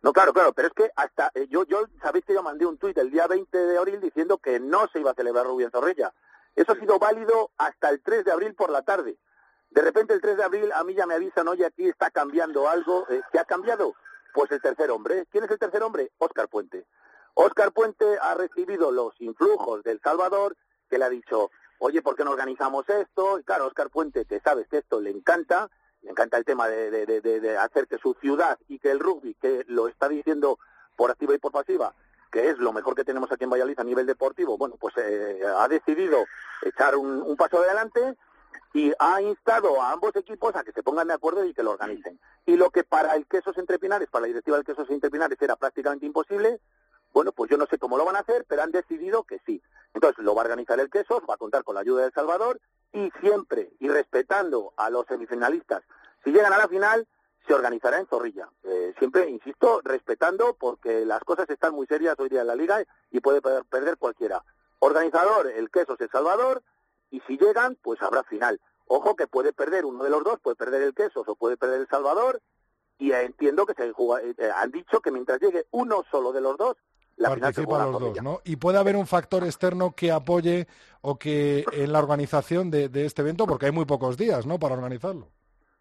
No, 0.00 0.14
claro, 0.14 0.32
claro, 0.32 0.54
pero 0.54 0.68
es 0.68 0.74
que 0.74 0.90
hasta 0.96 1.30
eh, 1.34 1.46
yo, 1.50 1.64
yo, 1.66 1.84
sabéis 2.00 2.24
que 2.24 2.32
yo 2.32 2.42
mandé 2.42 2.64
un 2.64 2.78
tuit 2.78 2.96
el 2.96 3.10
día 3.10 3.26
20 3.26 3.58
de 3.58 3.76
abril 3.76 4.00
diciendo 4.00 4.38
que 4.38 4.58
no 4.58 4.88
se 4.88 5.00
iba 5.00 5.10
a 5.10 5.14
celebrar 5.14 5.44
rugby 5.44 5.64
en 5.64 5.70
Zorrilla. 5.70 6.14
Eso 6.56 6.72
ha 6.72 6.76
sido 6.76 6.98
válido 6.98 7.50
hasta 7.58 7.90
el 7.90 8.00
3 8.00 8.24
de 8.24 8.32
abril 8.32 8.54
por 8.54 8.70
la 8.70 8.80
tarde. 8.80 9.18
De 9.70 9.82
repente 9.82 10.14
el 10.14 10.20
3 10.20 10.36
de 10.36 10.42
abril 10.42 10.72
a 10.74 10.82
mí 10.82 10.94
ya 10.94 11.06
me 11.06 11.14
avisan, 11.14 11.46
oye, 11.46 11.64
aquí 11.64 11.88
está 11.88 12.10
cambiando 12.10 12.68
algo. 12.68 13.06
Eh, 13.08 13.22
¿Qué 13.30 13.38
ha 13.38 13.44
cambiado? 13.44 13.94
Pues 14.34 14.50
el 14.50 14.60
tercer 14.60 14.90
hombre. 14.90 15.26
¿Quién 15.30 15.44
es 15.44 15.50
el 15.50 15.58
tercer 15.58 15.82
hombre? 15.82 16.10
Óscar 16.18 16.48
Puente. 16.48 16.86
Óscar 17.34 17.72
Puente 17.72 18.18
ha 18.20 18.34
recibido 18.34 18.90
los 18.90 19.18
influjos 19.20 19.84
del 19.84 20.00
Salvador, 20.00 20.56
que 20.88 20.98
le 20.98 21.04
ha 21.04 21.08
dicho, 21.08 21.52
oye, 21.78 22.02
¿por 22.02 22.16
qué 22.16 22.24
no 22.24 22.32
organizamos 22.32 22.88
esto? 22.88 23.38
Y 23.38 23.44
claro, 23.44 23.66
Óscar 23.66 23.90
Puente, 23.90 24.24
que 24.24 24.40
sabes 24.40 24.66
que 24.66 24.78
esto 24.78 25.00
le 25.00 25.10
encanta, 25.10 25.70
le 26.02 26.10
encanta 26.10 26.36
el 26.36 26.44
tema 26.44 26.66
de, 26.66 27.56
hacer 27.58 27.86
que 27.86 27.98
su 27.98 28.14
ciudad 28.14 28.58
y 28.66 28.80
que 28.80 28.90
el 28.90 28.98
rugby, 28.98 29.34
que 29.34 29.64
lo 29.68 29.86
está 29.86 30.08
diciendo 30.08 30.58
por 30.96 31.12
activa 31.12 31.34
y 31.34 31.38
por 31.38 31.52
pasiva, 31.52 31.94
que 32.32 32.50
es 32.50 32.58
lo 32.58 32.72
mejor 32.72 32.96
que 32.96 33.04
tenemos 33.04 33.30
aquí 33.30 33.44
en 33.44 33.50
Valladolid 33.50 33.78
a 33.78 33.84
nivel 33.84 34.06
deportivo, 34.06 34.58
bueno, 34.58 34.74
pues 34.80 34.94
eh, 34.98 35.42
ha 35.56 35.68
decidido 35.68 36.26
echar 36.62 36.96
un 36.96 37.36
paso 37.36 37.58
adelante 37.58 38.16
y 38.72 38.92
ha 38.98 39.20
instado 39.20 39.80
a 39.82 39.92
ambos 39.92 40.14
equipos 40.16 40.54
a 40.54 40.62
que 40.62 40.72
se 40.72 40.82
pongan 40.82 41.08
de 41.08 41.14
acuerdo 41.14 41.44
y 41.44 41.54
que 41.54 41.62
lo 41.62 41.72
organicen. 41.72 42.20
Y 42.46 42.56
lo 42.56 42.70
que 42.70 42.84
para 42.84 43.16
el 43.16 43.26
Quesos 43.26 43.58
Entre 43.58 43.78
Pinares, 43.78 44.08
para 44.08 44.22
la 44.22 44.28
directiva 44.28 44.56
del 44.56 44.66
Quesos 44.66 44.88
Entre 44.90 45.10
Pinares 45.10 45.40
era 45.40 45.56
prácticamente 45.56 46.06
imposible, 46.06 46.60
bueno, 47.12 47.32
pues 47.32 47.50
yo 47.50 47.56
no 47.56 47.66
sé 47.66 47.78
cómo 47.78 47.98
lo 47.98 48.04
van 48.04 48.16
a 48.16 48.20
hacer, 48.20 48.44
pero 48.48 48.62
han 48.62 48.70
decidido 48.70 49.24
que 49.24 49.40
sí. 49.44 49.60
Entonces 49.94 50.24
lo 50.24 50.34
va 50.34 50.42
a 50.42 50.44
organizar 50.44 50.78
el 50.78 50.90
Quesos, 50.90 51.22
va 51.28 51.34
a 51.34 51.38
contar 51.38 51.64
con 51.64 51.74
la 51.74 51.80
ayuda 51.80 52.02
de 52.02 52.06
El 52.08 52.12
Salvador 52.12 52.60
y 52.92 53.10
siempre, 53.20 53.72
y 53.80 53.88
respetando 53.88 54.72
a 54.76 54.90
los 54.90 55.06
semifinalistas, 55.06 55.82
si 56.24 56.30
llegan 56.30 56.52
a 56.52 56.58
la 56.58 56.68
final, 56.68 57.06
se 57.46 57.54
organizará 57.54 57.98
en 57.98 58.06
Zorrilla. 58.06 58.48
Eh, 58.62 58.94
siempre, 58.98 59.28
insisto, 59.28 59.80
respetando 59.82 60.54
porque 60.54 61.04
las 61.04 61.22
cosas 61.24 61.48
están 61.50 61.74
muy 61.74 61.86
serias 61.86 62.14
hoy 62.18 62.28
día 62.28 62.42
en 62.42 62.46
la 62.46 62.54
liga 62.54 62.82
y 63.10 63.20
puede 63.20 63.40
perder 63.40 63.96
cualquiera. 63.96 64.44
Organizador, 64.78 65.48
el 65.48 65.70
Quesos 65.70 66.00
El 66.00 66.10
Salvador, 66.10 66.62
y 67.10 67.20
si 67.26 67.36
llegan, 67.36 67.76
pues 67.82 68.00
habrá 68.02 68.22
final. 68.24 68.60
Ojo 68.86 69.14
que 69.14 69.26
puede 69.26 69.52
perder 69.52 69.84
uno 69.84 70.02
de 70.02 70.10
los 70.10 70.24
dos, 70.24 70.40
puede 70.40 70.56
perder 70.56 70.82
el 70.82 70.94
Quesos 70.94 71.28
o 71.28 71.34
puede 71.34 71.56
perder 71.56 71.80
el 71.80 71.88
Salvador, 71.88 72.40
y 72.98 73.12
entiendo 73.12 73.64
que 73.66 73.74
se 73.74 73.88
eh, 73.88 74.50
han 74.54 74.70
dicho 74.70 75.00
que 75.00 75.10
mientras 75.10 75.40
llegue 75.40 75.66
uno 75.70 76.04
solo 76.10 76.32
de 76.32 76.40
los 76.40 76.56
dos, 76.56 76.76
la 77.16 77.34
final 77.34 77.54
se 77.54 77.62
los 77.62 78.00
dos, 78.00 78.22
¿no? 78.22 78.40
Y 78.44 78.56
puede 78.56 78.78
haber 78.78 78.96
un 78.96 79.06
factor 79.06 79.44
externo 79.44 79.94
que 79.94 80.10
apoye 80.10 80.66
o 81.02 81.18
que 81.18 81.64
en 81.72 81.92
la 81.92 81.98
organización 81.98 82.70
de, 82.70 82.88
de 82.88 83.04
este 83.04 83.22
evento, 83.22 83.46
porque 83.46 83.66
hay 83.66 83.72
muy 83.72 83.84
pocos 83.84 84.16
días, 84.16 84.46
¿no?, 84.46 84.58
para 84.58 84.74
organizarlo. 84.74 85.28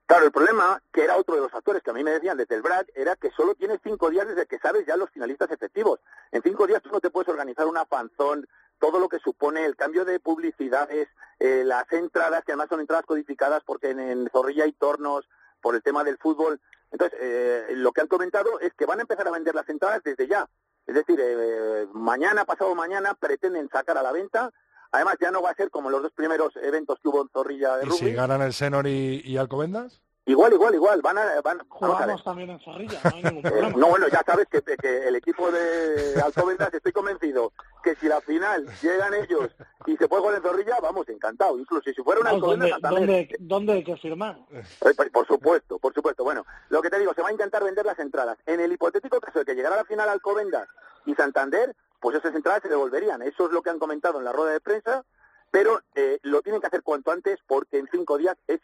Claro, 0.05 0.25
el 0.25 0.32
problema, 0.32 0.82
que 0.91 1.03
era 1.03 1.17
otro 1.17 1.36
de 1.36 1.41
los 1.41 1.51
factores 1.51 1.84
que 1.84 1.91
a 1.91 1.93
mí 1.93 2.03
me 2.03 2.11
decían 2.11 2.36
desde 2.36 2.55
el 2.55 2.61
BRAC, 2.61 2.91
era 2.95 3.15
que 3.15 3.30
solo 3.30 3.53
tienes 3.53 3.80
cinco 3.84 4.09
días 4.09 4.27
desde 4.27 4.47
que 4.47 4.57
sabes 4.57 4.86
ya 4.88 4.97
los 4.97 5.11
finalistas 5.11 5.51
efectivos. 5.51 5.99
En 6.32 6.41
cinco 6.41 6.65
días 6.65 6.82
tú 6.82 6.89
no 6.89 6.99
te 6.99 7.11
puedes 7.11 7.30
organizar 7.30 7.67
una 7.67 7.86
panzón, 7.86 8.47
todo 8.80 8.99
lo 8.99 9.09
que 9.09 9.19
supone 9.19 9.65
el 9.65 9.75
cambio 9.75 10.05
de 10.05 10.19
publicidades, 10.19 11.07
eh, 11.39 11.63
las 11.65 11.91
entradas, 11.91 12.43
que 12.43 12.53
además 12.53 12.69
son 12.69 12.80
entradas 12.80 13.05
codificadas 13.05 13.63
porque 13.65 13.91
en, 13.91 14.30
Zorrilla 14.30 14.63
hay 14.63 14.73
tornos 14.73 15.27
por 15.61 15.75
el 15.75 15.84
tema 15.84 16.03
del 16.03 16.17
fútbol. 16.17 16.59
Entonces, 16.91 17.19
eh, 17.21 17.67
lo 17.75 17.91
que 17.91 18.01
han 18.01 18.07
comentado 18.07 18.59
es 18.59 18.73
que 18.73 18.86
van 18.86 18.99
a 18.99 19.03
empezar 19.03 19.27
a 19.27 19.32
vender 19.32 19.53
las 19.53 19.69
entradas 19.69 20.01
desde 20.03 20.27
ya. 20.27 20.49
Es 20.88 20.95
decir, 20.95 21.19
eh, 21.21 21.88
mañana, 21.93 22.45
pasado 22.45 22.73
mañana, 22.73 23.13
pretenden 23.13 23.69
sacar 23.69 23.97
a 23.97 24.03
la 24.03 24.11
venta 24.11 24.51
Además, 24.91 25.17
ya 25.21 25.32
no 25.32 25.41
va 25.41 25.51
a 25.51 25.55
ser 25.55 25.69
como 25.69 25.89
los 25.89 26.01
dos 26.01 26.11
primeros 26.13 26.55
eventos 26.57 26.99
que 27.01 27.09
hubo 27.09 27.21
en 27.21 27.30
Zorrilla 27.30 27.77
de 27.77 27.88
¿Y 27.88 27.91
si 27.91 28.13
ganan 28.13 28.41
el 28.41 28.53
Senor 28.53 28.88
y, 28.88 29.38
Alcobendas? 29.38 30.01
Igual, 30.25 30.53
igual, 30.53 30.75
igual. 30.75 31.01
Van 31.01 31.17
a, 31.17 31.41
van, 31.41 31.59
Jugamos 31.69 32.23
también 32.23 32.49
en 32.49 32.59
Zorrilla, 32.59 32.99
no 33.03 33.15
hay 33.15 33.23
ningún 33.23 33.45
eh, 33.45 33.49
problema. 33.49 33.77
no, 33.77 33.88
bueno, 33.88 34.07
ya 34.07 34.21
sabes 34.25 34.47
que, 34.47 35.07
el 35.07 35.15
equipo 35.15 35.51
de 35.51 36.19
Alcobendas, 36.23 36.73
estoy 36.73 36.91
convencido 36.91 37.51
que 37.84 37.95
si 37.95 38.07
la 38.07 38.21
final 38.21 38.65
llegan 38.82 39.13
ellos 39.13 39.49
y 39.86 39.97
se 39.97 40.07
puede 40.07 40.21
jugar 40.21 40.38
en 40.38 40.43
Zorrilla, 40.43 40.77
vamos, 40.82 41.07
encantado. 41.09 41.57
Incluso 41.57 41.91
si 41.91 42.01
fuera 42.01 42.21
una 42.21 42.32
Alcobendas 42.32 42.71
¿dónde, 42.82 43.36
¿dónde, 43.39 43.73
hay 43.73 43.84
que 43.84 43.97
firmar? 43.97 44.38
Eh, 44.51 44.93
por 45.11 45.27
supuesto, 45.27 45.80
por 45.80 45.93
supuesto. 45.93 46.23
Bueno, 46.23 46.45
lo 46.69 46.82
que 46.82 46.89
te 46.89 46.99
digo, 46.99 47.13
se 47.13 47.21
va 47.21 47.30
a 47.30 47.32
intentar 47.32 47.63
vender 47.63 47.86
las 47.86 47.99
entradas. 47.99 48.38
En 48.45 48.59
el 48.59 48.71
hipotético 48.71 49.19
caso 49.19 49.39
de 49.39 49.45
que 49.45 49.55
llegara 49.55 49.75
a 49.75 49.80
la 49.80 49.86
final 49.86 50.09
Alcobendas 50.09 50.67
y 51.05 51.15
Santander, 51.15 51.75
pues 51.99 52.17
esas 52.17 52.36
entradas 52.36 52.61
se 52.61 52.69
devolverían. 52.69 53.21
Eso 53.21 53.45
es 53.45 53.51
lo 53.51 53.61
que 53.61 53.69
han 53.69 53.80
comentado 53.80 54.19
en 54.19 54.25
la 54.25 54.32
rueda 54.32 54.53
de 54.53 54.61
prensa, 54.61 55.03
pero 55.51 55.82
eh, 55.95 56.19
lo 56.23 56.41
tienen 56.41 56.61
que 56.61 56.67
hacer 56.67 56.84
cuanto 56.84 57.11
antes 57.11 57.39
porque 57.47 57.77
en 57.77 57.88
cinco 57.91 58.17
días 58.17 58.38
es 58.47 58.59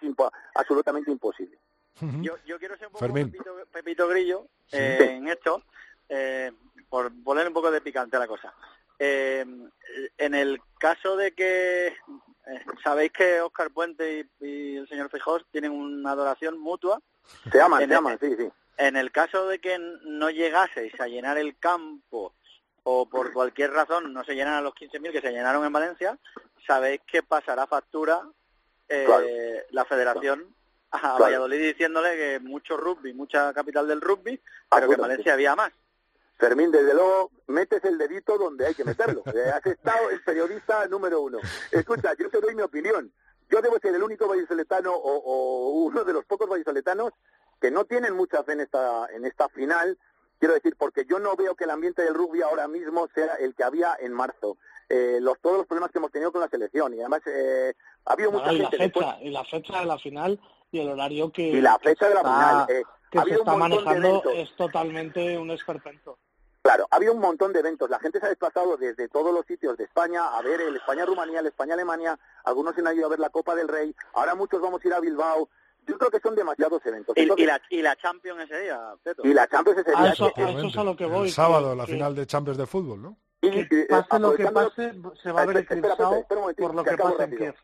absolutamente 0.53 1.11
imposible. 1.11 1.57
yo, 2.21 2.35
quiero 2.59 2.77
ser 2.77 2.87
un 2.87 2.93
poco 2.93 3.13
Pepito, 3.71 4.07
Grillo 4.07 4.47
eh, 4.71 5.15
en 5.17 5.27
esto, 5.27 5.63
eh, 6.09 6.51
por 6.89 7.11
poner 7.23 7.47
un 7.47 7.53
poco 7.53 7.71
de 7.71 7.81
picante 7.81 8.15
a 8.17 8.19
la 8.19 8.27
cosa. 8.27 8.53
En 8.99 10.33
el 10.33 10.61
caso 10.79 11.15
de 11.15 11.33
que 11.33 11.95
sabéis 12.83 13.11
que 13.11 13.41
Oscar 13.41 13.71
Puente 13.71 14.27
y, 14.39 14.77
el 14.77 14.87
señor 14.87 15.09
Fijós 15.09 15.45
tienen 15.51 15.71
una 15.71 16.11
adoración 16.11 16.57
mutua. 16.57 17.01
Se 17.51 17.59
aman, 17.59 17.87
se 17.87 17.95
aman, 17.95 18.19
sí, 18.19 18.35
sí. 18.37 18.49
En 18.77 18.97
el 18.97 19.11
caso 19.11 19.47
de 19.47 19.59
que 19.59 19.79
no 20.03 20.29
llegaseis 20.29 20.99
a 20.99 21.07
llenar 21.07 21.37
el 21.37 21.57
campo 21.57 22.33
o 22.83 23.07
por 23.07 23.33
cualquier 23.33 23.71
razón 23.71 24.13
no 24.13 24.23
se 24.23 24.35
llenan 24.35 24.53
a 24.53 24.61
los 24.61 24.73
15.000 24.73 25.11
que 25.11 25.21
se 25.21 25.31
llenaron 25.31 25.65
en 25.65 25.73
Valencia, 25.73 26.17
sabéis 26.67 27.01
que 27.07 27.23
pasará 27.23 27.65
factura 27.67 28.21
eh, 28.87 29.65
la 29.71 29.85
federación 29.85 30.53
a 30.91 31.17
Valladolid 31.17 31.59
diciéndole 31.59 32.15
que 32.15 32.39
mucho 32.39 32.77
rugby, 32.77 33.13
mucha 33.13 33.53
capital 33.53 33.87
del 33.87 34.01
rugby, 34.01 34.39
pero 34.69 34.87
que 34.87 34.95
en 34.95 35.01
Valencia 35.01 35.33
había 35.33 35.55
más. 35.55 35.71
Fermín, 36.37 36.71
desde 36.71 36.93
luego, 36.93 37.31
metes 37.47 37.83
el 37.85 37.97
dedito 37.97 38.37
donde 38.37 38.65
hay 38.65 38.73
que 38.73 38.83
meterlo. 38.83 39.23
Eh, 39.35 39.51
has 39.53 39.65
estado 39.65 40.09
el 40.09 40.21
periodista 40.23 40.85
número 40.87 41.21
uno. 41.21 41.39
Escucha, 41.71 42.13
yo 42.17 42.29
te 42.29 42.39
doy 42.39 42.55
mi 42.55 42.61
opinión. 42.61 43.11
Yo 43.49 43.61
debo 43.61 43.77
ser 43.79 43.93
el 43.93 44.01
único 44.01 44.27
vallisoletano 44.27 44.93
o, 44.93 45.17
o 45.17 45.69
uno 45.69 46.03
de 46.03 46.13
los 46.13 46.25
pocos 46.25 46.49
vallisoletanos 46.49 47.11
que 47.59 47.71
no 47.71 47.85
tienen 47.85 48.15
mucha 48.15 48.43
fe 48.43 48.53
en 48.53 48.61
esta, 48.61 49.07
en 49.13 49.25
esta 49.25 49.49
final. 49.49 49.97
Quiero 50.39 50.53
decir, 50.53 50.75
porque 50.77 51.05
yo 51.05 51.19
no 51.19 51.35
veo 51.35 51.55
que 51.55 51.63
el 51.63 51.69
ambiente 51.69 52.01
del 52.01 52.13
rugby 52.13 52.41
ahora 52.41 52.67
mismo 52.67 53.07
sea 53.13 53.35
el 53.35 53.55
que 53.55 53.63
había 53.63 53.95
en 53.99 54.13
marzo. 54.13 54.57
Eh, 54.89 55.17
los, 55.21 55.39
todos 55.39 55.57
los 55.57 55.67
problemas 55.67 55.91
que 55.91 55.97
hemos 55.97 56.11
tenido 56.11 56.31
con 56.31 56.41
la 56.41 56.47
selección 56.47 56.93
y 56.93 56.99
además 56.99 57.21
eh, 57.25 57.73
ha 58.05 58.13
habido 58.13 58.31
mucha 58.31 58.53
y 58.53 58.59
gente 58.59 58.77
la 58.77 58.83
fecha, 58.85 59.17
y 59.19 59.29
la 59.31 59.43
fecha 59.43 59.79
de 59.79 59.85
la 59.87 59.97
final 59.97 60.39
y 60.71 60.79
el 60.79 60.89
horario 60.89 61.31
que, 61.31 61.41
y 61.41 61.59
la 61.59 61.79
fecha 61.79 62.07
de 62.07 62.13
la 62.13 62.19
está, 62.19 62.35
final 62.35 62.65
eh, 62.69 62.83
que 63.09 63.17
ha 63.19 63.23
se 63.23 63.33
está 63.33 63.55
manejando 63.55 64.23
es 64.31 64.55
totalmente 64.55 65.37
un 65.39 65.49
esperpento. 65.49 66.19
Claro, 66.65 66.87
había 66.89 67.11
un 67.11 67.19
montón 67.19 67.53
de 67.53 67.59
eventos. 67.59 67.91
La 67.91 67.99
gente 67.99 68.19
se 68.19 68.25
ha 68.25 68.29
desplazado 68.29 68.75
desde 68.75 69.07
todos 69.07 69.31
los 69.31 69.45
sitios 69.45 69.77
de 69.77 69.83
España 69.83 70.35
a 70.35 70.41
ver 70.41 70.61
el 70.61 70.75
España-Rumanía, 70.75 71.41
el 71.41 71.45
España-Alemania. 71.45 72.17
Algunos 72.43 72.73
se 72.73 72.81
han 72.81 72.97
ido 72.97 73.05
a 73.05 73.09
ver 73.09 73.19
la 73.19 73.29
Copa 73.29 73.53
del 73.53 73.67
Rey. 73.67 73.95
Ahora 74.15 74.33
muchos 74.33 74.59
vamos 74.59 74.83
a 74.83 74.87
ir 74.87 74.93
a 74.95 74.99
Bilbao. 74.99 75.47
Yo 75.85 75.95
creo 75.99 76.09
que 76.09 76.19
son 76.19 76.33
demasiados 76.33 76.83
eventos. 76.83 77.15
Y, 77.17 77.21
Entonces- 77.21 77.43
y 77.43 77.45
la, 77.45 77.61
y 77.69 77.81
la 77.83 77.95
Champions 77.97 78.41
ese 78.45 78.61
día, 78.61 78.95
Peto. 79.03 79.21
y 79.23 79.31
la 79.35 79.47
Champions 79.47 79.77
ese 79.81 79.91
A 79.95 80.01
día. 80.01 80.13
eso, 80.13 80.25
a 80.35 80.49
eso 80.49 80.65
es 80.67 80.77
a 80.77 80.83
lo 80.83 80.95
que 80.95 81.05
voy. 81.05 81.27
El 81.27 81.33
sábado, 81.33 81.69
que- 81.69 81.75
la 81.75 81.85
que- 81.85 81.91
final 81.91 82.15
de 82.15 82.25
Champions 82.25 82.57
de 82.57 82.65
fútbol, 82.65 82.99
¿no? 83.03 83.17
y, 83.41 83.51
que 83.69 83.81
eh, 83.81 83.87
pase 83.87 84.17
lo 84.19 84.33
que 84.33 84.47
pase, 84.47 84.91
se 85.21 85.31
va 85.31 85.43
a 85.43 85.45
ver 85.45 85.57
Espera, 85.57 85.75
espera, 85.81 85.93
eclipsado 85.93 86.25
por 86.57 86.73
lo 86.73 86.83
que 86.83 86.97
pasa 86.97 87.23
en. 87.25 87.37
Kiev. 87.37 87.55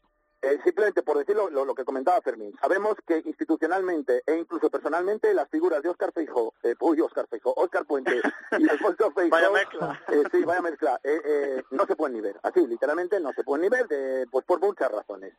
Eh, 0.43 0.59
simplemente 0.63 1.03
por 1.03 1.19
decir 1.19 1.35
lo, 1.35 1.75
que 1.75 1.85
comentaba 1.85 2.19
Fermín, 2.21 2.51
sabemos 2.59 2.95
que 3.05 3.21
institucionalmente 3.25 4.23
e 4.25 4.37
incluso 4.37 4.71
personalmente 4.71 5.31
las 5.35 5.47
figuras 5.49 5.83
de 5.83 5.89
Óscar 5.89 6.11
Feijó, 6.13 6.55
eh, 6.63 6.73
uy, 6.79 6.99
Óscar 6.99 7.27
Feijó, 7.27 7.53
Óscar 7.55 7.85
Puente 7.85 8.19
y 8.57 8.69
Alfonso 8.69 9.11
Feijó, 9.11 9.29
Vaya 9.29 9.51
mezcla. 9.51 10.01
eh, 10.07 10.23
sí, 10.31 10.43
vaya 10.43 10.61
mezcla, 10.61 10.99
eh, 11.03 11.21
eh, 11.23 11.63
no 11.69 11.85
se 11.85 11.95
pueden 11.95 12.15
ni 12.15 12.21
ver, 12.21 12.39
así, 12.41 12.65
literalmente 12.65 13.19
no 13.19 13.33
se 13.33 13.43
pueden 13.43 13.61
ni 13.61 13.69
ver, 13.69 13.87
de, 13.87 14.25
pues 14.31 14.43
por 14.45 14.59
muchas 14.59 14.91
razones. 14.91 15.31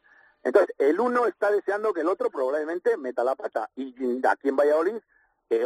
Entonces, 0.44 0.72
el 0.78 1.00
uno 1.00 1.26
está 1.26 1.50
deseando 1.50 1.92
que 1.92 2.03
el 2.03 2.09
otro 2.09 2.30
probablemente 2.30 2.96
meta 2.96 3.24
la 3.24 3.34
pata, 3.34 3.70
y 3.74 4.24
aquí 4.24 4.48
en 4.50 4.57
Valladolid, 4.57 4.98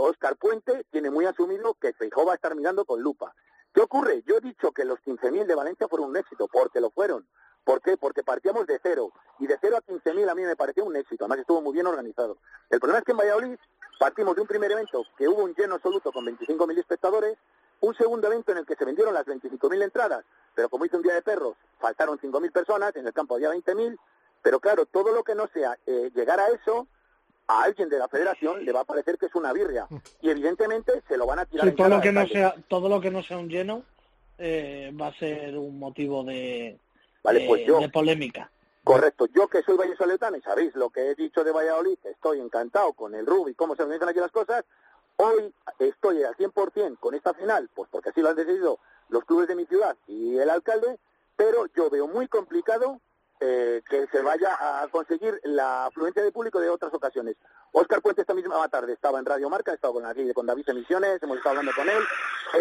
Óscar 0.01 0.37
Puente 0.37 0.85
tiene 0.91 1.11
muy 1.11 1.27
asumido 1.27 1.75
que 1.75 1.93
Feijó 1.93 2.25
va 2.25 2.33
a 2.33 2.37
estar 2.37 2.55
mirando 2.57 2.85
con 2.87 3.03
lupa. 3.03 3.35
¿Qué 3.73 3.83
ocurre? 3.83 4.23
Yo 4.27 4.39
he 4.39 4.41
dicho 4.41 4.73
que 4.73 4.87
los 4.87 4.99
15.000 5.01 5.45
de 5.45 5.55
Valencia 5.55 5.87
fueron 5.89 6.09
un 6.09 6.17
éxito, 6.17 6.49
porque 6.49 6.81
lo 6.81 6.91
fueron. 6.91 7.29
¿Por 7.67 7.83
qué? 7.83 7.97
Porque 7.97 8.23
partíamos 8.23 8.65
de 8.69 8.79
cero. 8.81 9.11
Y 9.41 9.49
de 9.49 9.59
cero 9.61 9.77
a 9.77 9.83
15.000 9.83 10.31
a 10.31 10.37
mí 10.37 10.43
me 10.43 10.55
pareció 10.55 10.85
un 10.85 10.95
éxito. 10.95 11.25
Además 11.25 11.41
estuvo 11.41 11.61
muy 11.61 11.73
bien 11.73 11.89
organizado. 11.89 12.39
El 12.71 12.79
problema 12.79 13.01
es 13.01 13.05
que 13.05 13.11
en 13.11 13.19
Valladolid 13.19 13.57
partimos 13.99 14.37
de 14.37 14.43
un 14.43 14.47
primer 14.47 14.71
evento 14.71 15.05
que 15.19 15.27
hubo 15.27 15.43
un 15.43 15.53
lleno 15.53 15.75
absoluto 15.75 16.13
con 16.13 16.25
25.000 16.25 16.79
espectadores, 16.79 17.37
un 17.81 17.93
segundo 17.97 18.29
evento 18.29 18.53
en 18.53 18.59
el 18.59 18.67
que 18.67 18.77
se 18.77 18.85
vendieron 18.85 19.13
las 19.13 19.27
25.000 19.27 19.83
entradas, 19.83 20.25
pero 20.55 20.69
como 20.69 20.85
hizo 20.85 20.97
un 20.97 21.03
día 21.03 21.15
de 21.15 21.23
perros, 21.23 21.57
faltaron 21.81 22.21
5.000 22.21 22.53
personas, 22.53 22.95
en 22.95 23.05
el 23.05 23.13
campo 23.13 23.35
había 23.35 23.51
20.000, 23.51 23.99
pero 24.43 24.61
claro, 24.61 24.87
todo 24.87 25.13
lo 25.13 25.25
que 25.25 25.35
no 25.35 25.49
sea 25.49 25.77
eh, 25.87 26.13
llegar 26.15 26.39
a 26.39 26.47
eso, 26.51 26.87
a 27.49 27.65
alguien 27.65 27.89
de 27.89 27.99
la 27.99 28.07
federación 28.07 28.65
le 28.65 28.71
va 28.71 28.83
a 28.83 28.85
parecer 28.85 29.19
que 29.19 29.27
es 29.27 29.35
una 29.35 29.53
birria. 29.53 29.89
Y 30.21 30.31
evidentemente 30.31 31.03
se 31.09 31.17
lo 31.17 31.27
van 31.27 31.41
a 31.41 31.47
tirar 31.47 31.65
Sí, 31.65 31.71
en 31.71 31.77
todo 31.77 31.89
lo 31.89 32.01
que 32.01 32.13
no 32.13 32.27
sea 32.29 32.55
todo 32.69 32.89
lo 32.89 33.01
que 33.01 33.11
no 33.11 33.25
sea 33.25 33.39
un 33.39 33.49
lleno 33.49 33.83
eh, 34.39 34.93
va 35.01 35.09
a 35.09 35.15
ser 35.15 35.57
un 35.59 35.79
motivo 35.81 36.23
de 36.23 36.79
Vale, 37.27 37.45
pues 37.47 37.67
yo- 37.67 37.81
de 37.81 37.89
polémica 37.89 38.51
Correcto, 38.85 39.27
yo 39.35 39.49
que 39.49 39.63
soy 39.65 39.77
vallisoletano 39.77 40.37
y 40.37 40.43
sabéis 40.43 40.73
lo 40.77 40.91
que 40.91 41.11
he 41.11 41.15
dicho 41.17 41.43
de 41.43 41.51
Valladolid, 41.51 41.99
estoy 42.05 42.39
encantado 42.41 42.93
con 42.93 43.17
el 43.17 43.27
rugby, 43.27 43.53
cómo 43.55 43.75
se 43.75 43.83
organizan 43.83 44.11
aquí 44.11 44.21
las 44.21 44.31
cosas, 44.31 44.65
hoy 45.17 45.53
estoy 45.81 46.23
al 46.23 46.37
100% 46.37 46.99
con 47.01 47.15
esta 47.17 47.35
final, 47.35 47.69
pues 47.75 47.89
porque 47.91 48.11
así 48.11 48.21
lo 48.21 48.29
han 48.29 48.37
decidido 48.37 48.79
los 49.09 49.25
clubes 49.25 49.49
de 49.49 49.57
mi 49.57 49.67
ciudad 49.67 49.97
y 50.07 50.39
el 50.39 50.49
alcalde, 50.51 51.01
pero 51.35 51.67
yo 51.75 51.91
veo 51.91 52.07
muy 52.07 52.29
complicado 52.29 53.01
eh, 53.41 53.83
que 53.91 54.07
se 54.07 54.23
vaya 54.23 54.57
a 54.83 54.87
conseguir 54.87 55.41
la 55.43 55.87
afluencia 55.87 56.23
de 56.23 56.31
público 56.31 56.61
de 56.61 56.71
otras 56.71 56.95
ocasiones. 56.95 57.35
Óscar 57.73 58.01
Puente 58.03 58.21
esta 58.21 58.35
misma 58.35 58.67
tarde 58.69 58.93
estaba 58.93 59.19
en 59.19 59.27
Radio 59.27 59.51
Marca, 59.51 59.73
he 59.73 59.75
estado 59.75 59.95
con, 59.95 60.07
aquí, 60.07 60.33
con 60.33 60.47
David 60.47 60.69
Emisiones, 60.69 61.21
hemos 61.25 61.39
estado 61.39 61.59
hablando 61.59 61.73
con 61.75 61.89
él, 61.89 62.03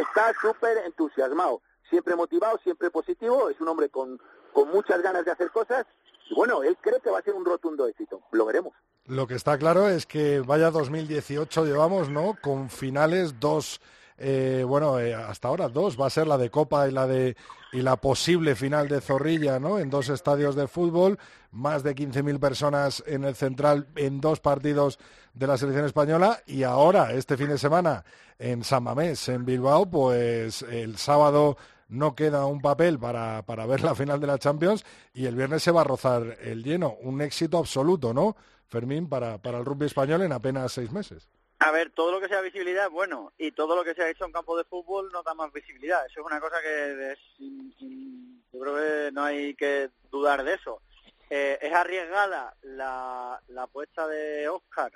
está 0.02 0.34
súper 0.42 0.80
entusiasmado, 0.80 1.62
siempre 1.88 2.16
motivado, 2.16 2.58
siempre 2.64 2.90
positivo, 2.90 3.50
es 3.52 3.62
un 3.62 3.68
hombre 3.68 3.90
con, 3.90 4.20
con 4.56 4.70
muchas 4.70 5.02
ganas 5.02 5.26
de 5.26 5.32
hacer 5.32 5.52
cosas, 5.52 5.86
y 6.32 6.34
bueno, 6.34 6.64
él 6.64 6.78
cree 6.80 7.02
que 7.02 7.12
va 7.12 7.20
a 7.20 7.22
ser 7.22 7.34
un 7.34 7.44
rotundo 7.44 7.86
éxito, 7.88 8.22
lo 8.32 8.46
veremos. 8.46 8.74
Lo 9.06 9.28
que 9.28 9.36
está 9.36 9.58
claro 9.58 9.90
es 9.90 10.06
que 10.06 10.40
vaya 10.40 10.72
2018 10.72 11.66
llevamos, 11.66 12.10
¿no? 12.10 12.38
Con 12.42 12.70
finales 12.70 13.38
dos, 13.38 13.82
eh, 14.18 14.64
bueno, 14.66 14.98
eh, 14.98 15.14
hasta 15.14 15.50
ahora 15.50 15.68
dos, 15.68 16.00
va 16.00 16.08
a 16.08 16.10
ser 16.10 16.26
la 16.26 16.38
de 16.38 16.50
Copa 16.50 16.88
y 16.88 16.92
la 16.92 17.06
de 17.06 17.36
y 17.74 17.82
la 17.82 17.98
posible 17.98 18.56
final 18.56 18.88
de 18.88 19.02
Zorrilla, 19.02 19.60
¿no? 19.60 19.78
En 19.78 19.90
dos 19.90 20.08
estadios 20.08 20.56
de 20.56 20.70
fútbol, 20.70 21.20
más 21.52 21.84
de 21.84 21.94
15.000 21.94 22.40
personas 22.40 23.04
en 23.06 23.26
el 23.26 23.36
central 23.36 23.88
en 23.98 24.22
dos 24.22 24.40
partidos 24.40 24.98
de 25.34 25.48
la 25.48 25.58
selección 25.58 25.86
española 25.86 26.40
y 26.46 26.64
ahora 26.64 27.12
este 27.12 27.36
fin 27.36 27.50
de 27.50 27.58
semana 27.58 28.06
en 28.40 28.64
San 28.64 28.84
Mamés, 28.84 29.28
en 29.28 29.44
Bilbao, 29.44 29.90
pues 29.90 30.62
el 30.62 30.98
sábado 30.98 31.58
no 31.88 32.16
queda 32.16 32.46
un 32.46 32.62
papel 32.62 33.00
para, 33.00 33.44
para 33.44 33.66
ver 33.66 33.82
la 33.82 33.96
final 33.96 34.20
de 34.20 34.28
la 34.28 34.40
Champions 34.40 34.86
y 35.14 35.26
el 35.26 35.36
viernes 35.36 35.64
se 35.64 35.72
va 35.72 35.82
a 35.82 35.86
rozar 35.86 36.38
el 36.42 36.64
lleno. 36.64 36.96
Un 37.02 37.22
éxito 37.22 37.58
absoluto, 37.58 38.14
¿no? 38.14 38.36
Fermín, 38.68 39.08
para, 39.08 39.38
para 39.38 39.60
el 39.60 39.66
rugby 39.66 39.86
español 39.86 40.22
en 40.24 40.32
apenas 40.32 40.72
seis 40.72 40.92
meses. 40.92 41.30
A 41.60 41.72
ver, 41.72 41.92
todo 41.92 42.12
lo 42.12 42.20
que 42.20 42.28
sea 42.28 42.42
visibilidad 42.42 42.90
bueno 42.90 43.32
y 43.38 43.52
todo 43.52 43.76
lo 43.76 43.84
que 43.84 43.94
se 43.94 44.04
ha 44.04 44.10
hecho 44.10 44.26
en 44.26 44.32
campo 44.32 44.58
de 44.58 44.66
fútbol 44.66 45.10
no 45.14 45.24
da 45.24 45.34
más 45.34 45.54
visibilidad. 45.54 46.06
Eso 46.06 46.20
es 46.20 46.26
una 46.26 46.40
cosa 46.40 46.58
que 46.62 47.14
es, 47.14 47.20
yo 47.40 48.60
creo 48.60 48.76
que 48.76 49.12
no 49.14 49.24
hay 49.24 49.56
que 49.56 49.90
dudar 50.12 50.44
de 50.44 50.56
eso. 50.56 50.82
Eh, 51.30 51.58
es 51.62 51.74
arriesgada 51.74 52.56
la, 52.62 53.42
la 53.48 53.64
apuesta 53.64 54.08
de 54.08 54.48
Oscar, 54.50 54.92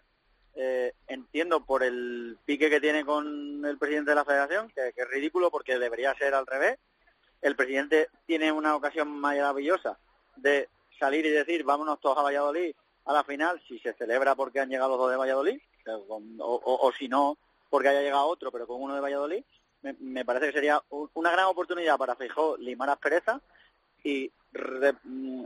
eh, 0.61 0.93
entiendo 1.07 1.61
por 1.65 1.83
el 1.83 2.37
pique 2.43 2.69
que 2.69 2.81
tiene 2.81 3.05
con 3.05 3.63
el 3.65 3.77
presidente 3.77 4.11
de 4.11 4.15
la 4.15 4.25
federación, 4.25 4.69
que, 4.75 4.89
es 4.93 5.09
ridículo 5.09 5.49
porque 5.49 5.79
debería 5.79 6.13
ser 6.15 6.33
al 6.33 6.45
revés. 6.45 6.77
El 7.41 7.55
presidente 7.55 8.09
tiene 8.25 8.51
una 8.51 8.75
ocasión 8.75 9.07
maravillosa 9.09 9.97
de 10.35 10.67
salir 10.99 11.25
y 11.25 11.29
decir 11.29 11.63
vámonos 11.63 12.01
todos 12.01 12.17
a 12.17 12.23
Valladolid 12.23 12.75
a 13.05 13.13
la 13.13 13.23
final 13.23 13.61
si 13.69 13.79
se 13.79 13.93
celebra 13.93 14.35
porque 14.35 14.59
han 14.59 14.67
llegado 14.69 14.89
los 14.89 14.97
dos 14.99 15.11
de 15.11 15.15
Valladolid 15.17 15.59
o, 16.39 16.91
si 16.97 17.07
no 17.07 17.37
porque 17.69 17.87
haya 17.87 18.01
llegado 18.01 18.25
otro 18.27 18.51
pero 18.51 18.67
con 18.67 18.81
uno 18.81 18.95
de 18.95 18.99
Valladolid 19.01 19.43
me, 19.99 20.25
parece 20.25 20.47
que 20.47 20.51
sería 20.51 20.81
un- 20.89 21.09
una 21.13 21.31
gran 21.31 21.45
oportunidad 21.45 21.97
para 21.97 22.17
Feijó 22.17 22.57
limar 22.57 22.89
asperezas 22.89 23.41
y 24.03 24.29
re- 24.51 24.93
mm, 25.03 25.45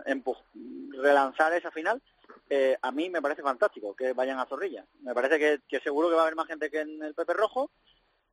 relanzar 0.98 1.54
esa 1.54 1.70
final 1.70 2.02
eh, 2.50 2.78
a 2.82 2.92
mí 2.92 3.10
me 3.10 3.22
parece 3.22 3.42
fantástico 3.42 3.96
que 3.96 4.14
vayan 4.14 4.40
a 4.40 4.46
Zorrilla 4.46 4.86
me 5.02 5.14
parece 5.14 5.40
que, 5.40 5.60
que 5.68 5.80
seguro 5.80 6.10
que 6.10 6.16
va 6.16 6.22
a 6.22 6.24
haber 6.26 6.36
más 6.36 6.48
gente 6.48 6.70
que 6.70 6.82
en 6.82 7.02
el 7.04 7.14
Pepe 7.14 7.34
Rojo 7.34 7.70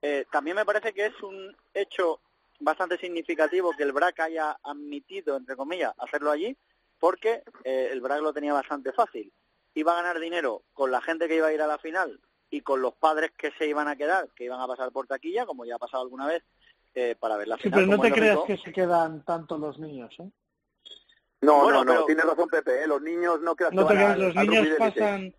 Eh, 0.03 0.25
también 0.33 0.57
me 0.57 0.65
parece 0.65 0.95
que 0.95 1.05
es 1.07 1.23
un 1.23 1.55
hecho 1.75 2.21
bastante 2.59 2.97
significativo 2.97 3.73
que 3.77 3.83
el 3.83 3.93
BRAC 3.93 4.21
haya 4.21 4.57
admitido, 4.63 5.37
entre 5.37 5.57
comillas, 5.57 5.93
hacerlo 5.99 6.31
allí, 6.31 6.57
porque 6.99 7.43
eh, 7.65 7.91
el 7.93 8.01
BRAC 8.01 8.23
lo 8.23 8.33
tenía 8.33 8.55
bastante 8.55 8.93
fácil. 8.93 9.31
Iba 9.75 9.93
a 9.93 9.97
ganar 10.03 10.19
dinero 10.19 10.63
con 10.73 10.91
la 10.91 11.03
gente 11.03 11.29
que 11.29 11.37
iba 11.37 11.49
a 11.49 11.53
ir 11.53 11.61
a 11.61 11.67
la 11.67 11.77
final 11.79 12.19
y 12.51 12.63
con 12.63 12.81
los 12.81 12.95
padres 12.95 13.31
que 13.37 13.51
se 13.59 13.67
iban 13.67 13.89
a 13.89 13.97
quedar, 13.97 14.29
que 14.35 14.45
iban 14.45 14.61
a 14.63 14.67
pasar 14.67 14.91
por 14.91 15.07
taquilla, 15.07 15.45
como 15.45 15.67
ya 15.67 15.75
ha 15.77 15.79
pasado 15.79 16.03
alguna 16.03 16.27
vez, 16.27 16.43
eh, 16.95 17.15
para 17.21 17.37
ver 17.37 17.49
la 17.49 17.57
Sí, 17.57 17.65
final. 17.65 17.81
pero 17.85 17.97
no 17.97 18.03
te 18.03 18.11
creas 18.11 18.39
que 18.47 18.57
se 18.57 18.73
quedan 18.73 19.23
tanto 19.25 19.59
los 19.59 19.79
niños, 19.79 20.13
¿eh? 20.19 20.31
No, 21.43 21.63
Bueno, 21.63 21.79
no, 21.79 21.85
no, 21.85 21.93
pero- 21.93 22.05
tienes 22.07 22.25
razón 22.25 22.49
Pepe, 22.49 22.83
¿eh? 22.83 22.87
los 22.87 23.01
niños 23.01 23.41
no 23.41 23.57
creas 23.57 23.73
No 23.73 23.87
que 23.89 23.95
te 23.95 24.03
van 24.05 24.21
los 24.21 24.35
niños 24.35 24.69
pasan 24.79 25.35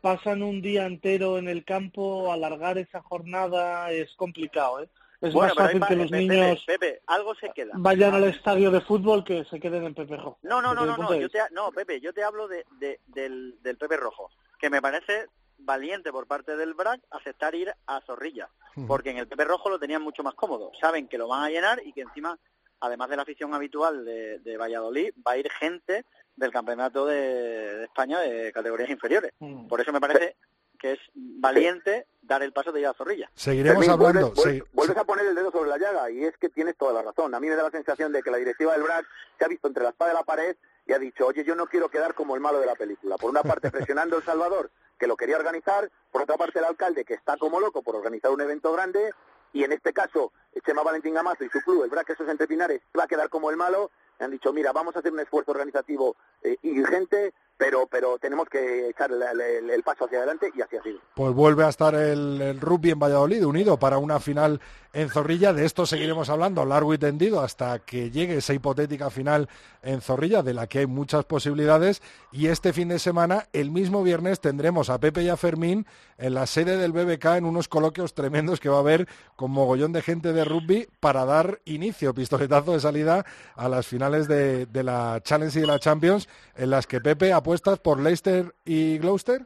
pasan 0.00 0.42
un 0.42 0.60
día 0.60 0.84
entero 0.84 1.38
en 1.38 1.48
el 1.48 1.64
campo, 1.64 2.30
alargar 2.30 2.76
esa 2.76 3.00
jornada 3.00 3.90
es 3.90 4.12
complicado, 4.16 4.80
¿eh? 4.82 4.88
Es 5.22 5.32
Bueno, 5.32 5.54
más 5.54 5.64
fácil 5.64 5.82
que 5.86 5.96
los 5.96 6.10
Pepe, 6.10 6.18
niños 6.26 6.64
Pepe, 6.66 7.00
algo 7.06 7.34
se 7.36 7.48
queda. 7.54 7.72
vayan 7.76 8.14
al 8.14 8.24
estadio 8.24 8.70
de 8.70 8.82
fútbol 8.82 9.24
que 9.24 9.44
se 9.46 9.58
queden 9.58 9.84
en 9.84 9.94
Pepejo. 9.94 10.36
No, 10.42 10.60
no, 10.60 10.74
no, 10.74 10.84
no, 10.84 10.98
no, 10.98 11.08
de 11.08 11.20
yo 11.20 11.30
te, 11.30 11.38
no, 11.52 11.72
Pepe, 11.72 12.00
yo 12.00 12.12
te 12.12 12.22
hablo 12.22 12.46
de, 12.48 12.66
de- 12.78 13.00
del, 13.06 13.56
del 13.62 13.78
Pepe 13.78 13.96
Rojo, 13.96 14.30
que 14.58 14.68
me 14.68 14.82
parece 14.82 15.28
valiente 15.56 16.12
por 16.12 16.26
parte 16.26 16.54
del 16.58 16.74
BRAC 16.74 17.00
aceptar 17.10 17.54
ir 17.54 17.72
a 17.86 18.02
Zorrilla, 18.02 18.50
porque 18.86 19.08
en 19.10 19.16
el 19.18 19.28
Pepe 19.28 19.44
Rojo 19.44 19.70
lo 19.70 19.78
tenían 19.78 20.02
mucho 20.02 20.22
más 20.22 20.34
cómodo. 20.34 20.70
Saben 20.78 21.08
que 21.08 21.16
lo 21.16 21.28
van 21.28 21.44
a 21.44 21.48
llenar 21.48 21.80
y 21.86 21.92
que 21.94 22.02
encima, 22.02 22.38
además 22.86 23.08
de 23.10 23.16
la 23.16 23.22
afición 23.22 23.54
habitual 23.54 24.04
de, 24.04 24.38
de 24.40 24.56
Valladolid, 24.56 25.12
va 25.26 25.32
a 25.32 25.36
ir 25.38 25.50
gente 25.50 26.04
del 26.36 26.50
Campeonato 26.52 27.06
de, 27.06 27.76
de 27.76 27.84
España 27.84 28.20
de 28.20 28.52
categorías 28.52 28.90
inferiores. 28.90 29.32
Mm. 29.38 29.66
Por 29.68 29.80
eso 29.80 29.92
me 29.92 30.00
parece 30.00 30.36
que 30.78 30.92
es 30.92 30.98
valiente 31.14 32.06
dar 32.20 32.42
el 32.42 32.52
paso 32.52 32.72
de 32.72 32.80
ir 32.80 32.86
a 32.86 32.92
Zorrilla. 32.94 33.30
Seguiremos 33.34 33.84
Fermín, 33.86 33.90
hablando. 33.90 34.32
Vuelves, 34.32 34.44
segui- 34.44 34.60
vuelves- 34.60 34.72
vuelves 34.72 34.96
a 34.98 35.04
poner 35.04 35.26
el 35.26 35.34
dedo 35.34 35.50
sobre 35.50 35.70
la 35.70 35.78
llaga 35.78 36.10
y 36.10 36.24
es 36.24 36.36
que 36.36 36.48
tienes 36.48 36.76
toda 36.76 36.92
la 36.92 37.02
razón. 37.02 37.34
A 37.34 37.40
mí 37.40 37.48
me 37.48 37.54
da 37.56 37.62
la 37.62 37.70
sensación 37.70 38.12
de 38.12 38.22
que 38.22 38.30
la 38.30 38.36
directiva 38.38 38.72
del 38.72 38.82
BRAC 38.82 39.06
se 39.38 39.44
ha 39.44 39.48
visto 39.48 39.68
entre 39.68 39.82
la 39.84 39.90
espada 39.90 40.12
y 40.12 40.14
la 40.14 40.24
pared 40.24 40.56
y 40.86 40.92
ha 40.92 40.98
dicho, 40.98 41.26
oye, 41.26 41.44
yo 41.44 41.54
no 41.54 41.66
quiero 41.66 41.88
quedar 41.88 42.14
como 42.14 42.34
el 42.34 42.40
malo 42.42 42.60
de 42.60 42.66
la 42.66 42.74
película. 42.74 43.16
Por 43.16 43.30
una 43.30 43.42
parte 43.42 43.70
presionando 43.70 44.16
El 44.18 44.24
Salvador, 44.24 44.70
que 44.98 45.06
lo 45.06 45.16
quería 45.16 45.36
organizar, 45.36 45.90
por 46.10 46.22
otra 46.22 46.36
parte 46.36 46.58
el 46.58 46.64
alcalde, 46.66 47.04
que 47.04 47.14
está 47.14 47.36
como 47.38 47.60
loco 47.60 47.82
por 47.82 47.96
organizar 47.96 48.30
un 48.30 48.40
evento 48.42 48.72
grande, 48.72 49.12
y 49.54 49.64
en 49.64 49.72
este 49.72 49.94
caso 49.94 50.32
Chema 50.66 50.82
Valentín 50.82 51.14
Gamazo 51.14 51.44
y 51.44 51.48
su 51.48 51.60
club, 51.60 51.84
el 51.84 51.90
Braquesos 51.90 52.28
Entre 52.28 52.46
Pinares, 52.46 52.82
va 52.98 53.04
a 53.04 53.08
quedar 53.08 53.28
como 53.28 53.50
el 53.50 53.56
malo, 53.56 53.90
han 54.18 54.30
dicho, 54.30 54.52
mira, 54.52 54.72
vamos 54.72 54.94
a 54.96 54.98
hacer 54.98 55.12
un 55.12 55.20
esfuerzo 55.20 55.52
organizativo 55.52 56.16
eh, 56.42 56.56
ingente 56.62 57.32
pero 57.56 57.86
pero 57.86 58.18
tenemos 58.18 58.48
que 58.48 58.88
echar 58.88 59.10
el, 59.10 59.82
paso 59.82 60.06
hacia 60.06 60.18
adelante 60.18 60.50
y 60.54 60.60
así 60.60 60.76
ha 60.76 60.82
sido. 60.82 60.98
Pues 61.14 61.32
vuelve 61.34 61.64
a 61.64 61.68
estar 61.68 61.94
el, 61.94 62.60
rugby 62.60 62.90
en 62.90 62.98
Valladolid 62.98 63.44
unido 63.44 63.78
para 63.78 63.98
una 63.98 64.18
final 64.20 64.60
en 64.92 65.08
Zorrilla. 65.08 65.52
De 65.52 65.64
esto 65.64 65.86
seguiremos 65.86 66.28
hablando 66.30 66.64
largo 66.64 66.94
y 66.94 66.98
tendido 66.98 67.40
hasta 67.40 67.78
que 67.80 68.10
llegue 68.10 68.36
esa 68.36 68.54
hipotética 68.54 69.10
final 69.10 69.48
en 69.82 70.00
Zorrilla, 70.00 70.42
de 70.42 70.54
la 70.54 70.66
que 70.66 70.80
hay 70.80 70.86
muchas 70.86 71.24
posibilidades. 71.24 72.02
Y 72.32 72.48
este 72.48 72.72
fin 72.72 72.88
de 72.88 72.98
semana, 72.98 73.48
el 73.52 73.70
mismo 73.70 74.02
viernes, 74.02 74.40
tendremos 74.40 74.90
a 74.90 74.98
Pepe 74.98 75.22
y 75.22 75.28
a 75.28 75.36
Fermín 75.36 75.86
en 76.18 76.34
la 76.34 76.46
sede 76.46 76.76
del 76.76 76.92
BBK 76.92 77.36
en 77.36 77.44
unos 77.44 77.68
coloquios 77.68 78.14
tremendos 78.14 78.60
que 78.60 78.68
va 78.68 78.76
a 78.76 78.80
haber 78.80 79.08
con 79.36 79.50
mogollón 79.50 79.92
de 79.92 80.02
gente 80.02 80.32
de 80.32 80.44
rugby 80.44 80.88
para 81.00 81.24
dar 81.24 81.60
inicio, 81.64 82.14
pistoletazo 82.14 82.72
de 82.72 82.80
salida 82.80 83.24
a 83.56 83.68
las 83.68 83.86
finales 83.86 84.28
de, 84.28 84.66
de 84.66 84.82
la 84.82 85.20
Challenge 85.22 85.58
y 85.58 85.60
de 85.60 85.66
la 85.66 85.78
Champions, 85.78 86.28
en 86.56 86.70
las 86.70 86.86
que 86.86 87.00
Pepe 87.00 87.32
ha 87.32 87.42
apuestas 87.44 87.78
por 87.78 88.00
Leicester 88.00 88.54
y 88.64 88.96
Gloucester? 88.96 89.44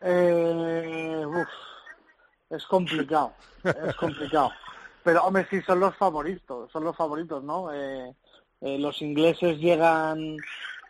Eh, 0.00 1.24
es 2.48 2.64
complicado, 2.66 3.32
es 3.64 3.96
complicado. 3.96 4.52
Pero 5.02 5.24
hombre, 5.24 5.48
sí 5.50 5.60
son 5.62 5.80
los 5.80 5.96
favoritos, 5.96 6.70
son 6.70 6.84
los 6.84 6.96
favoritos, 6.96 7.42
¿no? 7.42 7.72
Eh, 7.72 8.14
eh, 8.60 8.78
los 8.78 9.02
ingleses 9.02 9.58
llegan 9.58 10.36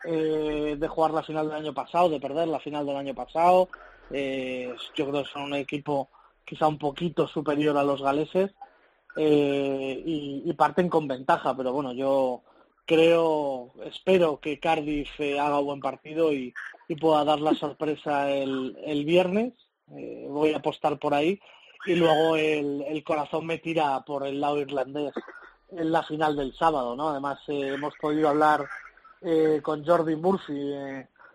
de 0.04 0.86
jugar 0.86 1.12
la 1.12 1.22
final 1.22 1.48
del 1.48 1.56
año 1.56 1.72
pasado, 1.72 2.10
de 2.10 2.20
perder 2.20 2.46
la 2.48 2.60
final 2.60 2.84
del 2.84 2.98
año 2.98 3.14
pasado. 3.14 3.70
yo 4.10 5.06
creo 5.08 5.22
que 5.24 5.30
son 5.32 5.44
un 5.44 5.54
equipo 5.54 6.10
quizá 6.44 6.68
un 6.68 6.76
poquito 6.76 7.26
superior 7.26 7.78
a 7.78 7.84
los 7.84 8.02
galeses 8.02 8.50
y, 9.16 10.52
parten 10.58 10.90
con 10.90 11.08
ventaja, 11.08 11.56
pero 11.56 11.72
bueno, 11.72 11.94
yo 11.94 12.42
creo, 12.86 13.72
espero 13.84 14.40
que 14.40 14.58
Cardiff 14.58 15.08
eh, 15.18 15.38
haga 15.38 15.58
buen 15.60 15.80
partido 15.80 16.32
y, 16.32 16.54
pueda 17.00 17.24
dar 17.24 17.40
la 17.40 17.54
sorpresa 17.54 18.30
el, 18.30 18.78
el 18.84 19.04
viernes. 19.04 19.52
Eh, 19.96 20.26
voy 20.28 20.52
a 20.52 20.58
apostar 20.58 20.98
por 20.98 21.14
ahí. 21.14 21.40
Y 21.86 21.96
luego 21.96 22.36
el, 22.36 22.84
el, 22.86 23.02
corazón 23.02 23.46
me 23.46 23.58
tira 23.58 24.00
por 24.04 24.26
el 24.26 24.40
lado 24.40 24.60
irlandés 24.60 25.12
en 25.70 25.90
la 25.90 26.02
final 26.02 26.36
del 26.36 26.54
sábado, 26.54 26.94
¿no? 26.94 27.08
Además 27.08 27.40
eh, 27.48 27.72
hemos 27.74 27.94
podido 28.00 28.28
hablar 28.28 28.68
con 29.62 29.86
Jordi 29.86 30.16
Murphy 30.16 30.74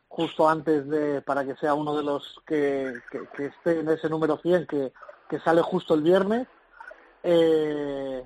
justo 0.08 0.48
antes 0.48 0.88
de, 0.88 1.22
para 1.22 1.46
que 1.46 1.56
sea 1.56 1.74
uno 1.74 1.96
de 1.96 2.04
los 2.04 2.40
que, 2.46 2.94
que, 3.12 3.46
esté 3.46 3.80
en 3.80 3.90
ese 3.90 4.10
número 4.10 4.38
100 4.38 4.68
que, 4.68 4.92
que 5.30 5.40
sale 5.40 5.62
justo 5.62 5.94
el 5.94 6.02
viernes. 6.02 6.48
Eh, 7.24 8.24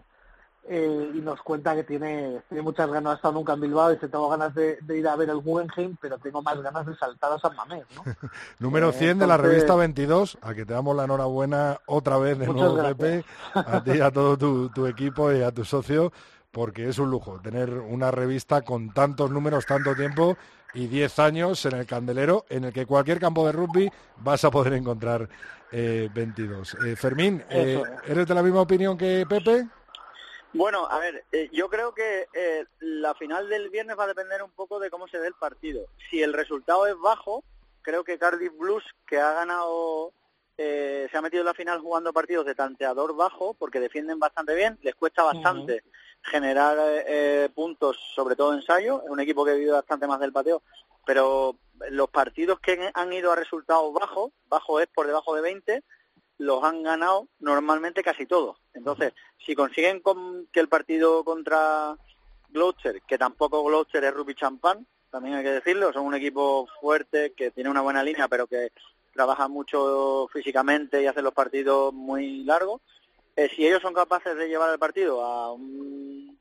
eh, 0.67 1.11
y 1.13 1.19
nos 1.19 1.41
cuenta 1.41 1.75
que 1.75 1.83
tiene, 1.83 2.41
tiene 2.47 2.61
muchas 2.61 2.89
ganas, 2.89 3.13
ha 3.13 3.15
estado 3.17 3.33
nunca 3.33 3.53
en 3.53 3.61
Bilbao, 3.61 3.91
y 3.91 3.95
dice 3.95 4.07
tengo 4.07 4.29
ganas 4.29 4.55
de, 4.55 4.77
ir 4.89 5.07
a 5.07 5.15
ver 5.15 5.29
el 5.29 5.39
Guggenheim, 5.39 5.97
pero 5.99 6.17
tengo 6.17 6.41
más 6.41 6.61
ganas 6.61 6.85
de 6.85 6.95
saltar 6.95 7.33
a 7.33 7.39
San 7.39 7.55
Mamés. 7.55 7.85
¿no? 7.95 8.03
Número 8.59 8.91
100 8.91 9.19
de 9.19 9.27
la 9.27 9.37
revista 9.37 9.75
22, 9.75 10.37
a 10.41 10.53
que 10.53 10.65
te 10.65 10.73
damos 10.73 10.95
la 10.95 11.03
enhorabuena 11.03 11.79
otra 11.85 12.17
vez 12.17 12.39
de 12.39 12.47
nuevo, 12.47 12.81
Pepe, 12.81 13.25
a 13.53 13.83
ti 13.83 13.91
y 13.91 14.01
a 14.01 14.11
todo 14.11 14.37
tu, 14.37 14.69
tu 14.69 14.87
equipo 14.87 15.31
y 15.31 15.41
a 15.41 15.51
tu 15.51 15.65
socio, 15.65 16.13
porque 16.51 16.87
es 16.87 16.99
un 16.99 17.09
lujo 17.09 17.39
tener 17.41 17.71
una 17.71 18.11
revista 18.11 18.61
con 18.61 18.93
tantos 18.93 19.31
números, 19.31 19.65
tanto 19.65 19.95
tiempo 19.95 20.37
y 20.73 20.87
10 20.87 21.19
años 21.19 21.65
en 21.65 21.75
el 21.75 21.85
candelero, 21.85 22.45
en 22.49 22.65
el 22.65 22.73
que 22.73 22.85
cualquier 22.85 23.19
campo 23.19 23.45
de 23.45 23.51
rugby 23.51 23.91
vas 24.17 24.43
a 24.43 24.51
poder 24.51 24.73
encontrar 24.73 25.29
eh, 25.71 26.09
22. 26.13 26.77
Eh, 26.85 26.95
Fermín, 26.95 27.43
eh, 27.49 27.81
¿eres 28.07 28.27
de 28.27 28.33
la 28.33 28.43
misma 28.43 28.61
opinión 28.61 28.97
que 28.97 29.25
Pepe? 29.27 29.67
Bueno, 30.53 30.87
a 30.87 30.99
ver, 30.99 31.23
eh, 31.31 31.49
yo 31.51 31.67
creo 31.67 31.95
que 31.95 32.27
eh, 32.31 32.65
la 32.79 33.15
final 33.15 33.49
del 33.49 33.69
viernes 33.71 33.97
va 33.97 34.03
a 34.03 34.07
depender 34.07 34.43
un 34.43 34.51
poco 34.51 34.79
de 34.79 34.91
cómo 34.91 35.07
se 35.07 35.19
dé 35.19 35.27
el 35.27 35.33
partido. 35.33 35.87
Si 36.09 36.21
el 36.21 36.31
resultado 36.31 36.85
es 36.85 36.97
bajo, 36.99 37.43
creo 37.81 38.03
que 38.03 38.19
Cardiff 38.19 38.55
Blues, 38.55 38.83
que 39.07 39.19
ha 39.19 39.33
ganado, 39.33 40.13
eh, 40.59 41.07
se 41.09 41.17
ha 41.17 41.23
metido 41.23 41.41
en 41.41 41.47
la 41.47 41.55
final 41.55 41.79
jugando 41.79 42.13
partidos 42.13 42.45
de 42.45 42.53
tanteador 42.53 43.15
bajo, 43.15 43.55
porque 43.55 43.79
defienden 43.79 44.19
bastante 44.19 44.53
bien, 44.53 44.77
les 44.83 44.93
cuesta 44.93 45.23
bastante 45.23 45.83
generar 46.21 46.77
puntos, 47.53 47.97
sobre 48.15 48.35
todo 48.35 48.53
ensayo, 48.53 49.01
es 49.03 49.09
un 49.09 49.19
equipo 49.19 49.43
que 49.43 49.55
vive 49.55 49.71
bastante 49.71 50.07
más 50.07 50.19
del 50.19 50.31
pateo, 50.31 50.61
pero 51.05 51.57
los 51.89 52.09
partidos 52.09 52.59
que 52.59 52.91
han 52.93 53.11
ido 53.11 53.31
a 53.31 53.35
resultados 53.35 53.91
bajos, 53.91 54.31
bajo 54.47 54.79
es 54.79 54.87
por 54.87 55.07
debajo 55.07 55.35
de 55.35 55.41
20, 55.41 55.83
los 56.37 56.63
han 56.63 56.83
ganado 56.83 57.27
normalmente 57.39 58.03
casi 58.03 58.25
todos. 58.25 58.57
Entonces, 58.73 59.13
si 59.45 59.55
consiguen 59.55 60.01
que 60.51 60.59
el 60.59 60.67
partido 60.67 61.23
contra 61.23 61.95
Gloucester, 62.49 63.01
que 63.03 63.17
tampoco 63.17 63.63
Gloucester 63.63 64.03
es 64.03 64.13
rugby 64.13 64.35
champán, 64.35 64.85
también 65.09 65.35
hay 65.35 65.43
que 65.43 65.51
decirlo, 65.51 65.93
son 65.93 66.05
un 66.05 66.15
equipo 66.15 66.67
fuerte 66.81 67.33
que 67.33 67.51
tiene 67.51 67.69
una 67.69 67.81
buena 67.81 68.03
línea, 68.03 68.27
pero 68.27 68.47
que 68.47 68.71
trabaja 69.13 69.47
mucho 69.47 70.27
físicamente 70.33 71.01
y 71.01 71.07
hace 71.07 71.21
los 71.21 71.33
partidos 71.33 71.93
muy 71.93 72.43
largos. 72.43 72.81
Eh, 73.35 73.49
si 73.55 73.65
ellos 73.65 73.81
son 73.81 73.93
capaces 73.93 74.35
de 74.35 74.47
llevar 74.47 74.71
el 74.71 74.79
partido 74.79 75.23
a 75.23 75.53
un, 75.53 76.37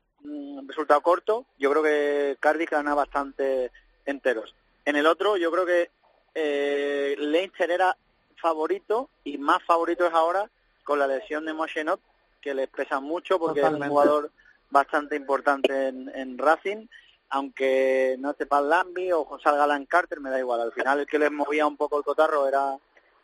resultado 0.67 1.01
corto, 1.01 1.45
yo 1.59 1.69
creo 1.69 1.83
que 1.83 2.37
Cardiff 2.39 2.71
gana 2.71 2.95
bastante 2.95 3.71
enteros. 4.05 4.55
En 4.85 4.95
el 4.95 5.05
otro, 5.05 5.37
yo 5.37 5.51
creo 5.51 5.65
que 5.65 5.91
eh, 6.33 7.15
Leinster 7.19 7.69
era 7.69 7.95
favorito 8.43 9.09
y 9.23 9.37
más 9.37 9.63
favorito 9.63 10.05
es 10.05 10.13
ahora 10.13 10.49
con 10.83 10.99
la 10.99 11.07
lesión 11.07 11.45
de 11.45 11.53
Moshenot, 11.53 12.01
que 12.41 12.53
les 12.53 12.67
pesa 12.67 12.99
mucho 12.99 13.39
porque 13.39 13.61
es 13.61 13.69
un 13.69 13.87
jugador 13.87 14.31
bastante 14.69 15.15
importante 15.15 15.87
en, 15.87 16.37
Racing, 16.37 16.87
aunque 17.29 18.17
no 18.19 18.31
esté 18.31 18.45
Lambi 18.51 19.13
o 19.13 19.23
José 19.23 19.49
Galán 19.49 19.85
Carter, 19.85 20.19
me 20.19 20.29
da 20.29 20.39
igual. 20.39 20.59
Al 20.59 20.73
final 20.73 20.99
el 20.99 21.07
que 21.07 21.19
les 21.19 21.31
movía 21.31 21.65
un 21.65 21.77
poco 21.77 21.97
el 21.97 22.03
cotarro 22.03 22.45
era 22.47 22.77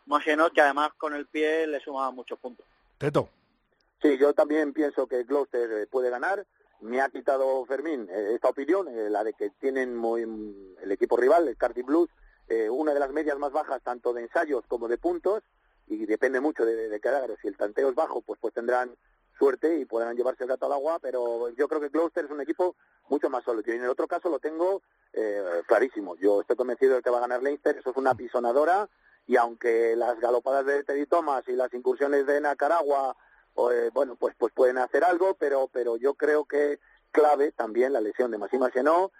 Moshenot, 0.05 0.53
que 0.53 0.61
además 0.61 0.91
con 0.97 1.13
el 1.13 1.26
pie 1.26 1.67
le 1.67 1.82
sumaba 1.82 2.11
muchos 2.11 2.39
puntos. 2.39 2.65
Teto. 2.97 3.28
Sí, 4.01 4.17
yo 4.17 4.34
también 4.34 4.72
pienso 4.72 5.05
que 5.05 5.24
Gloucester 5.24 5.70
eh, 5.84 5.88
puede 5.88 6.09
ganar. 6.09 6.45
Me 6.80 7.01
ha 7.01 7.09
quitado 7.09 7.65
Fermín 7.65 8.07
eh, 8.09 8.32
esta 8.36 8.47
opinión, 8.47 8.88
eh, 8.88 9.09
la 9.09 9.26
de 9.26 9.34
que 9.34 9.49
tienen 9.59 9.97
muy, 9.97 10.22
el 10.82 10.91
equipo 10.91 11.17
rival, 11.17 11.49
el 11.49 11.57
Cardiff 11.57 11.86
Blues, 11.86 12.09
eh, 12.50 12.70
una 12.70 12.93
de 12.93 13.00
las 13.00 13.12
medias 13.12 13.38
más 13.38 13.52
bajas 13.52 13.82
tanto 13.84 14.12
de 14.12 14.24
ensayos 14.24 14.66
como 14.68 14.88
de 14.88 14.97
puntos 14.97 15.43
y 15.88 16.06
depende 16.08 16.39
mucho 16.39 16.66
de, 16.66 16.89
de 16.89 17.00
cada 17.00 17.26
Si 17.41 17.47
el 17.47 17.58
tanteo 17.58 17.89
es 17.89 17.95
bajo, 17.95 18.22
pues 18.22 18.39
pues 18.41 18.54
tendrán 18.54 18.95
suerte 19.38 19.80
y 19.80 19.86
podrán 19.86 20.16
llevarse 20.16 20.43
el 20.43 20.50
gato 20.50 20.66
al 20.66 20.74
agua, 20.74 21.00
pero 21.00 21.50
yo 21.50 21.68
creo 21.68 21.80
que 21.80 21.89
Gloucester 21.89 22.26
es 22.26 22.32
un 22.32 22.41
equipo 22.41 22.76
mucho 23.08 23.30
más 23.30 23.43
sólido. 23.43 23.72
Y 23.72 23.78
en 23.78 23.84
el 23.84 23.89
otro 23.89 24.08
caso 24.08 24.30
lo 24.30 24.39
tengo 24.39 24.82
eh, 25.14 25.62
clarísimo. 25.68 26.16
Yo 26.18 26.41
estoy 26.41 26.56
convencido 26.56 26.95
de 26.95 27.02
que 27.02 27.10
va 27.10 27.18
a 27.18 27.22
ganar 27.22 27.41
Leinster, 27.41 27.78
eso 27.78 27.91
es 27.91 27.97
una 27.97 28.16
pisonadora 28.16 28.89
y 29.28 29.38
aunque 29.38 29.95
las 29.95 30.20
galopadas 30.20 30.66
de 30.66 30.84
Teddy 30.84 31.06
Thomas 31.06 31.43
y 31.47 31.54
las 31.54 31.74
incursiones 31.74 32.26
de 32.26 32.41
Nacaragua, 32.41 33.16
eh, 33.72 33.91
bueno, 33.93 34.16
pues 34.16 34.36
pues 34.38 34.52
pueden 34.54 34.80
hacer 34.80 35.04
algo, 35.04 35.36
pero 35.36 35.70
pero 35.72 35.97
yo 35.97 36.16
creo 36.16 36.45
que 36.45 36.80
clave 37.12 37.52
también 37.52 37.93
la 37.93 38.02
lesión 38.02 38.32
de 38.32 38.38
Massima 38.39 38.72
Chenot, 38.72 39.12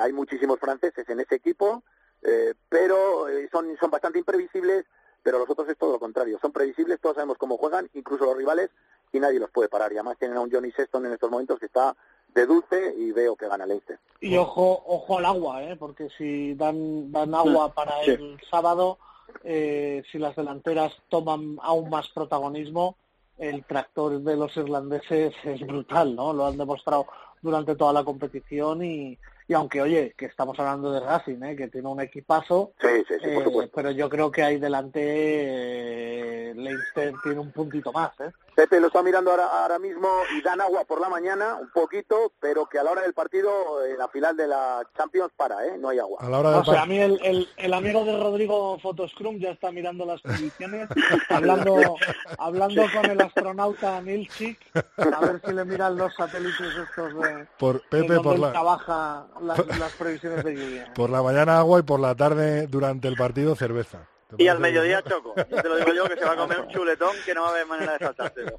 hay 0.00 0.12
muchísimos 0.12 0.60
franceses 0.60 1.08
en 1.08 1.20
ese 1.20 1.34
equipo 1.34 1.82
eh, 2.24 2.54
pero 2.68 3.28
eh, 3.28 3.48
son, 3.52 3.76
son 3.78 3.90
bastante 3.90 4.18
imprevisibles, 4.18 4.86
pero 5.22 5.38
los 5.38 5.48
otros 5.48 5.68
es 5.68 5.76
todo 5.76 5.92
lo 5.92 6.00
contrario, 6.00 6.38
son 6.40 6.52
previsibles, 6.52 7.00
todos 7.00 7.16
sabemos 7.16 7.38
cómo 7.38 7.58
juegan, 7.58 7.88
incluso 7.94 8.24
los 8.24 8.36
rivales, 8.36 8.70
y 9.12 9.20
nadie 9.20 9.38
los 9.38 9.50
puede 9.50 9.68
parar. 9.68 9.92
Y 9.92 9.96
además 9.96 10.18
tienen 10.18 10.36
a 10.36 10.40
un 10.40 10.50
Johnny 10.50 10.72
Sexton 10.72 11.06
en 11.06 11.12
estos 11.12 11.30
momentos 11.30 11.60
que 11.60 11.66
está 11.66 11.94
de 12.34 12.46
dulce 12.46 12.94
y 12.96 13.12
veo 13.12 13.36
que 13.36 13.46
gana 13.46 13.66
Leicester. 13.66 13.98
Y 14.20 14.36
ojo, 14.36 14.82
ojo 14.86 15.18
al 15.18 15.26
agua, 15.26 15.62
¿eh? 15.62 15.76
porque 15.76 16.08
si 16.18 16.54
dan, 16.54 17.12
dan 17.12 17.34
agua 17.34 17.72
para 17.72 18.00
el 18.02 18.40
sábado, 18.50 18.98
eh, 19.44 20.02
si 20.10 20.18
las 20.18 20.34
delanteras 20.34 20.92
toman 21.08 21.58
aún 21.62 21.90
más 21.90 22.08
protagonismo, 22.08 22.96
el 23.38 23.64
tractor 23.64 24.20
de 24.20 24.36
los 24.36 24.56
irlandeses 24.56 25.34
es 25.44 25.60
brutal, 25.60 26.16
¿no? 26.16 26.32
Lo 26.32 26.46
han 26.46 26.56
demostrado 26.56 27.06
durante 27.40 27.76
toda 27.76 27.92
la 27.92 28.04
competición 28.04 28.84
y, 28.84 29.18
y 29.46 29.54
aunque 29.54 29.82
oye 29.82 30.14
que 30.16 30.26
estamos 30.26 30.58
hablando 30.58 30.90
de 30.92 31.00
Racing 31.00 31.42
¿eh? 31.42 31.56
que 31.56 31.68
tiene 31.68 31.88
un 31.88 32.00
equipazo 32.00 32.72
sí, 32.80 32.88
sí, 33.06 33.14
sí, 33.22 33.28
eh, 33.28 33.70
pero 33.74 33.90
yo 33.90 34.08
creo 34.08 34.30
que 34.30 34.42
ahí 34.42 34.58
delante 34.58 35.00
eh, 35.02 36.54
Leinster 36.54 37.14
tiene 37.22 37.40
un 37.40 37.52
puntito 37.52 37.92
más 37.92 38.12
¿eh? 38.20 38.30
Pepe 38.54 38.80
lo 38.80 38.88
está 38.88 39.02
mirando 39.02 39.30
ahora, 39.30 39.46
ahora 39.46 39.78
mismo 39.78 40.08
y 40.36 40.42
dan 40.42 40.60
agua 40.60 40.84
por 40.84 41.00
la 41.00 41.08
mañana 41.08 41.56
un 41.56 41.70
poquito 41.70 42.32
pero 42.40 42.66
que 42.66 42.78
a 42.78 42.84
la 42.84 42.92
hora 42.92 43.02
del 43.02 43.14
partido 43.14 43.84
en 43.84 43.98
la 43.98 44.08
final 44.08 44.36
de 44.36 44.48
la 44.48 44.82
Champions 44.96 45.32
para 45.36 45.66
¿eh? 45.66 45.76
no 45.78 45.88
hay 45.88 45.98
agua 45.98 46.18
a 46.20 46.28
la 46.28 46.38
hora 46.38 46.58
o 46.58 46.64
sea 46.64 46.82
a 46.82 46.86
mí 46.86 46.98
el, 46.98 47.18
el, 47.22 47.48
el, 47.56 47.74
amigo 47.74 48.04
de 48.04 48.18
Rodrigo 48.18 48.78
Photoscrum 48.78 49.38
ya 49.38 49.50
está 49.50 49.70
mirando 49.70 50.04
las 50.04 50.20
condiciones 50.22 50.88
hablando 51.28 51.96
hablando 52.38 52.82
con 52.92 53.10
el 53.10 53.20
astronauta 53.20 54.00
Milchik 54.00 54.58
a 54.96 55.20
ver 55.20 55.40
si 55.44 55.52
le 55.52 55.64
miran 55.64 55.96
los 55.96 56.14
satélites 56.14 56.74
estos 56.76 57.14
de, 57.14 57.46
por 57.58 57.80
Pepe 57.88 58.20
por 58.20 58.38
la 58.38 58.52
trabaja 58.52 59.26
las, 59.42 59.92
previsiones 59.98 60.44
de 60.44 60.54
lluvia. 60.54 60.92
Por 60.94 61.10
la 61.10 61.22
mañana 61.22 61.58
agua 61.58 61.80
y 61.80 61.82
por 61.82 62.00
la 62.00 62.14
tarde 62.14 62.66
durante 62.66 63.08
el 63.08 63.16
partido 63.16 63.54
cerveza. 63.54 64.08
Y 64.38 64.48
al 64.48 64.58
mediodía 64.58 65.02
choco. 65.02 65.34
Yo 65.36 65.44
te 65.44 65.68
lo 65.68 65.76
digo 65.76 65.92
yo 65.94 66.04
que 66.08 66.16
se 66.16 66.24
va 66.24 66.32
a 66.32 66.36
comer 66.36 66.60
un 66.60 66.68
chuletón 66.68 67.14
que 67.24 67.34
no 67.34 67.42
va 67.42 67.48
a 67.48 67.50
haber 67.50 67.66
manera 67.66 67.92
de 67.92 67.98
saltárselo. 67.98 68.58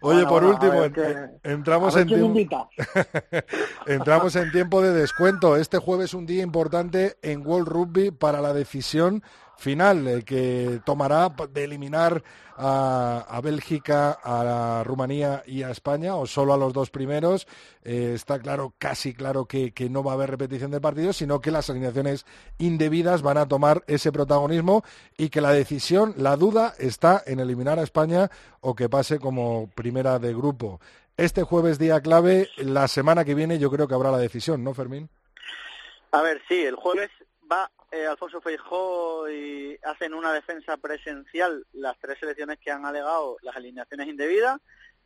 Oye, 0.00 0.26
por 0.26 0.44
último, 0.44 0.84
entramos 1.42 1.96
en 1.96 2.08
tiempo... 2.08 2.70
entramos 3.86 4.36
en 4.36 4.50
tiempo 4.50 4.82
de 4.82 4.92
descuento. 4.92 5.56
Este 5.56 5.78
jueves 5.78 6.06
es 6.06 6.14
un 6.14 6.26
día 6.26 6.42
importante 6.42 7.16
en 7.22 7.46
World 7.46 7.68
Rugby 7.68 8.10
para 8.10 8.40
la 8.40 8.52
decisión 8.52 9.22
final 9.58 10.24
que 10.24 10.80
tomará 10.84 11.28
de 11.52 11.64
eliminar 11.64 12.22
a, 12.56 13.40
Bélgica, 13.42 14.18
a 14.22 14.82
Rumanía 14.84 15.42
y 15.46 15.62
a 15.62 15.70
España, 15.70 16.16
o 16.16 16.26
solo 16.26 16.54
a 16.54 16.56
los 16.56 16.72
dos 16.72 16.90
primeros. 16.90 17.46
Eh, 17.84 18.12
está 18.14 18.38
claro, 18.38 18.74
casi 18.78 19.14
claro 19.14 19.46
que, 19.46 19.72
no 19.90 20.02
va 20.02 20.12
a 20.12 20.14
haber 20.14 20.30
repetición 20.30 20.70
de 20.70 20.80
partidos, 20.80 21.16
sino 21.16 21.40
que 21.40 21.50
las 21.50 21.70
alineaciones 21.70 22.24
indebidas 22.58 23.22
van 23.22 23.38
a 23.38 23.46
tomar 23.46 23.84
ese 23.86 24.12
protagonismo 24.12 24.84
y 25.16 25.28
que 25.28 25.40
la 25.40 25.52
decisión, 25.52 26.14
la 26.16 26.36
duda, 26.36 26.74
está 26.78 27.22
en 27.26 27.40
eliminar 27.40 27.78
a 27.78 27.82
España 27.82 28.30
o 28.60 28.74
que 28.74 28.88
pase 28.88 29.18
como 29.18 29.70
primera 29.74 30.18
de 30.18 30.34
grupo. 30.34 30.80
Este 31.16 31.42
jueves 31.42 31.78
día 31.78 32.00
clave, 32.00 32.48
la 32.56 32.86
semana 32.86 33.24
que 33.24 33.34
viene 33.34 33.58
yo 33.58 33.70
creo 33.70 33.88
que 33.88 33.94
habrá 33.94 34.10
la 34.10 34.18
decisión, 34.18 34.62
¿no, 34.62 34.72
Fermín? 34.74 35.08
A 36.12 36.22
ver, 36.22 36.40
sí, 36.48 36.54
el 36.54 36.76
jueves 36.76 37.10
va 37.50 37.70
eh, 37.90 38.06
Alfonso 38.06 38.40
Feijó 38.40 39.30
y 39.30 39.78
hacen 39.82 40.12
una 40.12 40.32
defensa 40.32 40.76
presencial 40.76 41.66
las 41.72 41.98
tres 41.98 42.18
selecciones 42.18 42.58
que 42.58 42.70
han 42.70 42.84
alegado 42.84 43.38
las 43.42 43.56
alineaciones 43.56 44.08
indebidas. 44.08 44.60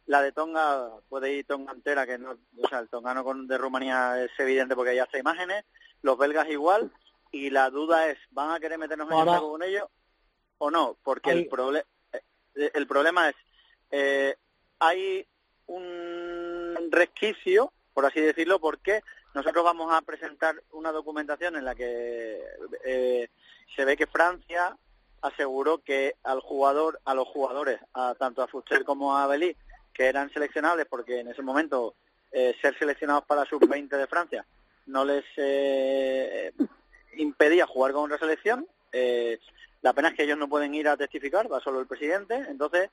La 0.07 0.21
de 0.21 0.33
Tonga 0.33 0.91
puede 1.09 1.33
ir 1.33 1.47
Tonga 1.47 1.73
entera, 1.73 2.07
que 2.07 2.19
no, 2.19 2.37
o 2.61 2.69
sea, 2.69 2.81
el 2.81 2.89
tongano 2.89 3.23
con, 3.23 3.47
de 3.47 3.57
Rumanía 3.57 4.25
es 4.25 4.33
evidente 4.39 4.75
porque 4.75 4.97
ya 4.97 5.05
hace 5.05 5.21
imágenes. 5.21 5.65
Los 6.03 6.19
belgas 6.19 6.49
igual. 6.49 6.91
Y 7.31 7.51
la 7.51 7.71
duda 7.71 8.11
es, 8.11 8.19
¿van 8.31 8.51
a 8.51 8.61
querer 8.61 8.79
meternos 8.79 9.11
en 9.11 9.17
el 9.17 9.25
juego 9.25 9.53
con 9.53 9.63
ellos 9.63 9.89
o 10.59 10.71
no? 10.71 10.99
Porque 11.03 11.31
el, 11.31 11.49
problema 11.49 11.87
eh, 12.13 12.71
el 12.75 12.87
problema 12.87 13.29
es, 13.31 13.37
eh, 13.91 14.37
hay 14.81 15.27
un 15.67 16.89
resquicio, 16.91 17.73
por 17.95 18.05
así 18.05 18.21
decirlo, 18.21 18.59
porque 18.59 19.03
nosotros 19.35 19.65
vamos 19.65 19.93
a 19.93 20.03
presentar 20.03 20.63
una 20.73 20.93
documentación 20.93 21.57
en 21.57 21.65
la 21.65 21.75
que 21.75 22.41
eh, 22.85 23.29
se 23.75 23.85
ve 23.85 23.97
que 23.97 24.07
Francia 24.07 24.77
aseguró 25.23 25.79
que 25.79 26.17
al 26.25 26.41
jugador, 26.41 27.01
a 27.05 27.15
los 27.15 27.29
jugadores, 27.29 27.81
a, 27.95 28.15
tanto 28.15 28.43
a 28.43 28.49
Fuster 28.49 28.85
como 28.85 29.17
a 29.17 29.27
Belí, 29.27 29.57
que 29.95 30.07
eran 30.07 30.33
seleccionables 30.33 30.87
porque 30.87 31.21
en 31.21 31.29
ese 31.29 31.43
momento 31.43 31.95
eh, 32.31 32.55
ser 32.61 32.79
seleccionados 32.79 33.25
para 33.25 33.45
sub-20 33.45 33.89
de 33.89 34.07
Francia 34.07 34.45
no 34.87 35.05
les 35.05 35.25
eh, 35.37 36.53
impedía 37.17 37.67
jugar 37.67 37.93
con 37.93 38.05
otra 38.05 38.19
selección. 38.19 38.67
la 39.81 39.93
pena 39.93 40.09
es 40.09 40.15
que 40.15 40.25
ellos 40.25 40.39
no 40.39 40.49
pueden 40.49 40.75
ir 40.75 40.89
a 40.89 40.97
testificar, 40.97 41.51
va 41.51 41.61
solo 41.61 41.81
el 41.81 41.87
presidente. 41.87 42.35
Entonces, 42.35 42.91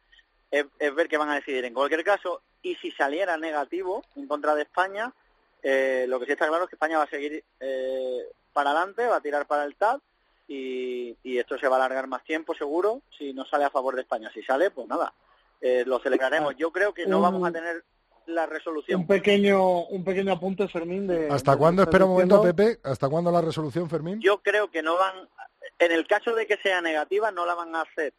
es, 0.51 0.65
es 0.77 0.95
ver 0.95 1.07
qué 1.07 1.17
van 1.17 1.29
a 1.29 1.35
decidir. 1.35 1.65
En 1.65 1.73
cualquier 1.73 2.03
caso, 2.03 2.41
y 2.61 2.75
si 2.75 2.91
saliera 2.91 3.37
negativo 3.37 4.03
en 4.15 4.27
contra 4.27 4.53
de 4.55 4.63
España, 4.63 5.13
eh, 5.61 6.05
lo 6.07 6.19
que 6.19 6.25
sí 6.25 6.31
está 6.31 6.47
claro 6.47 6.63
es 6.63 6.69
que 6.69 6.75
España 6.75 6.97
va 6.97 7.03
a 7.03 7.09
seguir 7.09 7.43
eh, 7.59 8.27
para 8.53 8.71
adelante, 8.71 9.07
va 9.07 9.17
a 9.17 9.21
tirar 9.21 9.45
para 9.45 9.65
el 9.65 9.75
TAP 9.75 10.01
y, 10.47 11.15
esto 11.23 11.57
se 11.57 11.67
va 11.67 11.77
a 11.77 11.79
alargar 11.79 12.07
más 12.07 12.23
tiempo 12.23 12.53
seguro 12.53 13.01
si 13.17 13.33
no 13.33 13.45
sale 13.45 13.63
a 13.63 13.69
favor 13.69 13.95
de 13.95 14.01
España. 14.01 14.29
Si 14.33 14.41
sale, 14.43 14.71
pues 14.71 14.87
nada, 14.87 15.13
eh, 15.61 15.83
lo 15.85 15.99
celebraremos. 15.99 16.55
Yo 16.57 16.71
creo 16.71 16.93
que 16.93 17.05
no 17.05 17.21
vamos 17.21 17.47
a 17.47 17.51
tener 17.51 17.83
la 18.25 18.45
resolución. 18.45 19.01
Un 19.01 19.07
pequeño, 19.07 19.83
un 19.85 20.03
pequeño 20.03 20.33
apunte, 20.33 20.67
Fermín. 20.67 21.07
De, 21.07 21.29
¿Hasta 21.29 21.55
cuándo, 21.55 21.83
espera 21.83 22.05
un 22.05 22.11
momento, 22.11 22.41
Pepe? 22.41 22.79
¿Hasta 22.83 23.07
cuándo 23.07 23.31
la 23.31 23.41
resolución, 23.41 23.89
Fermín? 23.89 24.19
Yo 24.21 24.41
creo 24.41 24.69
que 24.69 24.83
no 24.83 24.97
van, 24.97 25.29
en 25.77 25.91
el 25.91 26.05
caso 26.07 26.35
de 26.35 26.45
que 26.45 26.57
sea 26.57 26.81
negativa, 26.81 27.31
no 27.31 27.45
la 27.45 27.55
van 27.55 27.75
a 27.75 27.81
hacer 27.81 28.13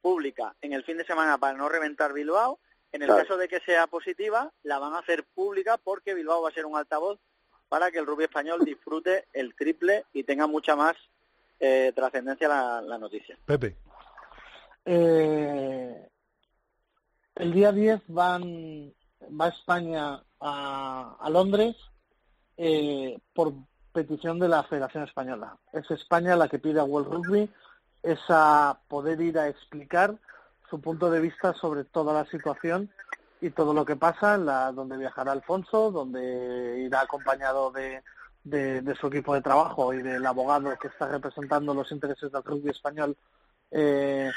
pública 0.00 0.54
en 0.60 0.72
el 0.72 0.84
fin 0.84 0.98
de 0.98 1.04
semana 1.04 1.38
para 1.38 1.56
no 1.56 1.68
reventar 1.68 2.12
Bilbao 2.12 2.58
en 2.92 3.02
el 3.02 3.08
caso 3.08 3.36
de 3.36 3.48
que 3.48 3.60
sea 3.60 3.86
positiva, 3.86 4.50
la 4.62 4.78
van 4.78 4.94
a 4.94 4.98
hacer 4.98 5.24
pública 5.34 5.76
porque 5.76 6.14
Bilbao 6.14 6.42
va 6.42 6.48
a 6.48 6.52
ser 6.52 6.66
un 6.66 6.76
altavoz 6.76 7.18
para 7.68 7.90
que 7.90 7.98
el 7.98 8.06
rugby 8.06 8.24
español 8.24 8.64
disfrute 8.64 9.26
el 9.32 9.54
triple 9.54 10.06
y 10.12 10.24
tenga 10.24 10.46
mucha 10.46 10.74
más 10.74 10.96
eh, 11.60 11.92
trascendencia 11.94 12.48
la, 12.48 12.98
noticia. 12.98 13.36
Pepe. 13.44 13.76
Eh, 14.84 16.08
el 17.34 17.52
día 17.52 17.72
10 17.72 18.02
van, 18.08 18.92
va 19.38 19.48
España 19.48 20.22
a, 20.40 21.28
Londres 21.30 21.76
eh, 22.56 23.18
por 23.34 23.52
petición 23.92 24.38
de 24.38 24.48
la 24.48 24.62
Federación 24.62 25.04
Española. 25.04 25.56
Es 25.72 25.90
España 25.90 26.36
la 26.36 26.48
que 26.48 26.58
pide 26.58 26.80
a 26.80 26.84
World 26.84 27.12
Rugby 27.12 27.50
esa 28.02 28.80
poder 28.88 29.20
ir 29.20 29.38
a 29.38 29.48
explicar 29.48 30.16
su 30.70 30.80
punto 30.80 31.10
de 31.10 31.20
vista 31.20 31.54
sobre 31.54 31.84
toda 31.84 32.12
la 32.12 32.24
situación 32.30 32.90
y 33.40 33.50
todo 33.50 33.72
lo 33.72 33.84
que 33.84 33.96
pasa, 33.96 34.36
la, 34.36 34.72
donde 34.72 34.96
viajará 34.96 35.32
Alfonso, 35.32 35.90
donde 35.90 36.80
irá 36.80 37.02
acompañado 37.02 37.70
de, 37.70 38.02
de, 38.44 38.94
su 38.96 39.06
equipo 39.06 39.34
de 39.34 39.42
trabajo 39.42 39.92
y 39.94 40.02
del 40.02 40.24
abogado 40.26 40.76
que 40.78 40.88
está 40.88 41.08
representando 41.08 41.74
los 41.74 41.90
intereses 41.92 42.32
del 42.32 42.42
rugby 42.42 42.70
español. 42.70 43.16
Eh, 43.70 44.30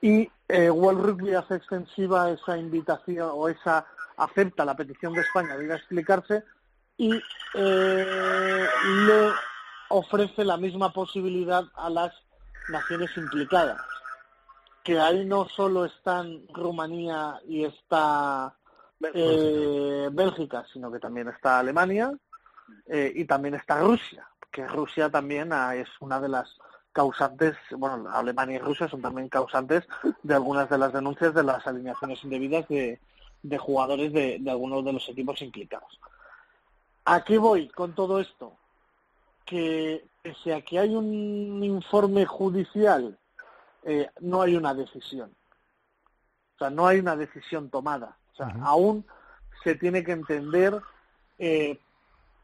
y 0.00 0.30
eh, 0.48 0.70
World 0.70 1.04
Rugby 1.04 1.34
hace 1.34 1.56
extensiva 1.56 2.30
esa 2.30 2.56
invitación 2.56 3.30
o 3.32 3.48
esa 3.48 3.86
acepta 4.16 4.64
la 4.64 4.76
petición 4.76 5.12
de 5.12 5.20
España 5.20 5.56
de 5.56 5.64
ir 5.64 5.72
a 5.72 5.76
explicarse 5.76 6.44
y 6.96 7.14
eh, 7.54 8.66
le 9.06 9.30
ofrece 9.90 10.44
la 10.44 10.56
misma 10.56 10.92
posibilidad 10.92 11.64
a 11.74 11.90
las 11.90 12.12
naciones 12.68 13.10
implicadas 13.16 13.78
que 14.88 14.98
ahí 14.98 15.26
no 15.26 15.46
solo 15.50 15.84
están 15.84 16.48
Rumanía 16.48 17.38
y 17.46 17.62
está 17.62 18.54
eh, 19.12 20.08
Bélgica, 20.10 20.64
sino 20.72 20.90
que 20.90 20.98
también 20.98 21.28
está 21.28 21.58
Alemania 21.58 22.10
eh, 22.86 23.12
y 23.14 23.26
también 23.26 23.54
está 23.56 23.80
Rusia, 23.80 24.26
que 24.50 24.66
Rusia 24.66 25.10
también 25.10 25.52
ah, 25.52 25.74
es 25.76 25.88
una 26.00 26.18
de 26.18 26.30
las 26.30 26.56
causantes, 26.90 27.54
bueno, 27.76 28.08
Alemania 28.10 28.56
y 28.56 28.60
Rusia 28.60 28.88
son 28.88 29.02
también 29.02 29.28
causantes 29.28 29.86
de 30.22 30.34
algunas 30.34 30.70
de 30.70 30.78
las 30.78 30.94
denuncias 30.94 31.34
de 31.34 31.42
las 31.42 31.66
alineaciones 31.66 32.24
indebidas 32.24 32.66
de, 32.68 32.98
jugadores 33.58 34.10
de, 34.14 34.42
algunos 34.48 34.86
de 34.86 34.94
los 34.94 35.06
equipos 35.10 35.42
implicados. 35.42 36.00
¿A 37.04 37.22
qué 37.24 37.36
voy 37.36 37.68
con 37.68 37.94
todo 37.94 38.20
esto? 38.20 38.54
Que 39.44 40.02
pese 40.22 40.54
a 40.54 40.62
que 40.62 40.78
hay 40.78 40.96
un 40.96 41.62
informe 41.62 42.24
judicial 42.24 43.17
eh, 43.88 44.10
no 44.20 44.42
hay 44.42 44.54
una 44.54 44.74
decisión. 44.74 45.34
O 46.56 46.58
sea, 46.58 46.68
no 46.68 46.86
hay 46.86 46.98
una 46.98 47.16
decisión 47.16 47.70
tomada. 47.70 48.18
O 48.34 48.36
sea, 48.36 48.54
aún 48.62 49.06
se 49.64 49.76
tiene 49.76 50.04
que 50.04 50.12
entender, 50.12 50.78
eh, 51.38 51.80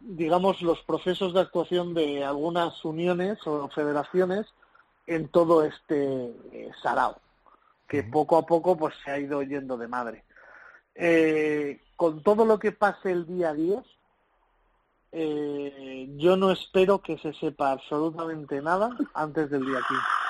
digamos, 0.01 0.63
los 0.63 0.81
procesos 0.85 1.35
de 1.35 1.41
actuación 1.41 1.93
de 1.93 2.25
algunas 2.25 2.83
uniones 2.83 3.47
o 3.47 3.69
federaciones 3.69 4.47
en 5.07 5.29
todo 5.29 5.65
este 5.65 6.35
eh, 6.51 6.71
sarao, 6.83 7.21
que 7.89 8.03
poco 8.03 8.39
a 8.39 8.47
poco 8.47 8.79
pues 8.79 8.95
se 9.05 9.11
ha 9.11 9.19
ido 9.19 9.43
yendo 9.43 9.77
de 9.77 9.87
madre. 9.87 10.25
con 11.97 12.23
todo 12.23 12.47
lo 12.47 12.59
que 12.59 12.73
pase 12.73 13.11
el 13.11 13.27
día 13.27 13.53
10, 13.53 13.85
yo 16.17 16.37
no 16.37 16.51
espero 16.51 17.03
que 17.03 17.19
se 17.19 17.35
sepa 17.35 17.73
absolutamente 17.73 18.63
nada 18.63 18.97
antes 19.13 19.51
del 19.51 19.67
día 19.67 19.81
15 19.87 20.25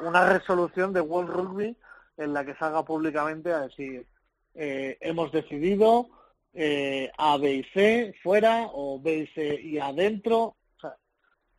una 0.00 0.28
resolución 0.28 0.92
de 0.92 1.00
World 1.00 1.30
Rugby 1.30 1.76
en 2.16 2.32
la 2.32 2.44
que 2.44 2.54
salga 2.54 2.84
públicamente 2.84 3.52
a 3.52 3.60
decir 3.60 4.06
eh, 4.54 4.96
hemos 5.00 5.32
decidido 5.32 6.08
eh, 6.52 7.10
A, 7.18 7.36
B 7.38 7.54
y 7.54 7.64
C 7.74 8.14
fuera 8.22 8.68
o 8.72 9.00
B 9.00 9.18
y 9.18 9.26
C 9.28 9.60
y 9.60 9.78
adentro. 9.78 10.56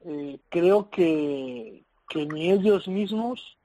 Eh, 0.05 0.39
creo 0.49 0.89
que, 0.89 1.83
que 2.07 2.25
ni 2.25 2.51
ellos 2.51 2.87
mismos 2.87 3.57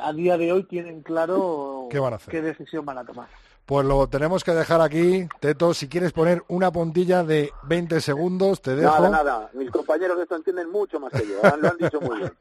a 0.00 0.12
día 0.14 0.38
de 0.38 0.50
hoy 0.50 0.64
tienen 0.64 1.02
claro 1.02 1.88
qué 2.30 2.40
decisión 2.40 2.86
van 2.86 2.98
a 2.98 3.04
tomar. 3.04 3.28
Pues 3.64 3.86
lo 3.86 4.08
tenemos 4.08 4.42
que 4.42 4.52
dejar 4.52 4.80
aquí. 4.80 5.28
Teto, 5.40 5.72
si 5.72 5.88
quieres 5.88 6.12
poner 6.12 6.42
una 6.48 6.72
puntilla 6.72 7.22
de 7.22 7.52
20 7.64 8.00
segundos, 8.00 8.60
te 8.60 8.74
dejo. 8.74 8.92
Nada, 8.92 9.10
nada. 9.10 9.50
Mis 9.54 9.70
compañeros 9.70 10.16
de 10.16 10.24
esto 10.24 10.34
entienden 10.34 10.68
mucho 10.68 10.98
más 10.98 11.12
que 11.12 11.26
yo. 11.26 11.40
Lo 11.56 11.68
han 11.68 11.78
dicho 11.78 12.00
muy 12.00 12.18
bien. 12.18 12.32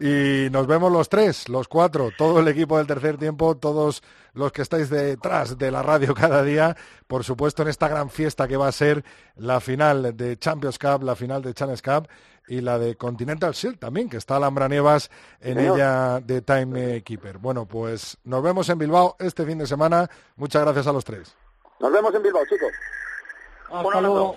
y 0.00 0.50
nos 0.50 0.66
vemos 0.66 0.90
los 0.90 1.08
tres, 1.10 1.48
los 1.50 1.68
cuatro, 1.68 2.10
todo 2.16 2.40
el 2.40 2.48
equipo 2.48 2.78
del 2.78 2.86
tercer 2.86 3.18
tiempo, 3.18 3.56
todos 3.56 4.02
los 4.32 4.50
que 4.50 4.62
estáis 4.62 4.88
detrás 4.88 5.58
de 5.58 5.70
la 5.70 5.82
radio 5.82 6.14
cada 6.14 6.42
día, 6.42 6.74
por 7.06 7.22
supuesto 7.22 7.62
en 7.62 7.68
esta 7.68 7.88
gran 7.88 8.08
fiesta 8.08 8.48
que 8.48 8.56
va 8.56 8.68
a 8.68 8.72
ser 8.72 9.04
la 9.36 9.60
final 9.60 10.16
de 10.16 10.38
Champions 10.38 10.78
Cup, 10.78 11.02
la 11.02 11.14
final 11.14 11.42
de 11.42 11.52
Challenge 11.52 11.82
Cup 11.82 12.08
y 12.48 12.60
la 12.60 12.78
de 12.78 12.96
Continental 12.96 13.52
Shield 13.52 13.78
también, 13.78 14.08
que 14.08 14.16
está 14.16 14.36
Alhambra 14.36 14.68
Nievas 14.68 15.10
en 15.40 15.58
ella 15.58 16.20
de 16.20 16.42
Time 16.42 17.02
Keeper. 17.02 17.38
Bueno, 17.38 17.66
pues 17.66 18.18
nos 18.24 18.42
vemos 18.42 18.68
en 18.68 18.78
Bilbao 18.78 19.16
este 19.18 19.44
fin 19.46 19.58
de 19.58 19.66
semana. 19.66 20.08
Muchas 20.36 20.62
gracias 20.62 20.86
a 20.86 20.92
los 20.92 21.04
tres. 21.04 21.34
Nos 21.80 21.92
vemos 21.92 22.14
en 22.14 22.22
Bilbao, 22.22 22.44
chicos. 22.44 22.72
Hasta 23.70 24.00
luego. 24.00 24.36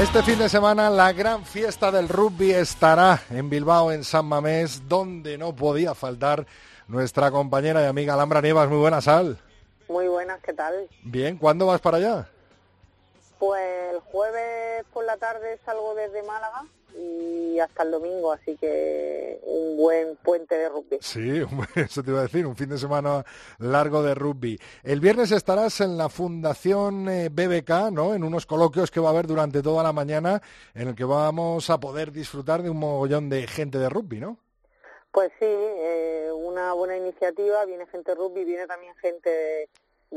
Este 0.00 0.22
fin 0.22 0.38
de 0.38 0.48
semana 0.48 0.88
la 0.88 1.12
gran 1.12 1.44
fiesta 1.44 1.90
del 1.92 2.08
rugby 2.08 2.52
estará 2.52 3.20
en 3.28 3.50
Bilbao, 3.50 3.92
en 3.92 4.02
San 4.02 4.24
Mamés, 4.24 4.88
donde 4.88 5.36
no 5.36 5.54
podía 5.54 5.94
faltar 5.94 6.46
nuestra 6.88 7.30
compañera 7.30 7.82
y 7.82 7.86
amiga 7.86 8.14
Alhambra 8.14 8.40
Nievas. 8.40 8.70
Muy 8.70 8.78
buenas, 8.78 9.04
Sal. 9.04 9.38
Muy 9.90 10.06
buenas, 10.06 10.40
¿qué 10.42 10.52
tal? 10.52 10.88
Bien, 11.02 11.36
¿cuándo 11.36 11.66
vas 11.66 11.80
para 11.80 11.96
allá? 11.96 12.28
Pues 13.40 13.92
el 13.92 13.98
jueves 13.98 14.84
por 14.92 15.04
la 15.04 15.16
tarde 15.16 15.58
salgo 15.64 15.96
desde 15.96 16.22
Málaga 16.22 16.64
y 16.96 17.58
hasta 17.58 17.82
el 17.82 17.90
domingo, 17.90 18.30
así 18.30 18.56
que 18.56 19.40
un 19.42 19.76
buen 19.76 20.14
puente 20.22 20.56
de 20.56 20.68
rugby. 20.68 20.98
Sí, 21.00 21.42
eso 21.74 22.04
te 22.04 22.10
iba 22.12 22.20
a 22.20 22.22
decir, 22.22 22.46
un 22.46 22.54
fin 22.54 22.68
de 22.68 22.78
semana 22.78 23.24
largo 23.58 24.00
de 24.04 24.14
rugby. 24.14 24.60
El 24.84 25.00
viernes 25.00 25.32
estarás 25.32 25.80
en 25.80 25.98
la 25.98 26.08
Fundación 26.08 27.08
eh, 27.08 27.28
BBK, 27.28 27.90
¿no? 27.90 28.14
En 28.14 28.22
unos 28.22 28.46
coloquios 28.46 28.92
que 28.92 29.00
va 29.00 29.08
a 29.08 29.12
haber 29.12 29.26
durante 29.26 29.60
toda 29.60 29.82
la 29.82 29.92
mañana, 29.92 30.40
en 30.72 30.86
el 30.86 30.94
que 30.94 31.02
vamos 31.02 31.68
a 31.68 31.80
poder 31.80 32.12
disfrutar 32.12 32.62
de 32.62 32.70
un 32.70 32.76
mogollón 32.76 33.28
de 33.28 33.44
gente 33.48 33.78
de 33.78 33.88
rugby, 33.88 34.20
¿no? 34.20 34.38
Pues 35.12 35.32
sí, 35.40 35.46
eh, 35.46 36.30
una 36.32 36.72
buena 36.74 36.96
iniciativa, 36.96 37.64
viene 37.64 37.86
gente 37.86 38.12
de 38.12 38.14
rugby, 38.14 38.44
viene 38.44 38.68
también 38.68 38.94
gente 38.96 39.28
de, 39.28 39.68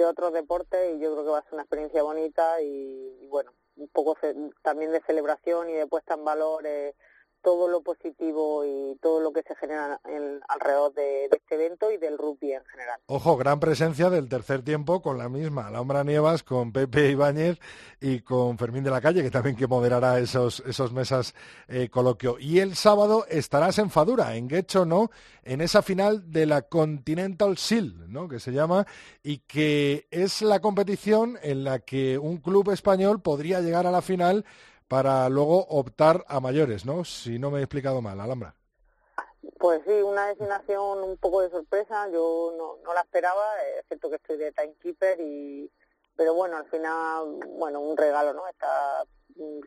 otros 0.02 0.34
deportes 0.34 0.96
y 0.96 1.00
yo 1.00 1.12
creo 1.14 1.24
que 1.24 1.32
va 1.32 1.40
a 1.40 1.44
ser 1.44 1.54
una 1.54 1.64
experiencia 1.64 2.04
bonita 2.04 2.62
y 2.62 3.28
bueno, 3.28 3.52
un 3.76 3.88
poco 3.88 4.18
también 4.62 4.92
de 4.92 5.02
celebración 5.02 5.70
y 5.70 5.74
de 5.74 5.88
puesta 5.88 6.16
en 6.16 6.26
valor 6.26 6.66
eh, 6.66 6.96
todo 7.44 7.68
lo 7.68 7.82
positivo 7.82 8.66
y 8.66 8.98
todo 9.02 9.20
lo 9.20 9.34
que 9.34 9.44
se 9.44 9.56
genera 9.56 10.00
en, 10.06 10.40
alrededor 10.48 10.94
de, 10.94 11.26
este 11.26 11.56
evento 11.56 11.92
y 11.92 11.98
del 11.98 12.18
rugby 12.18 12.54
en 12.54 12.64
general. 12.66 13.00
Ojo, 13.08 13.38
gran 13.38 13.60
presencia 13.60 14.10
del 14.10 14.30
tercer 14.30 14.64
tiempo 14.64 15.02
con 15.02 15.18
la 15.18 15.30
misma 15.30 15.68
Alhambra 15.68 16.04
Nievas, 16.04 16.42
con 16.42 16.72
Pepe 16.72 17.12
Ibáñez 17.12 17.60
y 18.00 18.22
con 18.22 18.58
Fermín 18.58 18.84
de 18.84 18.92
la 18.92 19.02
Calle, 19.02 19.22
que 19.22 19.30
también 19.30 19.56
que 19.56 19.68
moderará 19.68 20.20
esos, 20.20 20.64
esos 20.66 20.94
mesas 20.94 21.36
eh, 21.68 21.90
coloquio. 21.90 22.38
Y 22.40 22.60
el 22.60 22.76
sábado 22.76 23.26
estarás 23.28 23.78
en 23.78 23.90
Fadura, 23.90 24.36
en 24.36 24.48
Guecho, 24.48 24.86
¿no? 24.86 25.12
En 25.44 25.60
esa 25.60 25.82
final 25.82 26.32
de 26.32 26.46
la 26.46 26.62
Continental 26.64 27.58
Seal, 27.58 28.12
¿no? 28.12 28.30
Que 28.30 28.40
se 28.40 28.54
llama, 28.54 28.88
y 29.22 29.40
que 29.40 30.08
es 30.12 30.42
la 30.42 30.62
competición 30.62 31.38
en 31.44 31.66
la 31.66 31.80
que 31.80 32.18
un 32.18 32.38
club 32.38 32.72
español 32.72 33.22
podría 33.22 33.60
llegar 33.60 33.86
a 33.86 33.92
la 33.92 34.02
final 34.02 34.46
para 34.94 35.28
luego 35.28 35.66
optar 35.70 36.24
a 36.28 36.40
mayores, 36.40 36.86
¿no? 36.86 37.04
Si 37.04 37.40
no 37.40 37.50
me 37.50 37.58
he 37.58 37.64
explicado 37.64 38.00
mal, 38.00 38.20
Alhambra. 38.20 38.54
Pues 39.58 39.82
sí, 39.88 39.92
una 39.92 40.28
designación 40.28 41.02
un 41.02 41.18
poco 41.18 41.42
de 41.42 41.50
sorpresa, 41.50 42.08
yo 42.10 42.54
no, 42.56 42.78
no 42.84 42.94
la 42.94 43.02
esperaba, 43.02 43.44
excepto 43.80 44.12
que 44.12 44.18
estoy 44.18 44.38
de 44.38 44.52
timekeeper 44.52 45.20
y 45.20 45.72
pero 46.16 46.36
bueno, 46.36 46.58
al 46.58 46.70
final, 46.70 47.40
bueno, 47.58 47.80
un 47.80 47.98
regalo, 47.98 48.36
¿no? 48.36 48.48
Está 48.48 49.04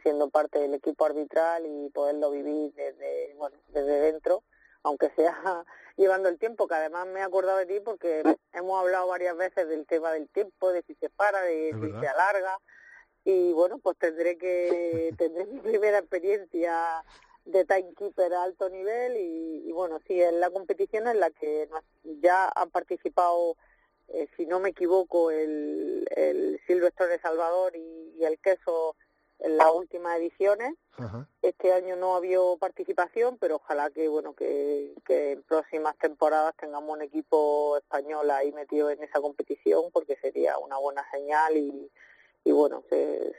siendo 0.05 0.31
parte 0.31 0.61
del 0.61 0.75
equipo 0.75 1.05
arbitral 1.05 1.67
y 1.67 1.91
poderlo 1.91 2.31
vivir 2.31 2.73
desde, 2.75 3.35
bueno, 3.35 3.57
desde 3.71 3.99
dentro, 3.99 4.45
aunque 4.85 5.11
sea 5.17 5.35
llevando 5.97 6.29
el 6.29 6.39
tiempo, 6.39 6.69
que 6.69 6.77
además 6.77 7.09
me 7.09 7.19
he 7.19 7.25
acordado 7.25 7.59
de 7.59 7.67
ti 7.67 7.81
porque 7.81 8.23
hemos 8.53 8.81
hablado 8.81 9.09
varias 9.09 9.37
veces 9.37 9.69
del 9.69 9.87
tema 9.87 10.13
del 10.13 10.29
tiempo, 10.29 10.71
de 10.71 10.83
si 10.83 10.95
se 10.95 11.11
para, 11.11 11.41
de 11.41 11.73
si 11.73 11.91
se 12.01 12.07
alarga, 12.07 12.61
y 13.27 13.53
bueno, 13.53 13.79
pues 13.79 13.99
tendré 13.99 14.39
que 14.39 15.13
tendré 15.19 15.47
mi 15.47 15.59
primera 15.59 15.99
experiencia 15.99 17.05
de 17.45 17.65
timekeeper 17.65 18.33
a 18.33 18.45
alto 18.45 18.69
nivel 18.69 19.17
y, 19.17 19.73
bueno, 19.73 19.99
sí, 20.07 20.21
es 20.21 20.33
la 20.33 20.49
competición 20.51 21.09
en 21.09 21.19
la 21.19 21.31
que 21.31 21.69
ya 22.05 22.53
han 22.55 22.71
participado, 22.71 23.57
eh, 24.09 24.29
si 24.37 24.47
no 24.47 24.61
me 24.61 24.69
equivoco, 24.69 25.33
el, 25.33 26.07
el 26.15 26.61
Silvestre 26.69 27.09
de 27.09 27.19
Salvador 27.19 27.75
y, 27.75 28.25
el 28.25 28.39
Queso 28.39 28.95
en 29.41 29.57
las 29.57 29.73
últimas 29.73 30.19
ediciones. 30.19 30.75
Este 31.43 31.73
año 31.73 31.97
no 31.97 32.15
ha 32.15 32.19
habido 32.19 32.57
participación, 32.59 33.39
pero 33.39 33.57
ojalá 33.57 33.91
que 33.91 34.09
bueno 34.09 34.35
que, 34.35 34.95
que 35.05 35.33
en 35.33 35.43
próximas 35.43 35.97
temporadas 35.99 36.55
tengamos 36.57 36.97
un 36.97 37.03
equipo 37.03 37.77
español 37.77 38.31
ahí 38.31 38.53
metido 38.53 38.89
en 38.89 39.03
esa 39.03 39.21
competición, 39.21 39.91
porque 39.93 40.17
sería 40.17 40.57
una 40.59 40.79
buena 40.79 41.05
señal 41.11 41.57
y 41.57 41.91
y 42.47 42.53
bueno, 42.53 42.85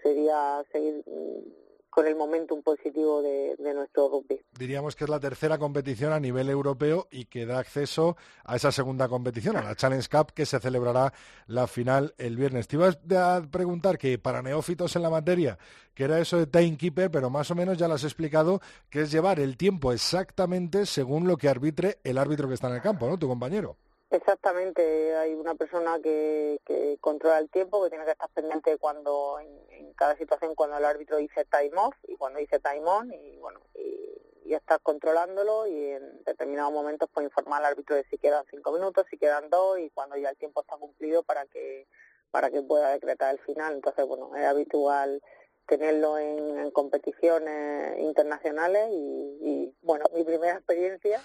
sería 0.04 0.62
seguir 0.70 1.02
mm, 1.08 1.90
con 1.90 2.08
el 2.08 2.16
momentum 2.18 2.62
positivo 2.62 3.22
de, 3.22 3.56
nuestro 3.74 4.10
rugby. 4.10 4.42
Diríamos 4.60 4.98
que 4.98 5.06
es 5.06 5.10
la 5.10 5.20
tercera 5.22 5.58
competición 5.58 6.12
a 6.12 6.20
nivel 6.20 6.50
europeo 6.50 7.08
y 7.10 7.24
que 7.26 7.46
da 7.46 7.58
acceso 7.58 8.18
a 8.44 8.58
esa 8.58 8.74
segunda 8.74 9.08
competición, 9.08 9.56
a 9.56 9.64
la 9.64 9.76
Challenge 9.76 10.08
Cup, 10.10 10.34
que 10.34 10.46
se 10.46 10.60
celebrará 10.60 11.14
la 11.48 11.68
final 11.68 12.14
el 12.18 12.36
viernes. 12.36 12.68
Te 12.68 12.76
iba 12.76 12.90
a 13.38 13.42
preguntar 13.44 13.98
que 13.98 14.20
para 14.20 14.42
neófitos 14.42 14.94
en 14.98 15.04
la 15.04 15.10
materia, 15.10 15.58
que 15.94 16.04
era 16.04 16.20
eso 16.20 16.38
de 16.38 16.48
timekeeper, 16.48 17.10
pero 17.10 17.30
más 17.30 17.50
o 17.50 17.56
menos 17.56 17.78
ya 17.78 17.88
lo 17.88 17.94
has 17.94 18.04
explicado, 18.04 18.60
que 18.90 19.04
es 19.04 19.12
llevar 19.12 19.40
el 19.40 19.56
tiempo 19.56 19.94
exactamente 19.94 20.86
según 20.86 21.28
lo 21.28 21.38
que 21.38 21.48
arbitre 21.48 22.00
el 22.04 22.18
árbitro 22.18 22.50
que 22.50 22.56
está 22.56 22.68
en 22.68 22.76
el 22.76 22.82
campo, 22.82 23.08
¿no? 23.08 23.18
Tu 23.18 23.28
compañero. 23.28 23.78
Exactamente, 24.10 25.18
hay 25.18 25.34
una 25.34 25.56
persona 25.56 26.00
que, 26.02 26.62
que 26.66 26.98
controla 27.02 27.40
el 27.40 27.50
tiempo, 27.50 27.84
que 27.84 27.90
tiene 27.90 28.06
que 28.06 28.12
estar 28.12 28.30
pendiente 28.30 28.78
cuando 28.78 29.38
en, 29.40 29.94
cada 29.96 30.16
situación 30.16 30.56
cuando 30.56 30.78
el 30.78 30.86
árbitro 30.86 31.18
dice 31.18 31.44
time 31.46 31.72
off 31.76 31.96
y 32.08 32.16
cuando 32.16 32.40
dice 32.40 32.60
time 32.60 32.86
on 32.86 33.12
y 33.12 33.38
bueno 33.38 33.60
y, 33.74 34.54
y 34.54 34.58
controlándolo 34.84 35.66
y 35.68 35.92
en 35.92 36.24
determinados 36.24 36.72
momentos 36.72 37.10
pues 37.12 37.26
informar 37.26 37.60
al 37.60 37.74
árbitro 37.74 37.96
de 37.96 38.06
si 38.06 38.18
quedan 38.18 38.46
cinco 38.50 38.72
minutos, 38.72 39.06
si 39.10 39.18
quedan 39.18 39.50
dos 39.50 39.80
y 39.80 39.90
cuando 39.90 40.16
ya 40.16 40.30
el 40.30 40.38
tiempo 40.38 40.62
está 40.62 40.78
cumplido 40.78 41.24
para 41.24 41.46
que 41.48 41.88
para 42.32 42.52
que 42.52 42.62
pueda 42.62 42.92
decretar 42.92 43.34
el 43.34 43.40
final. 43.42 43.74
Entonces 43.74 44.06
bueno 44.06 44.34
es 44.36 44.46
habitual 44.46 45.22
tenerlo 45.68 46.18
en, 46.18 46.72
competiciones 46.72 48.00
internacionales 48.00 48.90
y, 48.92 49.74
bueno 49.82 50.06
mi 50.14 50.24
primera 50.24 50.54
experiencia 50.54 51.22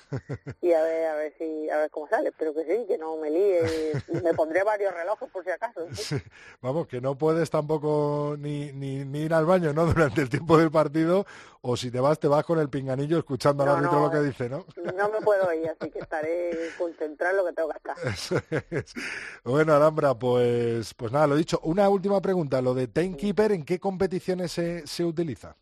y 0.60 0.72
a 0.72 0.82
ver 0.82 1.06
a 1.08 1.14
ver 1.16 1.34
si 1.36 1.68
a 1.68 1.78
ver 1.78 1.90
cómo 1.90 2.08
sale. 2.08 2.28
Espero 2.28 2.54
que 2.54 2.64
sí 2.64 2.86
que 2.86 2.96
no 2.96 3.16
me 3.16 3.30
líe 3.30 3.92
me 4.22 4.32
pondré 4.34 4.62
varios 4.62 4.94
relojes 4.94 5.28
por 5.30 5.44
si 5.44 5.50
acaso 5.50 5.86
vamos 6.60 6.86
que 6.86 7.00
no 7.00 7.16
puedes 7.18 7.50
tampoco 7.50 8.36
ni, 8.38 8.72
ni, 8.72 9.04
ni, 9.04 9.22
ir 9.22 9.34
al 9.34 9.46
baño 9.46 9.72
no 9.72 9.86
durante 9.92 10.22
el 10.22 10.30
tiempo 10.30 10.56
del 10.56 10.70
partido 10.70 11.26
o 11.62 11.76
si 11.76 11.90
te 11.90 12.00
vas 12.00 12.18
te 12.18 12.28
vas 12.28 12.44
con 12.44 12.58
el 12.58 12.68
pinganillo 12.68 13.18
escuchando 13.18 13.62
al 13.62 13.70
árbitro 13.70 14.00
lo 14.00 14.10
que 14.10 14.20
dice 14.20 14.48
no 14.48 14.66
no 14.76 15.08
me 15.10 15.20
puedo 15.20 15.52
ir 15.52 15.68
así 15.68 15.90
que 15.90 16.00
estaré 16.00 16.70
concentrado 16.76 17.30
en 17.32 17.36
lo 17.36 17.44
que 17.46 17.52
tengo 17.52 17.68
que 17.70 18.08
estar 18.78 19.02
bueno 19.44 19.74
Alhambra 19.74 20.14
pues 20.14 20.92
pues 20.94 21.12
nada 21.12 21.26
lo 21.26 21.36
dicho. 21.36 21.60
Una 21.64 21.88
última 21.88 22.20
pregunta. 22.20 22.60
Lo 22.62 22.74
de 22.74 22.88
Keeper 22.88 23.52
en 23.52 23.64
qué 23.64 23.78
competición 23.78 24.48
se, 24.48 25.04
utiliza? 25.04 25.56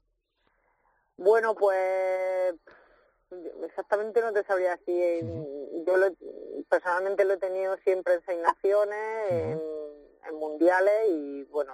Bueno, 1.16 1.54
pues 1.54 2.54
exactamente 3.64 4.20
no 4.20 4.32
te 4.32 4.44
sabría 4.44 4.76
decir. 4.76 5.24
Yo 5.86 5.94
personalmente 6.68 7.24
lo 7.24 7.34
he 7.34 7.38
tenido 7.38 7.76
siempre 7.78 8.14
en 8.14 8.22
seis 8.26 8.40
naciones, 8.40 8.98
en, 9.30 10.38
mundiales 10.38 11.08
y 11.08 11.42
bueno, 11.44 11.72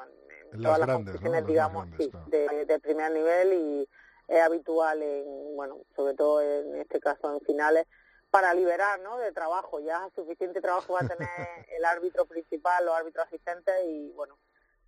en, 0.52 0.62
todas 0.62 0.78
las 0.78 0.88
competiciones, 0.88 1.46
digamos, 1.46 1.88
de, 1.96 2.80
primer 2.82 3.12
nivel 3.12 3.52
y 3.52 3.88
es 4.28 4.42
habitual 4.42 5.02
en, 5.02 5.56
bueno, 5.56 5.80
sobre 5.94 6.14
todo 6.14 6.40
en 6.40 6.76
este 6.76 7.00
caso 7.00 7.32
en 7.32 7.40
finales, 7.40 7.86
para 8.30 8.52
liberar, 8.54 9.00
¿no? 9.00 9.18
De 9.18 9.32
trabajo. 9.32 9.80
Ya 9.80 10.10
suficiente 10.14 10.60
trabajo 10.60 10.94
va 10.94 11.00
a 11.00 11.08
tener 11.08 11.28
el 11.76 11.84
árbitro 11.84 12.26
principal, 12.26 12.84
los 12.84 12.94
árbitros 12.94 13.26
asistentes 13.26 13.74
y 13.86 14.10
bueno, 14.12 14.36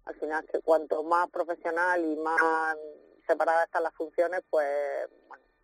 al 0.04 0.14
final 0.16 0.44
que 0.46 0.60
cuanto 0.60 1.02
más 1.02 1.28
profesional 1.30 2.04
y 2.04 2.16
más 2.16 2.76
separadas 3.26 3.66
están 3.66 3.82
las 3.82 3.94
funciones, 3.94 4.42
pues 4.50 5.08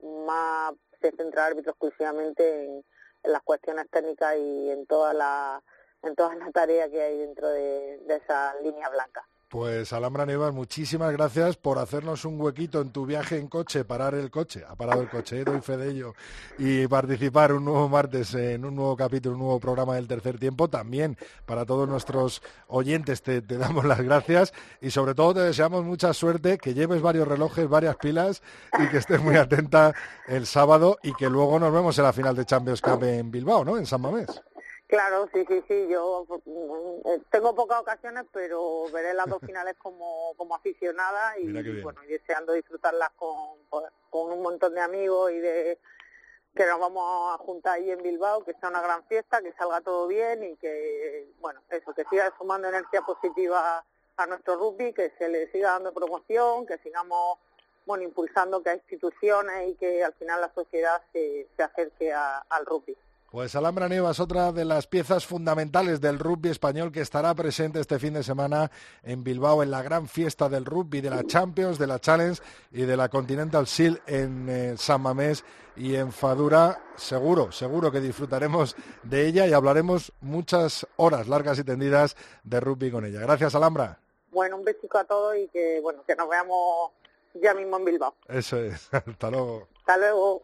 más 0.02 0.72
se 1.00 1.10
centra 1.12 1.46
el 1.46 1.52
árbitro 1.52 1.72
exclusivamente 1.72 2.64
en, 2.64 2.84
las 3.24 3.42
cuestiones 3.42 3.88
técnicas 3.90 4.36
y 4.36 4.70
en 4.70 4.86
todas 4.86 5.14
las 5.14 5.62
en 6.02 6.14
todas 6.14 6.36
las 6.36 6.52
tareas 6.52 6.90
que 6.90 7.00
hay 7.00 7.16
dentro 7.16 7.48
de, 7.48 7.98
de 8.00 8.16
esa 8.16 8.54
línea 8.60 8.90
blanca. 8.90 9.26
Pues 9.54 9.92
Alhambra 9.92 10.26
Nevas, 10.26 10.52
muchísimas 10.52 11.12
gracias 11.12 11.56
por 11.56 11.78
hacernos 11.78 12.24
un 12.24 12.40
huequito 12.40 12.80
en 12.80 12.90
tu 12.90 13.06
viaje 13.06 13.38
en 13.38 13.46
coche, 13.46 13.84
parar 13.84 14.16
el 14.16 14.28
coche, 14.28 14.64
ha 14.68 14.74
parado 14.74 15.00
el 15.00 15.08
coche, 15.08 15.42
¿eh? 15.42 15.44
doy 15.44 15.60
fe 15.60 15.76
de 15.76 15.90
ello, 15.92 16.14
y 16.58 16.88
participar 16.88 17.52
un 17.52 17.64
nuevo 17.64 17.88
martes 17.88 18.34
en 18.34 18.64
un 18.64 18.74
nuevo 18.74 18.96
capítulo, 18.96 19.36
un 19.36 19.42
nuevo 19.42 19.60
programa 19.60 19.94
del 19.94 20.08
tercer 20.08 20.40
tiempo. 20.40 20.66
También 20.66 21.16
para 21.46 21.64
todos 21.64 21.88
nuestros 21.88 22.42
oyentes 22.66 23.22
te, 23.22 23.42
damos 23.42 23.84
las 23.84 24.00
gracias 24.00 24.52
y 24.80 24.90
sobre 24.90 25.14
todo 25.14 25.34
te 25.34 25.40
deseamos 25.42 25.84
mucha 25.84 26.12
suerte, 26.14 26.58
que 26.58 26.74
lleves 26.74 27.00
varios 27.00 27.28
relojes, 27.28 27.68
varias 27.68 27.94
pilas 27.94 28.42
y 28.76 28.88
que 28.88 28.96
estés 28.96 29.22
muy 29.22 29.36
atenta 29.36 29.94
el 30.26 30.46
sábado 30.46 30.98
y 31.00 31.14
que 31.14 31.30
luego 31.30 31.60
nos 31.60 31.72
vemos 31.72 31.96
en 31.96 32.02
la 32.02 32.12
final 32.12 32.34
de 32.34 32.44
Champions 32.44 32.80
Cup 32.80 33.04
en 33.04 33.30
Bilbao, 33.30 33.64
¿no? 33.64 33.78
En 33.78 33.86
San 33.86 34.00
Mamés. 34.00 34.42
Claro, 34.94 35.28
sí, 35.34 35.44
sí, 35.48 35.60
sí. 35.66 35.88
Yo 35.88 36.24
mm, 36.28 37.08
eh, 37.08 37.20
tengo 37.28 37.52
pocas 37.52 37.80
ocasiones, 37.80 38.26
pero 38.32 38.84
veré 38.92 39.12
las 39.12 39.26
dos 39.26 39.40
finales 39.44 39.74
como, 39.76 40.34
como 40.36 40.54
aficionada 40.54 41.36
y, 41.36 41.50
bueno, 41.82 42.00
deseando 42.06 42.52
disfrutarlas 42.52 43.10
con, 43.16 43.58
pues, 43.70 43.86
con 44.08 44.30
un 44.30 44.40
montón 44.40 44.72
de 44.72 44.80
amigos 44.80 45.32
y 45.32 45.40
de 45.40 45.80
que 46.54 46.64
nos 46.66 46.78
vamos 46.78 47.34
a 47.34 47.38
juntar 47.38 47.74
ahí 47.74 47.90
en 47.90 48.04
Bilbao, 48.04 48.44
que 48.44 48.54
sea 48.54 48.68
una 48.68 48.82
gran 48.82 49.04
fiesta, 49.08 49.42
que 49.42 49.52
salga 49.54 49.80
todo 49.80 50.06
bien 50.06 50.44
y 50.44 50.56
que, 50.58 51.28
bueno, 51.40 51.60
eso, 51.70 51.92
que 51.92 52.04
siga 52.04 52.32
sumando 52.38 52.68
energía 52.68 53.02
positiva 53.02 53.84
a 54.16 54.26
nuestro 54.28 54.54
rugby, 54.54 54.92
que 54.92 55.10
se 55.18 55.28
le 55.28 55.50
siga 55.50 55.72
dando 55.72 55.92
promoción, 55.92 56.66
que 56.66 56.78
sigamos 56.78 57.40
bueno, 57.84 58.04
impulsando 58.04 58.62
que 58.62 58.70
hay 58.70 58.76
instituciones 58.76 59.70
y 59.70 59.74
que 59.74 60.04
al 60.04 60.14
final 60.14 60.40
la 60.40 60.54
sociedad 60.54 61.02
se, 61.12 61.48
se 61.56 61.62
acerque 61.64 62.12
al 62.12 62.64
rugby. 62.64 62.96
Pues 63.34 63.56
Alhambra 63.56 63.88
Nieva 63.88 64.12
es 64.12 64.20
otra 64.20 64.52
de 64.52 64.64
las 64.64 64.86
piezas 64.86 65.26
fundamentales 65.26 66.00
del 66.00 66.20
rugby 66.20 66.50
español 66.50 66.92
que 66.92 67.00
estará 67.00 67.34
presente 67.34 67.80
este 67.80 67.98
fin 67.98 68.14
de 68.14 68.22
semana 68.22 68.70
en 69.02 69.24
Bilbao 69.24 69.60
en 69.64 69.72
la 69.72 69.82
gran 69.82 70.06
fiesta 70.06 70.48
del 70.48 70.64
rugby, 70.64 71.00
de 71.00 71.10
la 71.10 71.24
Champions, 71.24 71.76
de 71.76 71.88
la 71.88 71.98
Challenge 71.98 72.40
y 72.70 72.82
de 72.82 72.96
la 72.96 73.08
Continental 73.08 73.64
Shield 73.64 74.00
en 74.06 74.48
eh, 74.48 74.74
San 74.76 75.02
Mamés 75.02 75.44
y 75.74 75.96
en 75.96 76.12
Fadura. 76.12 76.80
Seguro, 76.94 77.50
seguro 77.50 77.90
que 77.90 78.00
disfrutaremos 78.00 78.76
de 79.02 79.26
ella 79.26 79.48
y 79.48 79.52
hablaremos 79.52 80.12
muchas 80.20 80.86
horas 80.94 81.26
largas 81.26 81.58
y 81.58 81.64
tendidas 81.64 82.16
de 82.44 82.60
rugby 82.60 82.92
con 82.92 83.04
ella. 83.04 83.18
Gracias, 83.18 83.56
Alhambra. 83.56 83.98
Bueno, 84.30 84.58
un 84.58 84.64
besico 84.64 84.96
a 84.96 85.02
todos 85.02 85.36
y 85.36 85.48
que, 85.48 85.80
bueno, 85.82 86.04
que 86.06 86.14
nos 86.14 86.28
veamos 86.28 86.92
ya 87.42 87.52
mismo 87.52 87.78
en 87.78 87.84
Bilbao. 87.84 88.14
Eso 88.28 88.58
es. 88.58 88.88
Hasta 88.92 89.28
luego. 89.28 89.66
Hasta 89.80 89.96
luego. 89.98 90.40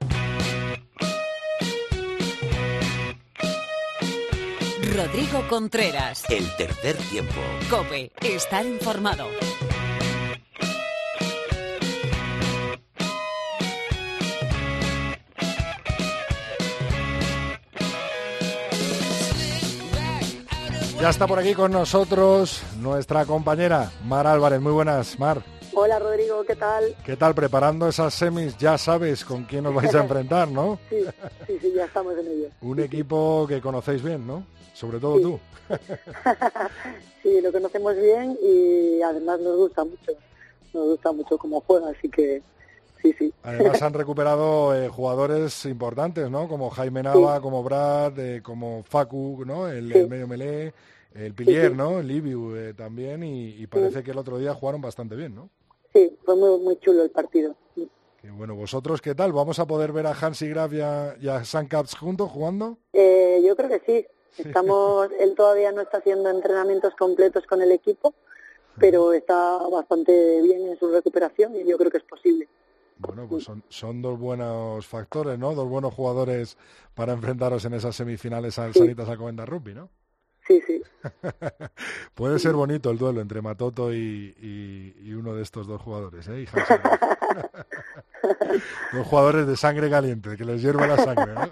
Rodrigo 4.96 5.46
Contreras. 5.48 6.24
El 6.28 6.44
tercer 6.56 6.96
tiempo. 6.96 7.40
Cope, 7.70 8.10
estar 8.22 8.66
informado. 8.66 9.26
Ya 21.00 21.08
está 21.08 21.26
por 21.26 21.38
aquí 21.38 21.54
con 21.54 21.72
nosotros 21.72 22.60
nuestra 22.80 23.24
compañera 23.24 23.90
Mar 24.04 24.26
Álvarez. 24.26 24.60
Muy 24.60 24.72
buenas, 24.72 25.18
Mar. 25.18 25.42
Hola 25.72 25.98
Rodrigo, 26.00 26.44
¿qué 26.44 26.56
tal? 26.56 26.96
¿Qué 27.04 27.16
tal? 27.16 27.34
Preparando 27.34 27.88
esas 27.88 28.12
semis, 28.12 28.58
ya 28.58 28.76
sabes 28.76 29.24
con 29.24 29.44
quién 29.44 29.64
os 29.66 29.74
vais 29.74 29.94
a 29.94 30.00
enfrentar, 30.02 30.48
¿no? 30.48 30.78
sí, 30.90 30.96
sí, 31.46 31.58
sí, 31.60 31.72
ya 31.74 31.84
estamos 31.84 32.18
en 32.18 32.26
ello. 32.26 32.48
Un 32.60 32.80
equipo 32.80 33.46
que 33.48 33.60
conocéis 33.60 34.02
bien, 34.02 34.26
¿no? 34.26 34.44
Sobre 34.80 34.98
todo 34.98 35.20
tú. 35.20 35.40
sí, 37.22 37.40
lo 37.42 37.52
conocemos 37.52 37.94
bien 37.96 38.38
y 38.42 39.02
además 39.02 39.38
nos 39.40 39.58
gusta 39.58 39.84
mucho, 39.84 40.12
nos 40.72 40.88
gusta 40.88 41.12
mucho 41.12 41.36
cómo 41.36 41.60
juega, 41.60 41.90
así 41.90 42.08
que 42.08 42.42
sí, 43.02 43.14
sí. 43.18 43.34
Además 43.42 43.82
han 43.82 43.92
recuperado 43.92 44.74
eh, 44.74 44.88
jugadores 44.88 45.66
importantes, 45.66 46.30
¿no? 46.30 46.48
Como 46.48 46.70
Jaime 46.70 47.02
Nava, 47.02 47.42
como 47.42 47.62
Brad, 47.62 48.18
eh, 48.18 48.42
como 48.42 48.82
Facu, 48.82 49.44
¿no? 49.44 49.68
El, 49.68 50.08
medio 50.08 50.26
melé, 50.26 50.72
el 51.14 51.34
Pilier, 51.34 51.76
¿no? 51.76 51.98
El 51.98 52.08
Libiu 52.08 52.56
eh, 52.56 52.72
también 52.72 53.22
y, 53.22 53.66
parece 53.66 54.02
que 54.02 54.12
el 54.12 54.18
otro 54.18 54.38
día 54.38 54.54
jugaron 54.54 54.80
bastante 54.80 55.14
bien, 55.14 55.34
¿no? 55.34 55.50
Sí, 55.92 56.16
fue 56.24 56.36
muy, 56.36 56.58
muy 56.58 56.78
chulo 56.78 57.02
el 57.02 57.10
partido. 57.10 57.54
bueno, 58.32 58.54
¿vosotros 58.54 59.02
qué 59.02 59.14
tal? 59.14 59.34
¿Vamos 59.34 59.58
a 59.58 59.66
poder 59.66 59.92
ver 59.92 60.06
a 60.06 60.14
Hansi 60.14 60.48
Graf 60.48 60.72
y 60.72 60.80
a, 60.80 61.16
y 61.20 61.28
a 61.28 61.42
Caps 61.68 61.96
juntos 61.96 62.30
jugando? 62.30 62.78
yo 62.94 63.56
creo 63.56 63.68
que 63.68 63.80
sí, 63.84 64.06
Estamos, 64.38 65.10
él 65.20 65.34
todavía 65.34 65.72
no 65.72 65.82
está 65.82 65.98
haciendo 65.98 66.30
entrenamientos 66.30 66.94
completos 66.94 67.46
con 67.46 67.62
el 67.62 67.72
equipo, 67.72 68.14
pero 68.78 69.12
está 69.12 69.58
bastante 69.68 70.42
bien 70.42 70.66
en 70.68 70.78
su 70.78 70.90
recuperación 70.90 71.56
y 71.56 71.64
yo 71.64 71.76
creo 71.76 71.90
que 71.90 71.98
es 71.98 72.04
posible. 72.04 72.48
Bueno, 72.98 73.26
pues 73.28 73.44
son, 73.44 73.62
son 73.68 74.02
dos 74.02 74.18
buenos 74.18 74.86
factores, 74.86 75.38
¿no? 75.38 75.54
Dos 75.54 75.68
buenos 75.68 75.94
jugadores 75.94 76.58
para 76.94 77.14
enfrentaros 77.14 77.64
en 77.64 77.72
esas 77.72 77.96
semifinales 77.96 78.58
al 78.58 78.74
Sanitas 78.74 79.08
Alcobendas 79.08 79.48
Rugby, 79.48 79.74
¿no? 79.74 79.88
Sí, 80.50 80.60
sí. 80.66 80.82
Puede 82.14 82.40
ser 82.40 82.54
bonito 82.54 82.90
el 82.90 82.98
duelo 82.98 83.20
entre 83.20 83.40
Matoto 83.40 83.94
y, 83.94 84.34
y, 85.00 85.12
uno 85.12 85.32
de 85.32 85.42
estos 85.42 85.68
dos 85.68 85.80
jugadores, 85.80 86.26
¿eh? 86.26 86.44
dos 88.92 89.06
jugadores 89.06 89.46
de 89.46 89.56
sangre 89.56 89.88
caliente, 89.88 90.36
que 90.36 90.44
les 90.44 90.60
hierva 90.60 90.88
la 90.88 90.96
sangre, 90.96 91.34
¿no? 91.34 91.42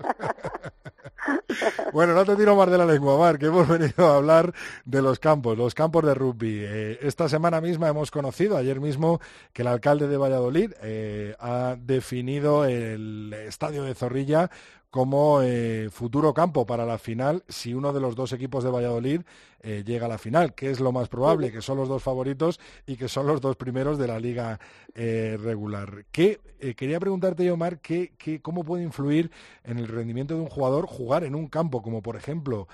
Bueno, 1.93 2.15
no 2.15 2.25
te 2.25 2.37
tiro 2.37 2.55
más 2.55 2.71
de 2.71 2.79
la 2.79 2.85
lengua, 2.85 3.19
Mar, 3.19 3.39
que 3.39 3.47
hemos 3.47 3.67
venido 3.67 4.07
a 4.07 4.17
hablar 4.17 4.53
de 4.85 5.01
los 5.01 5.19
campos, 5.19 5.57
los 5.57 5.75
campos 5.75 6.05
de 6.05 6.15
rugby. 6.15 6.61
Eh, 6.61 6.99
esta 7.03 7.29
semana 7.29 7.61
misma 7.61 7.89
hemos 7.89 8.11
conocido, 8.11 8.57
ayer 8.57 8.81
mismo, 8.81 9.21
que 9.53 9.63
el 9.63 9.69
alcalde 9.69 10.07
de 10.07 10.17
Valladolid 10.17 10.73
eh, 10.83 11.35
ha 11.41 11.77
definido 11.79 12.67
el 12.67 13.35
estadio 13.47 13.85
de 13.85 13.95
Zorrilla 13.95 14.51
como 14.91 15.43
eh, 15.43 15.89
futuro 15.91 16.33
campo 16.33 16.65
para 16.67 16.87
la 16.87 16.99
final 16.99 17.45
si 17.49 17.75
uno 17.75 17.93
de 17.93 18.01
los 18.01 18.17
dos 18.17 18.33
equipos 18.33 18.65
de 18.65 18.71
Valladolid 18.71 19.21
eh, 19.61 19.83
llega 19.85 20.07
a 20.07 20.09
la 20.09 20.19
final, 20.19 20.55
que 20.55 20.71
es 20.71 20.81
lo 20.81 20.93
más 20.93 21.09
probable, 21.09 21.53
que 21.53 21.61
son 21.61 21.77
los 21.79 21.89
dos 21.89 22.03
favoritos 22.03 22.59
y 22.87 22.97
que 22.97 23.09
son 23.09 23.27
los 23.27 23.41
dos 23.41 23.57
primeros 23.57 23.99
de 23.99 24.07
la 24.07 24.19
liga 24.19 24.59
eh, 24.95 25.37
regular. 25.41 26.07
¿Qué, 26.11 26.41
quería 26.77 27.01
preguntarte, 27.01 27.51
Omar, 27.51 27.81
¿qué, 27.81 28.13
qué, 28.17 28.41
cómo 28.41 28.65
puede 28.65 28.85
influir 28.85 29.31
en 29.65 29.79
el 29.79 29.89
rendimiento 29.89 30.35
de 30.35 30.41
un 30.41 30.49
jugador 30.49 30.87
jugar 30.87 31.25
en 31.25 31.35
un 31.35 31.49
campo 31.49 31.83
como, 31.83 32.03
por 32.03 32.17
ejemplo, 32.17 32.69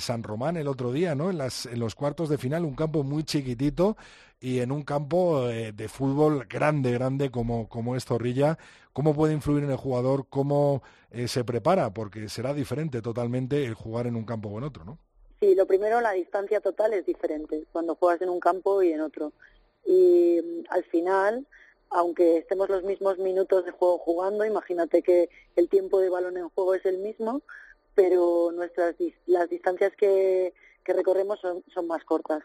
San 0.00 0.24
Román 0.24 0.56
el 0.56 0.66
otro 0.66 0.90
día, 0.90 1.14
¿no? 1.14 1.30
En, 1.30 1.38
las, 1.38 1.66
en 1.66 1.78
los 1.78 1.94
cuartos 1.94 2.28
de 2.28 2.38
final, 2.38 2.64
un 2.64 2.74
campo 2.74 3.04
muy 3.04 3.22
chiquitito 3.22 3.96
y 4.40 4.60
en 4.60 4.72
un 4.72 4.82
campo 4.82 5.46
de 5.46 5.88
fútbol 5.88 6.46
grande, 6.48 6.92
grande 6.92 7.30
como, 7.30 7.68
como 7.68 7.96
es 7.96 8.04
Zorrilla, 8.04 8.58
¿cómo 8.92 9.14
puede 9.14 9.32
influir 9.32 9.64
en 9.64 9.70
el 9.70 9.76
jugador? 9.76 10.26
¿Cómo 10.28 10.82
eh, 11.10 11.26
se 11.26 11.42
prepara, 11.42 11.94
porque 11.94 12.28
será 12.28 12.52
diferente 12.52 13.00
totalmente 13.00 13.64
el 13.64 13.74
jugar 13.74 14.06
en 14.06 14.16
un 14.16 14.24
campo 14.24 14.50
o 14.50 14.58
en 14.58 14.64
otro, 14.64 14.84
¿no? 14.84 14.98
Sí, 15.40 15.54
lo 15.54 15.66
primero, 15.66 16.00
la 16.00 16.12
distancia 16.12 16.60
total 16.60 16.92
es 16.92 17.06
diferente 17.06 17.64
cuando 17.72 17.94
juegas 17.94 18.20
en 18.22 18.28
un 18.28 18.40
campo 18.40 18.82
y 18.82 18.92
en 18.92 19.00
otro. 19.00 19.32
Y 19.86 20.40
mm, 20.42 20.64
al 20.68 20.84
final, 20.84 21.46
aunque 21.90 22.38
estemos 22.38 22.68
los 22.68 22.82
mismos 22.82 23.18
minutos 23.18 23.64
de 23.64 23.70
juego 23.70 23.98
jugando, 23.98 24.44
imagínate 24.44 25.02
que 25.02 25.30
el 25.56 25.68
tiempo 25.68 26.00
de 26.00 26.10
balón 26.10 26.36
en 26.36 26.50
juego 26.50 26.74
es 26.74 26.84
el 26.84 26.98
mismo, 26.98 27.40
pero 27.94 28.52
nuestras 28.52 28.96
las 29.26 29.48
distancias 29.48 29.92
que, 29.96 30.52
que 30.84 30.92
recorremos 30.92 31.40
son, 31.40 31.64
son 31.72 31.86
más 31.86 32.04
cortas. 32.04 32.42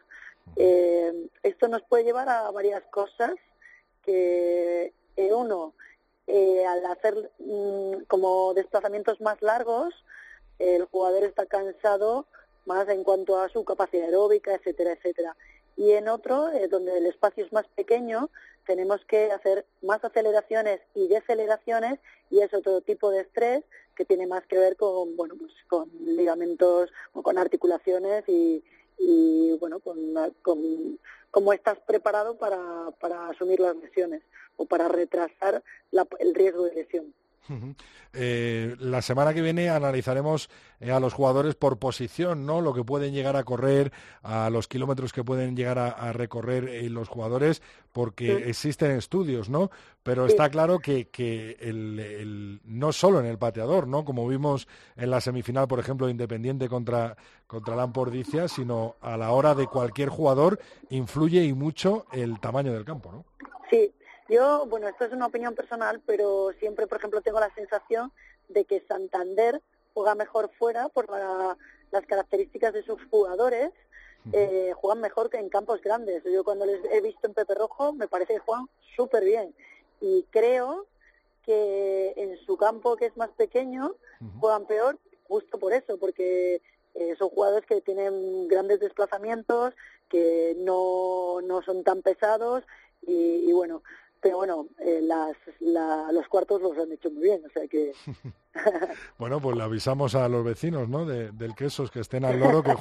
Eh, 0.56 1.30
esto 1.44 1.68
nos 1.68 1.82
puede 1.84 2.04
llevar 2.04 2.30
a 2.30 2.50
varias 2.52 2.84
cosas 2.86 3.34
que 4.04 4.94
eh, 5.16 5.34
uno 5.34 5.74
eh, 6.28 6.66
al 6.66 6.86
hacer 6.86 7.32
mm, 7.39 8.04
como 8.08 8.54
desplazamientos 8.54 9.20
más 9.22 9.41
largos, 9.41 9.94
el 10.60 10.86
jugador 10.86 11.24
está 11.24 11.46
cansado 11.46 12.26
más 12.66 12.88
en 12.88 13.04
cuanto 13.04 13.39
a 13.39 13.50
su 13.50 13.66
capacidad 13.66 14.06
aeróbica, 14.06 14.54
etcétera, 14.54 14.94
etcétera. 14.94 15.36
Y 15.76 15.91
en 15.91 16.08
otro, 16.08 16.50
eh, 16.50 16.68
donde 16.68 16.98
el 16.98 17.08
espacio 17.08 17.44
es 17.44 17.52
más 17.52 17.68
pequeño, 17.76 18.30
tenemos 18.66 19.04
que 19.06 19.32
hacer 19.32 19.66
más 19.82 20.04
aceleraciones 20.04 20.80
y 20.94 21.08
deceleraciones 21.08 22.00
y 22.30 22.39
es 22.39 22.54
otro 22.54 22.80
tipo 22.82 23.10
de 23.10 23.22
estrés 23.22 23.64
que 23.96 24.06
tiene 24.06 24.28
más 24.28 24.46
que 24.46 24.58
ver 24.58 24.78
con, 24.78 25.18
bueno, 25.18 25.36
pues 25.38 25.52
con 25.68 25.89
ligamentos 26.00 26.89
o 27.14 27.22
con 27.22 27.38
articulaciones 27.38 28.24
y, 28.28 28.64
y 29.06 29.58
bueno, 29.60 29.80
con, 29.80 29.97
con 30.41 30.99
cómo 31.32 31.54
estás 31.54 31.80
preparado 31.80 32.38
para, 32.38 32.91
para 32.99 33.30
asumir 33.30 33.60
las 33.60 33.76
lesiones 33.76 34.22
o 34.56 34.66
para 34.66 34.88
retrasar 34.88 35.64
el 36.20 36.36
riesgo 36.36 36.66
de 36.66 36.76
lesión. 36.76 37.14
Eh, 38.14 38.76
la 38.80 39.02
semana 39.02 39.34
que 39.34 39.41
viene 39.41 39.70
analizaremos 39.70 40.50
eh, 40.80 40.91
a 40.91 41.00
los 41.00 41.14
jugadores 41.14 41.56
por 41.56 41.78
posición, 41.78 42.46
¿no? 42.46 42.62
Lo 42.62 42.74
que 42.74 42.84
pueden 42.84 43.14
llegar 43.14 43.36
a 43.36 43.44
correr, 43.44 43.91
a 44.22 44.50
los 44.50 44.68
kilómetros 44.68 45.12
que 45.12 45.24
pueden 45.24 45.56
llegar 45.56 45.80
a, 45.80 46.14
recorrer 46.14 46.70
eh, 46.70 46.89
los 46.89 47.10
jugadores, 47.10 47.62
porque 47.91 48.50
existen 48.50 48.91
estudios, 48.91 49.50
¿no? 49.50 49.72
Pero 50.04 50.26
está 50.26 50.50
claro 50.50 50.80
que, 50.80 51.10
que 51.10 51.58
el, 51.60 52.62
no 52.66 52.91
solo 52.91 53.20
en 53.20 53.26
el 53.26 53.38
pateador, 53.38 53.88
¿no? 53.88 54.06
Como 54.06 54.28
vimos 54.28 54.68
en 54.96 55.10
la 55.10 55.22
semifinal, 55.22 55.68
por 55.68 55.80
ejemplo, 55.80 56.10
Independiente 56.10 56.70
contra, 56.70 57.18
contra 57.48 57.76
Lampordicia, 57.76 58.48
sino 58.48 58.96
a 59.02 59.18
la 59.18 59.32
hora 59.32 59.56
de 59.56 59.68
cualquier 59.68 60.10
jugador 60.10 60.60
influye 60.89 61.44
y 61.44 61.54
mucho 61.54 62.06
el 62.12 62.39
tamaño 62.39 62.74
del 62.74 62.86
campo, 62.86 63.12
¿no? 63.12 63.26
Yo, 64.34 64.66
bueno, 64.66 64.88
esto 64.88 65.06
es 65.06 65.14
una 65.14 65.28
opinión 65.28 65.54
personal, 65.54 66.02
pero 66.08 66.54
siempre, 66.58 66.88
por 66.88 66.98
ejemplo, 66.98 67.22
tengo 67.22 67.40
la 67.40 67.54
sensación 67.54 68.12
de 68.50 68.66
que 68.66 68.84
Santander 68.88 69.62
juega 69.94 70.16
mejor 70.16 70.50
fuera 70.58 70.90
por 70.90 71.08
las 71.08 72.06
características 72.08 72.74
de 72.74 72.82
sus 72.82 73.00
jugadores, 73.12 73.70
eh, 74.32 74.74
juegan 74.76 75.02
mejor 75.02 75.30
que 75.30 75.38
en 75.38 75.50
campos 75.50 75.84
grandes. 75.84 76.24
Yo 76.24 76.44
cuando 76.44 76.66
les 76.66 76.84
he 76.92 77.02
visto 77.02 77.28
en 77.28 77.36
Pepe 77.36 77.54
Rojo 77.54 77.94
me 77.94 78.08
parece 78.08 78.34
que 78.34 78.40
juegan 78.40 78.68
súper 78.96 79.24
bien 79.24 79.54
y 80.02 80.24
creo 80.32 80.88
que 81.44 82.14
en 82.16 82.36
su 82.44 82.58
campo 82.58 82.96
que 82.96 83.06
es 83.06 83.16
más 83.16 83.30
pequeño 83.32 83.96
juegan 84.40 84.66
peor 84.66 84.98
justo 85.28 85.60
por 85.60 85.74
eso, 85.74 86.00
porque 86.00 86.60
eh, 86.96 87.16
son 87.20 87.30
jugadores 87.30 87.68
que 87.68 87.82
tienen 87.82 88.48
grandes 88.48 88.80
desplazamientos, 88.80 89.76
que 90.10 90.56
no, 90.58 91.40
no 91.42 91.62
son 91.62 91.84
tan 91.84 92.02
pesados 92.02 92.64
y, 93.06 93.48
y 93.48 93.54
bueno, 93.54 93.84
pero 94.24 94.38
bueno, 94.38 94.67
eh, 94.80 95.01
las, 95.03 95.36
los 95.59 96.28
cuartos 96.30 96.61
los 96.61 96.78
han 96.78 96.93
hecho 96.93 97.11
muy 97.11 97.24
bien, 97.24 97.41
o 97.45 97.49
sea 97.49 97.67
que... 97.67 97.91
bueno, 99.17 99.41
pues 99.41 99.57
le 99.57 99.63
avisamos 99.63 100.15
a 100.15 100.30
los 100.30 100.45
vecinos, 100.45 100.88
¿no? 100.88 101.05
del 101.05 101.55
Quesos 101.55 101.91
que 101.91 101.99
estén 101.99 102.24
al 102.24 102.39
loro, 102.39 102.63
que, 102.63 102.74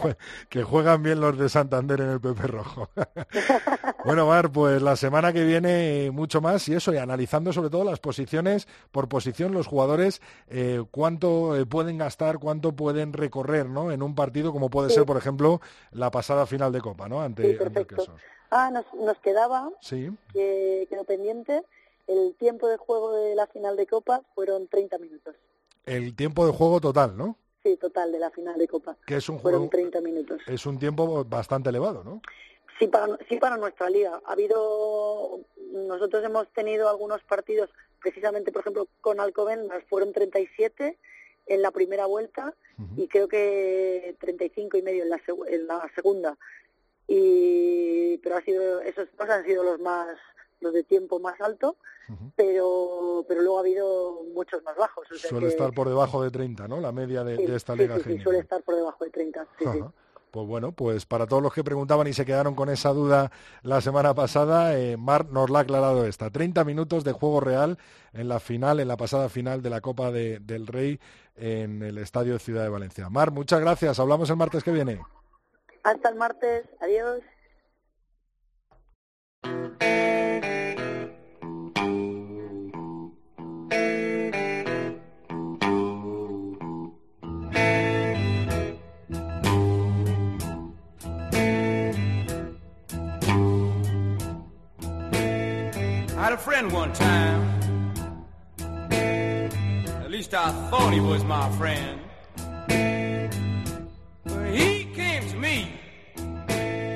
que 0.48 0.62
juegan 0.62 1.02
bien 1.02 1.20
los 1.20 1.36
de 1.36 1.48
Santander 1.48 2.00
en 2.00 2.10
el 2.10 2.20
Pepe 2.20 2.46
Rojo. 2.46 2.90
bueno, 4.04 4.28
Mar, 4.28 4.52
pues 4.52 4.80
la 4.80 4.94
semana 4.94 5.32
que 5.32 5.44
viene 5.44 6.12
mucho 6.12 6.40
más 6.40 6.68
y 6.68 6.74
eso, 6.74 6.94
y 6.94 6.98
analizando 6.98 7.52
sobre 7.52 7.70
todo 7.70 7.82
las 7.82 7.98
posiciones, 7.98 8.68
por 8.92 9.08
posición 9.08 9.52
los 9.52 9.66
jugadores, 9.66 10.22
eh, 10.46 10.84
cuánto 10.92 11.56
eh, 11.56 11.66
pueden 11.66 11.98
gastar, 11.98 12.38
cuánto 12.38 12.76
pueden 12.76 13.12
recorrer, 13.12 13.68
¿no? 13.68 13.90
En 13.90 14.02
un 14.02 14.14
partido 14.14 14.52
como 14.52 14.70
puede 14.70 14.90
ser, 14.90 15.06
por 15.06 15.16
ejemplo, 15.16 15.60
la 15.90 16.12
pasada 16.12 16.46
final 16.46 16.70
de 16.70 16.80
Copa, 16.80 17.08
¿no? 17.08 17.20
Ante, 17.20 17.58
ante 17.60 17.80
el 17.80 17.86
Quesos. 17.88 18.20
Ah, 18.54 18.70
nos, 18.70 18.84
nos 18.92 19.18
quedaba, 19.20 19.70
que 19.88 20.86
quedó 20.90 21.04
pendiente, 21.04 21.64
el 22.06 22.34
tiempo 22.34 22.68
de 22.68 22.76
juego 22.76 23.12
de 23.12 23.34
la 23.34 23.46
final 23.46 23.78
de 23.78 23.86
Copa 23.86 24.20
fueron 24.34 24.68
30 24.68 24.98
minutos. 24.98 25.34
El 25.86 26.14
tiempo 26.14 26.44
de 26.44 26.52
juego 26.52 26.78
total, 26.78 27.16
¿no? 27.16 27.38
Sí, 27.62 27.78
total, 27.78 28.12
de 28.12 28.18
la 28.18 28.30
final 28.30 28.58
de 28.58 28.68
Copa. 28.68 28.94
Que 29.06 29.16
es 29.16 29.28
un 29.30 29.40
fueron 29.40 29.70
30 29.70 30.02
minutos. 30.02 30.42
Es 30.46 30.66
un 30.66 30.78
tiempo 30.78 31.24
bastante 31.24 31.70
elevado, 31.70 32.04
¿no? 32.04 32.20
Sí 32.78 32.88
para, 32.88 33.16
sí, 33.26 33.38
para 33.38 33.56
nuestra 33.56 33.88
liga. 33.88 34.20
Ha 34.26 34.32
habido, 34.32 35.40
nosotros 35.72 36.22
hemos 36.22 36.46
tenido 36.48 36.90
algunos 36.90 37.22
partidos, 37.22 37.70
precisamente, 38.02 38.52
por 38.52 38.60
ejemplo, 38.60 38.86
con 39.00 39.18
Alcobendas, 39.18 39.82
fueron 39.88 40.12
37 40.12 40.98
en 41.46 41.62
la 41.62 41.70
primera 41.70 42.04
vuelta 42.04 42.54
y 42.96 43.08
creo 43.08 43.28
que 43.28 44.14
35 44.20 44.76
y 44.76 44.82
medio 44.82 45.04
en 45.04 45.08
la, 45.08 45.20
en 45.48 45.66
la 45.66 45.90
segunda 45.94 46.36
y 47.14 48.18
pero 48.18 48.36
ha 48.36 48.40
sido 48.40 48.80
esos 48.80 49.06
dos 49.18 49.28
han 49.28 49.44
sido 49.44 49.62
los 49.62 49.78
más 49.80 50.16
los 50.60 50.72
de 50.72 50.82
tiempo 50.82 51.20
más 51.20 51.38
alto 51.40 51.76
pero 52.36 53.24
pero 53.28 53.42
luego 53.42 53.58
ha 53.58 53.60
habido 53.60 54.22
muchos 54.34 54.62
más 54.62 54.76
bajos 54.76 55.06
suele 55.08 55.48
estar 55.48 55.72
por 55.72 55.88
debajo 55.88 56.22
de 56.22 56.30
30 56.30 56.68
no 56.68 56.80
la 56.80 56.92
media 56.92 57.22
de, 57.22 57.54
esta 57.54 57.74
liga 57.74 57.98
sí, 57.98 58.16
sí, 58.16 58.22
suele 58.22 58.38
estar 58.38 58.62
por 58.62 58.76
debajo 58.76 59.04
de 59.04 59.10
30 59.10 59.46
Pues 60.30 60.46
bueno, 60.46 60.72
pues 60.72 61.04
para 61.04 61.26
todos 61.26 61.42
los 61.42 61.52
que 61.52 61.62
preguntaban 61.62 62.06
y 62.06 62.14
se 62.14 62.24
quedaron 62.24 62.54
con 62.54 62.70
esa 62.70 62.90
duda 62.94 63.30
la 63.62 63.82
semana 63.82 64.14
pasada, 64.14 64.78
eh, 64.78 64.96
Mar 64.96 65.26
nos 65.26 65.50
la 65.50 65.58
ha 65.58 65.62
aclarado 65.62 66.06
esta. 66.06 66.30
30 66.30 66.64
minutos 66.64 67.04
de 67.04 67.12
juego 67.12 67.40
real 67.40 67.76
en 68.14 68.28
la 68.28 68.40
final, 68.40 68.80
en 68.80 68.88
la 68.88 68.96
pasada 68.96 69.28
final 69.28 69.60
de 69.60 69.68
la 69.68 69.82
Copa 69.82 70.10
del 70.10 70.66
Rey 70.66 70.98
en 71.36 71.82
el 71.82 71.98
Estadio 71.98 72.38
Ciudad 72.38 72.62
de 72.62 72.70
Valencia. 72.70 73.10
Mar, 73.10 73.30
muchas 73.30 73.60
gracias. 73.60 73.98
Hablamos 74.00 74.30
el 74.30 74.36
martes 74.36 74.64
que 74.64 74.72
viene. 74.72 75.00
Hasta 75.84 76.10
el 76.10 76.14
martes. 76.14 76.68
Adiós. 76.80 77.22
I 96.14 96.26
had 96.26 96.32
a 96.34 96.38
friend 96.38 96.70
one 96.70 96.92
time. 96.92 98.22
At 98.60 100.10
least 100.12 100.32
I 100.34 100.52
thought 100.70 100.92
he 100.92 101.00
was 101.00 101.24
my 101.24 101.50
friend. 101.58 101.98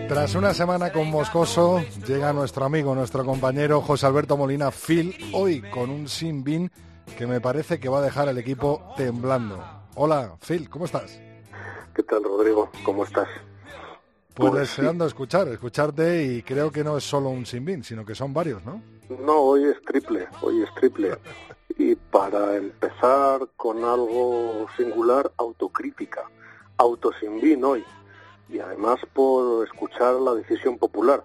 Tras 0.09 0.37
una 0.37 0.55
semana 0.55 0.93
con 0.93 1.11
Moscoso, 1.11 1.83
llega 2.07 2.33
nuestro 2.33 2.65
amigo, 2.65 2.95
nuestro 2.95 3.25
compañero 3.25 3.81
José 3.81 4.07
Alberto 4.07 4.37
Molina 4.37 4.71
Phil, 4.71 5.17
hoy 5.33 5.61
con 5.63 5.91
un 5.91 6.07
sin 6.09 6.45
bin 6.45 6.71
que 7.19 7.27
me 7.27 7.41
parece 7.41 7.81
que 7.81 7.89
va 7.89 7.99
a 7.99 8.03
dejar 8.03 8.29
el 8.29 8.39
equipo 8.39 8.95
temblando. 8.97 9.61
Hola, 9.97 10.37
Phil, 10.47 10.71
¿cómo 10.71 10.85
estás? 10.85 11.21
¿Qué 11.93 12.05
tal, 12.05 12.23
Rodrigo? 12.23 12.71
¿Cómo 12.85 13.03
estás? 13.03 13.27
Pues, 14.33 14.51
pues 14.51 14.61
deseando 14.61 15.07
escuchar, 15.07 15.49
escucharte 15.49 16.23
y 16.23 16.43
creo 16.43 16.71
que 16.71 16.85
no 16.85 16.97
es 16.97 17.05
solo 17.05 17.31
un 17.31 17.45
sin 17.45 17.65
bin, 17.65 17.83
sino 17.83 18.07
que 18.07 18.15
son 18.15 18.33
varios, 18.33 18.65
¿no? 18.65 18.81
No, 19.09 19.41
hoy 19.41 19.65
es 19.65 19.83
triple, 19.85 20.29
hoy 20.43 20.63
es 20.63 20.75
triple. 20.75 21.19
Y 21.79 21.95
para 21.95 22.57
empezar 22.57 23.49
con 23.55 23.85
algo 23.85 24.67
singular, 24.79 25.31
autocrítica. 25.37 26.23
Auto 26.79 27.11
sin 27.21 27.39
bin 27.39 27.63
hoy 27.65 27.85
y 28.49 28.59
además 28.59 29.01
por 29.13 29.65
escuchar 29.65 30.15
la 30.15 30.35
decisión 30.35 30.79
popular. 30.79 31.23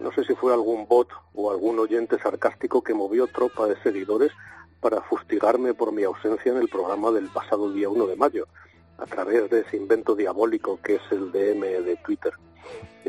No 0.00 0.12
sé 0.12 0.24
si 0.24 0.34
fue 0.34 0.52
algún 0.52 0.86
bot 0.88 1.08
o 1.34 1.50
algún 1.50 1.78
oyente 1.78 2.18
sarcástico 2.18 2.82
que 2.82 2.94
movió 2.94 3.26
tropa 3.26 3.66
de 3.66 3.80
seguidores 3.82 4.32
para 4.80 5.00
fustigarme 5.02 5.74
por 5.74 5.92
mi 5.92 6.04
ausencia 6.04 6.52
en 6.52 6.58
el 6.58 6.68
programa 6.68 7.10
del 7.10 7.28
pasado 7.28 7.72
día 7.72 7.88
1 7.88 8.06
de 8.06 8.16
mayo, 8.16 8.46
a 8.98 9.06
través 9.06 9.50
de 9.50 9.60
ese 9.60 9.76
invento 9.76 10.14
diabólico 10.14 10.78
que 10.82 10.96
es 10.96 11.02
el 11.10 11.32
DM 11.32 11.84
de 11.84 11.98
Twitter. 12.04 12.32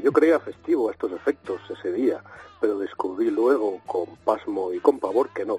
Yo 0.02 0.12
creía 0.12 0.40
festivo 0.40 0.90
a 0.90 0.92
estos 0.92 1.12
efectos 1.12 1.60
ese 1.70 1.92
día, 1.92 2.22
pero 2.60 2.78
descubrí 2.78 3.30
luego, 3.32 3.82
con 3.86 4.16
pasmo 4.24 4.74
y 4.74 4.80
con 4.80 5.00
pavor, 5.00 5.30
que 5.34 5.46
no. 5.46 5.58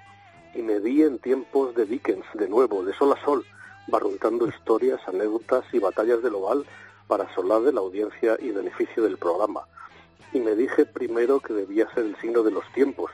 Y 0.55 0.63
me 0.63 0.81
di 0.81 1.03
en 1.03 1.19
tiempos 1.19 1.75
de 1.75 1.87
Dickens, 1.87 2.25
de 2.35 2.49
nuevo, 2.49 2.85
de 2.85 2.95
sol 2.95 3.13
a 3.13 3.25
sol, 3.25 3.45
barruntando 3.89 4.47
historias, 4.47 5.01
anécdotas 5.07 5.65
y 5.73 5.79
batallas 5.79 6.23
del 6.23 6.35
oval 6.35 6.67
para 7.07 7.33
solar 7.35 7.63
de 7.63 7.73
la 7.73 7.81
audiencia 7.81 8.37
y 8.41 8.51
beneficio 8.51 9.03
del 9.03 9.19
programa. 9.19 9.67
Y 10.33 10.41
me 10.41 10.55
dije 10.55 10.87
primero 10.87 11.41
que 11.41 11.53
debía 11.53 11.93
ser 11.95 12.05
el 12.05 12.17
signo 12.21 12.43
de 12.43 12.51
los 12.51 12.65
tiempos, 12.73 13.11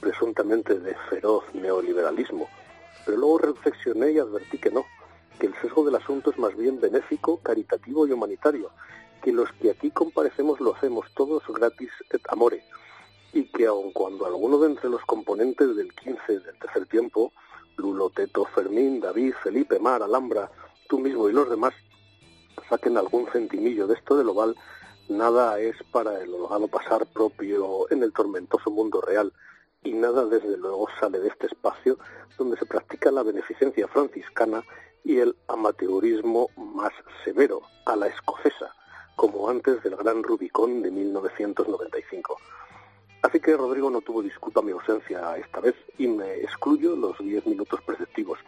presuntamente 0.00 0.78
de 0.78 0.94
feroz 1.08 1.44
neoliberalismo. 1.54 2.48
Pero 3.04 3.18
luego 3.18 3.38
reflexioné 3.38 4.12
y 4.12 4.18
advertí 4.18 4.58
que 4.58 4.70
no, 4.70 4.84
que 5.38 5.46
el 5.46 5.54
sesgo 5.60 5.84
del 5.84 5.96
asunto 5.96 6.30
es 6.30 6.38
más 6.38 6.56
bien 6.56 6.80
benéfico, 6.80 7.38
caritativo 7.38 8.06
y 8.06 8.12
humanitario, 8.12 8.70
que 9.22 9.32
los 9.32 9.50
que 9.52 9.70
aquí 9.70 9.90
comparecemos 9.90 10.60
lo 10.60 10.74
hacemos 10.74 11.06
todos 11.14 11.42
gratis 11.48 11.90
et 12.10 12.22
amore, 12.28 12.62
y 13.32 13.44
que 13.44 13.66
aun 13.66 13.92
cuando 13.92 14.26
alguno 14.26 14.58
de 14.58 14.68
entre 14.68 14.90
los 14.90 15.04
componentes 15.04 15.76
del 15.76 15.92
15 15.94 16.40
del 16.40 16.58
tercer 16.58 16.86
tiempo, 16.86 17.32
Lulo, 17.76 18.10
Teto, 18.10 18.44
Fermín, 18.46 19.00
David, 19.00 19.34
Felipe, 19.42 19.78
Mar, 19.78 20.02
Alhambra, 20.02 20.50
tú 20.88 20.98
mismo 20.98 21.28
y 21.28 21.32
los 21.32 21.48
demás, 21.48 21.74
saquen 22.68 22.96
algún 22.96 23.26
centimillo 23.32 23.86
de 23.86 23.94
esto 23.94 24.16
del 24.16 24.28
oval, 24.28 24.56
nada 25.08 25.58
es 25.60 25.76
para 25.92 26.20
el 26.22 26.32
holgado 26.34 26.68
pasar 26.68 27.06
propio 27.06 27.90
en 27.90 28.02
el 28.02 28.12
tormentoso 28.12 28.70
mundo 28.70 29.00
real 29.00 29.32
y 29.82 29.92
nada 29.92 30.24
desde 30.26 30.56
luego 30.56 30.88
sale 31.00 31.20
de 31.20 31.28
este 31.28 31.46
espacio 31.46 31.98
donde 32.36 32.56
se 32.56 32.66
practica 32.66 33.10
la 33.10 33.22
beneficencia 33.22 33.88
franciscana 33.88 34.62
y 35.04 35.18
el 35.18 35.36
amateurismo 35.48 36.50
más 36.56 36.92
severo, 37.24 37.62
a 37.86 37.96
la 37.96 38.08
escocesa, 38.08 38.74
como 39.16 39.48
antes 39.48 39.82
del 39.82 39.96
gran 39.96 40.22
Rubicón 40.22 40.82
de 40.82 40.90
1995. 40.90 42.36
Así 43.22 43.40
que 43.40 43.56
Rodrigo 43.56 43.90
no 43.90 44.00
tuvo 44.00 44.22
disculpa 44.22 44.62
mi 44.62 44.72
ausencia 44.72 45.36
esta 45.36 45.60
vez 45.60 45.74
y 45.96 46.06
me 46.06 46.40
excluyo 46.40 46.94
los 46.94 47.18
diez 47.18 47.44
minutos 47.46 47.80
preceptivos 47.82 48.38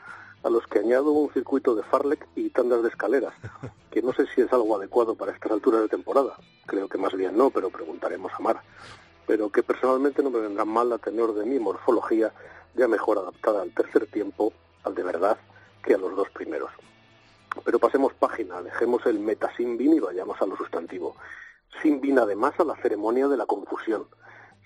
a 0.43 0.51
los 0.51 0.67
que 0.67 0.79
añado 0.79 1.13
un 1.13 1.33
circuito 1.33 1.75
de 1.75 1.83
Farlek 1.83 2.27
y 2.35 2.51
tandas 2.51 2.83
de 2.83 2.89
escaleras, 2.89 3.35
que 3.91 4.03
no 4.03 4.13
sé 4.13 4.27
si 4.35 4.41
es 4.41 4.53
algo 4.53 4.77
adecuado 4.77 5.15
para 5.15 5.33
estas 5.33 5.53
alturas 5.53 5.83
de 5.83 5.89
temporada. 5.89 6.37
Creo 6.67 6.89
que 6.89 6.99
más 6.99 7.15
bien 7.15 7.37
no, 7.37 7.51
pero 7.51 7.71
preguntaremos 7.71 8.33
a 8.33 8.43
Mar. 8.43 8.61
Pero 9.27 9.51
que 9.51 9.63
personalmente 9.63 10.23
no 10.23 10.31
me 10.31 10.41
vendrá 10.41 10.65
mal 10.65 10.93
a 10.93 10.99
tenor 10.99 11.35
de 11.35 11.45
mi 11.45 11.59
morfología 11.59 12.33
ya 12.75 12.89
mejor 12.89 13.19
adaptada 13.19 13.63
al 13.63 13.73
tercer 13.73 14.07
tiempo, 14.07 14.53
al 14.85 14.95
de 14.95 15.03
verdad, 15.03 15.39
que 15.83 15.95
a 15.95 15.99
los 15.99 16.17
dos 16.17 16.31
primeros. 16.31 16.71
Pero 17.65 17.79
pasemos 17.79 18.15
página, 18.15 18.63
dejemos 18.63 19.05
el 19.07 19.19
meta 19.19 19.53
sin 19.57 19.77
bin 19.77 19.95
y 19.95 20.01
vayamos 20.01 20.41
a 20.41 20.47
lo 20.47 20.57
sustantivo. 20.57 21.17
Sin 21.83 22.01
bin 22.01 22.19
además 22.19 22.55
a 22.59 22.65
la 22.65 22.77
ceremonia 22.77 23.29
de 23.29 23.37
la 23.37 23.47
confusión 23.47 24.07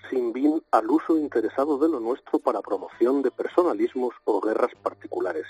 sin 0.09 0.33
bin 0.33 0.63
al 0.71 0.89
uso 0.89 1.17
interesado 1.17 1.77
de 1.77 1.89
lo 1.89 1.99
nuestro 1.99 2.39
para 2.39 2.61
promoción 2.61 3.21
de 3.21 3.31
personalismos 3.31 4.13
o 4.25 4.41
guerras 4.41 4.71
particulares, 4.81 5.45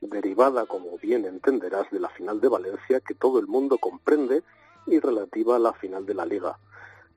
derivada, 0.00 0.66
como 0.66 0.98
bien 0.98 1.24
entenderás, 1.24 1.90
de 1.90 2.00
la 2.00 2.08
final 2.10 2.40
de 2.40 2.48
Valencia 2.48 3.00
que 3.00 3.14
todo 3.14 3.38
el 3.38 3.46
mundo 3.46 3.78
comprende 3.78 4.42
y 4.86 4.98
relativa 4.98 5.56
a 5.56 5.60
la 5.60 5.72
final 5.72 6.06
de 6.06 6.14
la 6.14 6.26
Liga. 6.26 6.58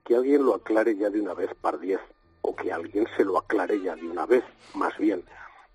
Que 0.04 0.16
alguien 0.16 0.44
lo 0.44 0.54
aclare 0.54 0.96
ya 0.96 1.10
de 1.10 1.20
una 1.20 1.34
vez 1.34 1.50
par 1.60 1.78
diez, 1.80 2.00
o 2.42 2.54
que 2.54 2.72
alguien 2.72 3.06
se 3.16 3.24
lo 3.24 3.38
aclare 3.38 3.80
ya 3.80 3.96
de 3.96 4.08
una 4.08 4.24
vez, 4.26 4.44
más 4.74 4.96
bien, 4.98 5.24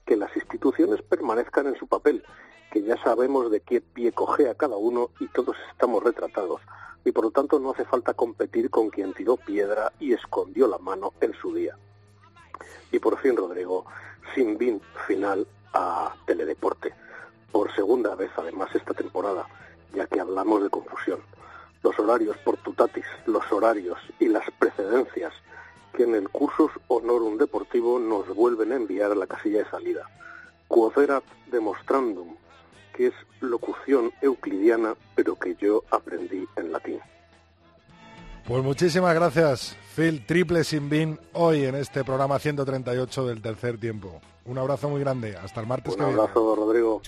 que 0.05 0.15
las 0.15 0.35
instituciones 0.35 1.01
permanezcan 1.01 1.67
en 1.67 1.75
su 1.75 1.87
papel, 1.87 2.23
que 2.71 2.83
ya 2.83 3.01
sabemos 3.03 3.51
de 3.51 3.61
qué 3.61 3.81
pie 3.81 4.13
a 4.49 4.55
cada 4.55 4.77
uno 4.77 5.09
y 5.19 5.27
todos 5.27 5.55
estamos 5.71 6.03
retratados, 6.03 6.61
y 7.03 7.11
por 7.11 7.25
lo 7.25 7.31
tanto 7.31 7.59
no 7.59 7.71
hace 7.71 7.85
falta 7.85 8.13
competir 8.13 8.69
con 8.69 8.89
quien 8.89 9.13
tiró 9.13 9.37
piedra 9.37 9.91
y 9.99 10.13
escondió 10.13 10.67
la 10.67 10.77
mano 10.77 11.13
en 11.21 11.33
su 11.33 11.53
día. 11.53 11.75
Y 12.91 12.99
por 12.99 13.17
fin, 13.19 13.35
Rodrigo, 13.35 13.85
sin 14.35 14.57
bin 14.57 14.81
final 15.07 15.47
a 15.73 16.13
Teledeporte, 16.25 16.93
por 17.51 17.73
segunda 17.75 18.15
vez 18.15 18.31
además 18.37 18.69
esta 18.75 18.93
temporada, 18.93 19.47
ya 19.93 20.07
que 20.07 20.19
hablamos 20.19 20.63
de 20.63 20.69
confusión. 20.69 21.19
Los 21.83 21.97
horarios 21.99 22.37
por 22.37 22.57
tutatis, 22.57 23.05
los 23.25 23.51
horarios 23.51 23.99
y 24.19 24.27
las 24.27 24.49
precedencias 24.59 25.33
que 25.93 26.03
en 26.03 26.15
el 26.15 26.29
cursus 26.29 26.71
Honorum 26.87 27.37
Deportivo 27.37 27.99
nos 27.99 28.27
vuelven 28.35 28.71
a 28.71 28.75
enviar 28.75 29.11
a 29.11 29.15
la 29.15 29.27
casilla 29.27 29.59
de 29.59 29.69
salida. 29.69 30.09
Quoderat 30.67 31.23
demostrandum, 31.51 32.35
que 32.93 33.07
es 33.07 33.13
locución 33.41 34.11
euclidiana, 34.21 34.95
pero 35.15 35.35
que 35.35 35.55
yo 35.55 35.83
aprendí 35.91 36.47
en 36.55 36.71
latín. 36.71 36.99
Pues 38.47 38.63
muchísimas 38.63 39.13
gracias, 39.13 39.77
Phil 39.95 40.25
Triple 40.25 40.63
Sin 40.63 40.89
Bin, 40.89 41.19
hoy 41.33 41.65
en 41.65 41.75
este 41.75 42.03
programa 42.03 42.39
138 42.39 43.27
del 43.27 43.41
tercer 43.41 43.79
tiempo. 43.79 44.21
Un 44.45 44.57
abrazo 44.57 44.89
muy 44.89 44.99
grande. 44.99 45.37
Hasta 45.37 45.61
el 45.61 45.67
martes 45.67 45.95
Un 45.95 46.01
abrazo, 46.01 46.55
Rodrigo. 46.55 47.01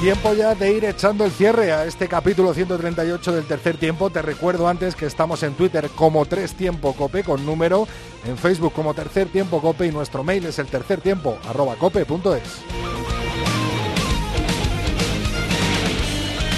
Tiempo 0.00 0.32
ya 0.32 0.54
de 0.54 0.72
ir 0.72 0.86
echando 0.86 1.26
el 1.26 1.30
cierre 1.30 1.72
a 1.72 1.84
este 1.84 2.08
capítulo 2.08 2.54
138 2.54 3.32
del 3.32 3.44
tercer 3.44 3.76
tiempo. 3.76 4.08
Te 4.08 4.22
recuerdo 4.22 4.66
antes 4.66 4.96
que 4.96 5.04
estamos 5.04 5.42
en 5.42 5.52
Twitter 5.52 5.90
como 5.94 6.24
Tres 6.24 6.54
Tiempo 6.54 6.94
Cope 6.94 7.22
con 7.22 7.44
número, 7.44 7.86
en 8.24 8.38
Facebook 8.38 8.72
como 8.72 8.94
Tercer 8.94 9.28
Tiempo 9.28 9.60
Cope 9.60 9.86
y 9.86 9.92
nuestro 9.92 10.24
mail 10.24 10.46
es 10.46 10.58
el 10.58 10.68
tercer 10.68 11.02
tiempo 11.02 11.38
arroba 11.46 11.76
cope.es. 11.76 12.62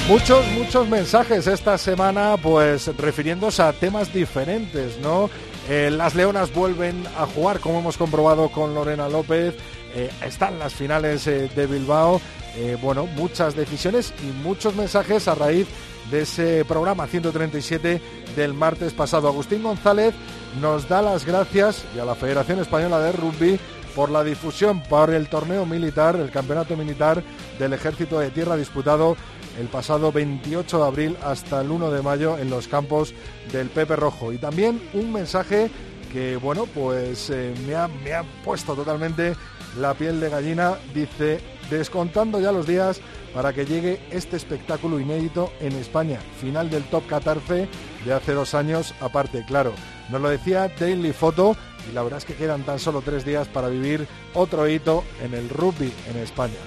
Muchos, 0.08 0.46
muchos 0.52 0.88
mensajes 0.88 1.48
esta 1.48 1.76
semana, 1.78 2.36
pues 2.40 2.96
refiriéndose 2.96 3.62
a 3.62 3.72
temas 3.72 4.12
diferentes, 4.12 4.98
¿no? 5.00 5.30
Eh, 5.68 5.90
las 5.90 6.14
Leonas 6.14 6.54
vuelven 6.54 7.04
a 7.18 7.26
jugar, 7.26 7.58
como 7.58 7.80
hemos 7.80 7.96
comprobado 7.96 8.50
con 8.50 8.72
Lorena 8.72 9.08
López. 9.08 9.56
Eh, 9.94 10.10
están 10.24 10.60
las 10.60 10.74
finales 10.74 11.26
eh, 11.26 11.50
de 11.54 11.66
Bilbao 11.66 12.20
eh, 12.56 12.76
bueno, 12.80 13.06
muchas 13.06 13.54
decisiones 13.54 14.12
y 14.22 14.26
muchos 14.42 14.74
mensajes 14.74 15.28
a 15.28 15.34
raíz 15.34 15.66
de 16.10 16.22
ese 16.22 16.64
programa 16.64 17.06
137 17.06 18.00
del 18.36 18.54
martes 18.54 18.92
pasado. 18.92 19.28
Agustín 19.28 19.62
González 19.62 20.14
nos 20.60 20.88
da 20.88 21.00
las 21.00 21.24
gracias 21.24 21.84
y 21.96 21.98
a 21.98 22.04
la 22.04 22.14
Federación 22.14 22.60
Española 22.60 22.98
de 23.00 23.12
Rugby 23.12 23.58
por 23.94 24.10
la 24.10 24.24
difusión 24.24 24.82
por 24.82 25.12
el 25.12 25.28
torneo 25.28 25.66
militar, 25.66 26.16
el 26.16 26.30
campeonato 26.30 26.76
militar 26.76 27.22
del 27.58 27.72
Ejército 27.72 28.18
de 28.18 28.30
Tierra 28.30 28.56
disputado 28.56 29.16
el 29.58 29.68
pasado 29.68 30.12
28 30.12 30.78
de 30.78 30.84
abril 30.84 31.16
hasta 31.22 31.60
el 31.60 31.70
1 31.70 31.90
de 31.90 32.02
mayo 32.02 32.38
en 32.38 32.50
los 32.50 32.68
campos 32.68 33.14
del 33.52 33.68
Pepe 33.68 33.96
Rojo. 33.96 34.32
Y 34.32 34.38
también 34.38 34.80
un 34.94 35.12
mensaje 35.12 35.70
que, 36.12 36.36
bueno, 36.36 36.66
pues 36.66 37.30
eh, 37.30 37.54
me, 37.66 37.74
ha, 37.74 37.88
me 37.88 38.12
ha 38.14 38.22
puesto 38.44 38.74
totalmente 38.74 39.34
la 39.78 39.94
piel 39.94 40.20
de 40.20 40.30
gallina. 40.30 40.74
Dice, 40.94 41.40
descontando 41.78 42.40
ya 42.40 42.52
los 42.52 42.66
días 42.66 43.00
para 43.34 43.52
que 43.52 43.64
llegue 43.64 44.00
este 44.10 44.36
espectáculo 44.36 45.00
inédito 45.00 45.52
en 45.60 45.72
España. 45.72 46.18
Final 46.40 46.70
del 46.70 46.84
Top 46.84 47.06
14 47.06 47.68
de 48.04 48.12
hace 48.12 48.32
dos 48.32 48.54
años, 48.54 48.94
aparte, 49.00 49.44
claro. 49.46 49.72
Nos 50.10 50.20
lo 50.20 50.28
decía 50.28 50.70
Daily 50.78 51.12
Photo 51.12 51.56
y 51.90 51.94
la 51.94 52.02
verdad 52.02 52.18
es 52.18 52.24
que 52.24 52.34
quedan 52.34 52.62
tan 52.64 52.78
solo 52.78 53.02
tres 53.02 53.24
días 53.24 53.48
para 53.48 53.68
vivir 53.68 54.06
otro 54.34 54.68
hito 54.68 55.04
en 55.22 55.34
el 55.34 55.48
rugby 55.48 55.92
en 56.10 56.18
España. 56.18 56.58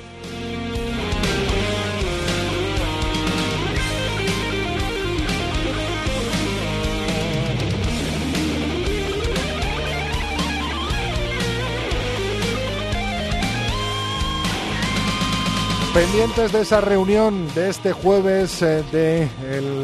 Pendientes 15.95 16.51
de 16.51 16.59
esa 16.59 16.81
reunión 16.81 17.47
de 17.55 17.69
este 17.69 17.93
jueves 17.93 18.61
eh, 18.61 18.83
de 18.91 19.29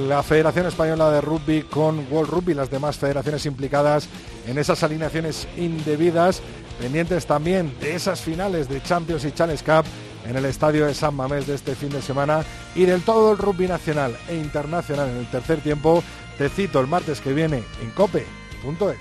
la 0.09 0.21
Federación 0.23 0.65
Española 0.65 1.09
de 1.09 1.21
Rugby 1.21 1.61
con 1.61 2.05
World 2.11 2.29
Rugby, 2.29 2.53
las 2.53 2.69
demás 2.69 2.97
federaciones 2.97 3.45
implicadas 3.45 4.09
en 4.45 4.57
esas 4.57 4.83
alineaciones 4.83 5.47
indebidas. 5.55 6.41
Pendientes 6.81 7.25
también 7.25 7.73
de 7.79 7.95
esas 7.95 8.19
finales 8.19 8.67
de 8.67 8.83
Champions 8.83 9.23
y 9.23 9.31
Challenge 9.31 9.63
Cup 9.63 9.85
en 10.27 10.35
el 10.35 10.43
estadio 10.43 10.85
de 10.85 10.93
San 10.93 11.15
Mamés 11.15 11.47
de 11.47 11.55
este 11.55 11.75
fin 11.75 11.91
de 11.91 12.01
semana 12.01 12.43
y 12.75 12.83
del 12.83 13.03
todo 13.03 13.31
el 13.31 13.37
rugby 13.37 13.69
nacional 13.69 14.13
e 14.27 14.35
internacional 14.35 15.07
en 15.11 15.15
el 15.15 15.31
tercer 15.31 15.61
tiempo. 15.61 16.03
Te 16.37 16.49
cito 16.49 16.81
el 16.81 16.87
martes 16.87 17.21
que 17.21 17.31
viene 17.31 17.63
en 17.81 17.89
cope.es. 17.91 18.97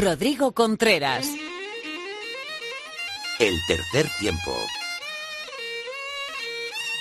Rodrigo 0.00 0.50
Contreras. 0.50 1.28
El 3.38 3.54
tercer 3.68 4.06
tiempo. 4.18 4.50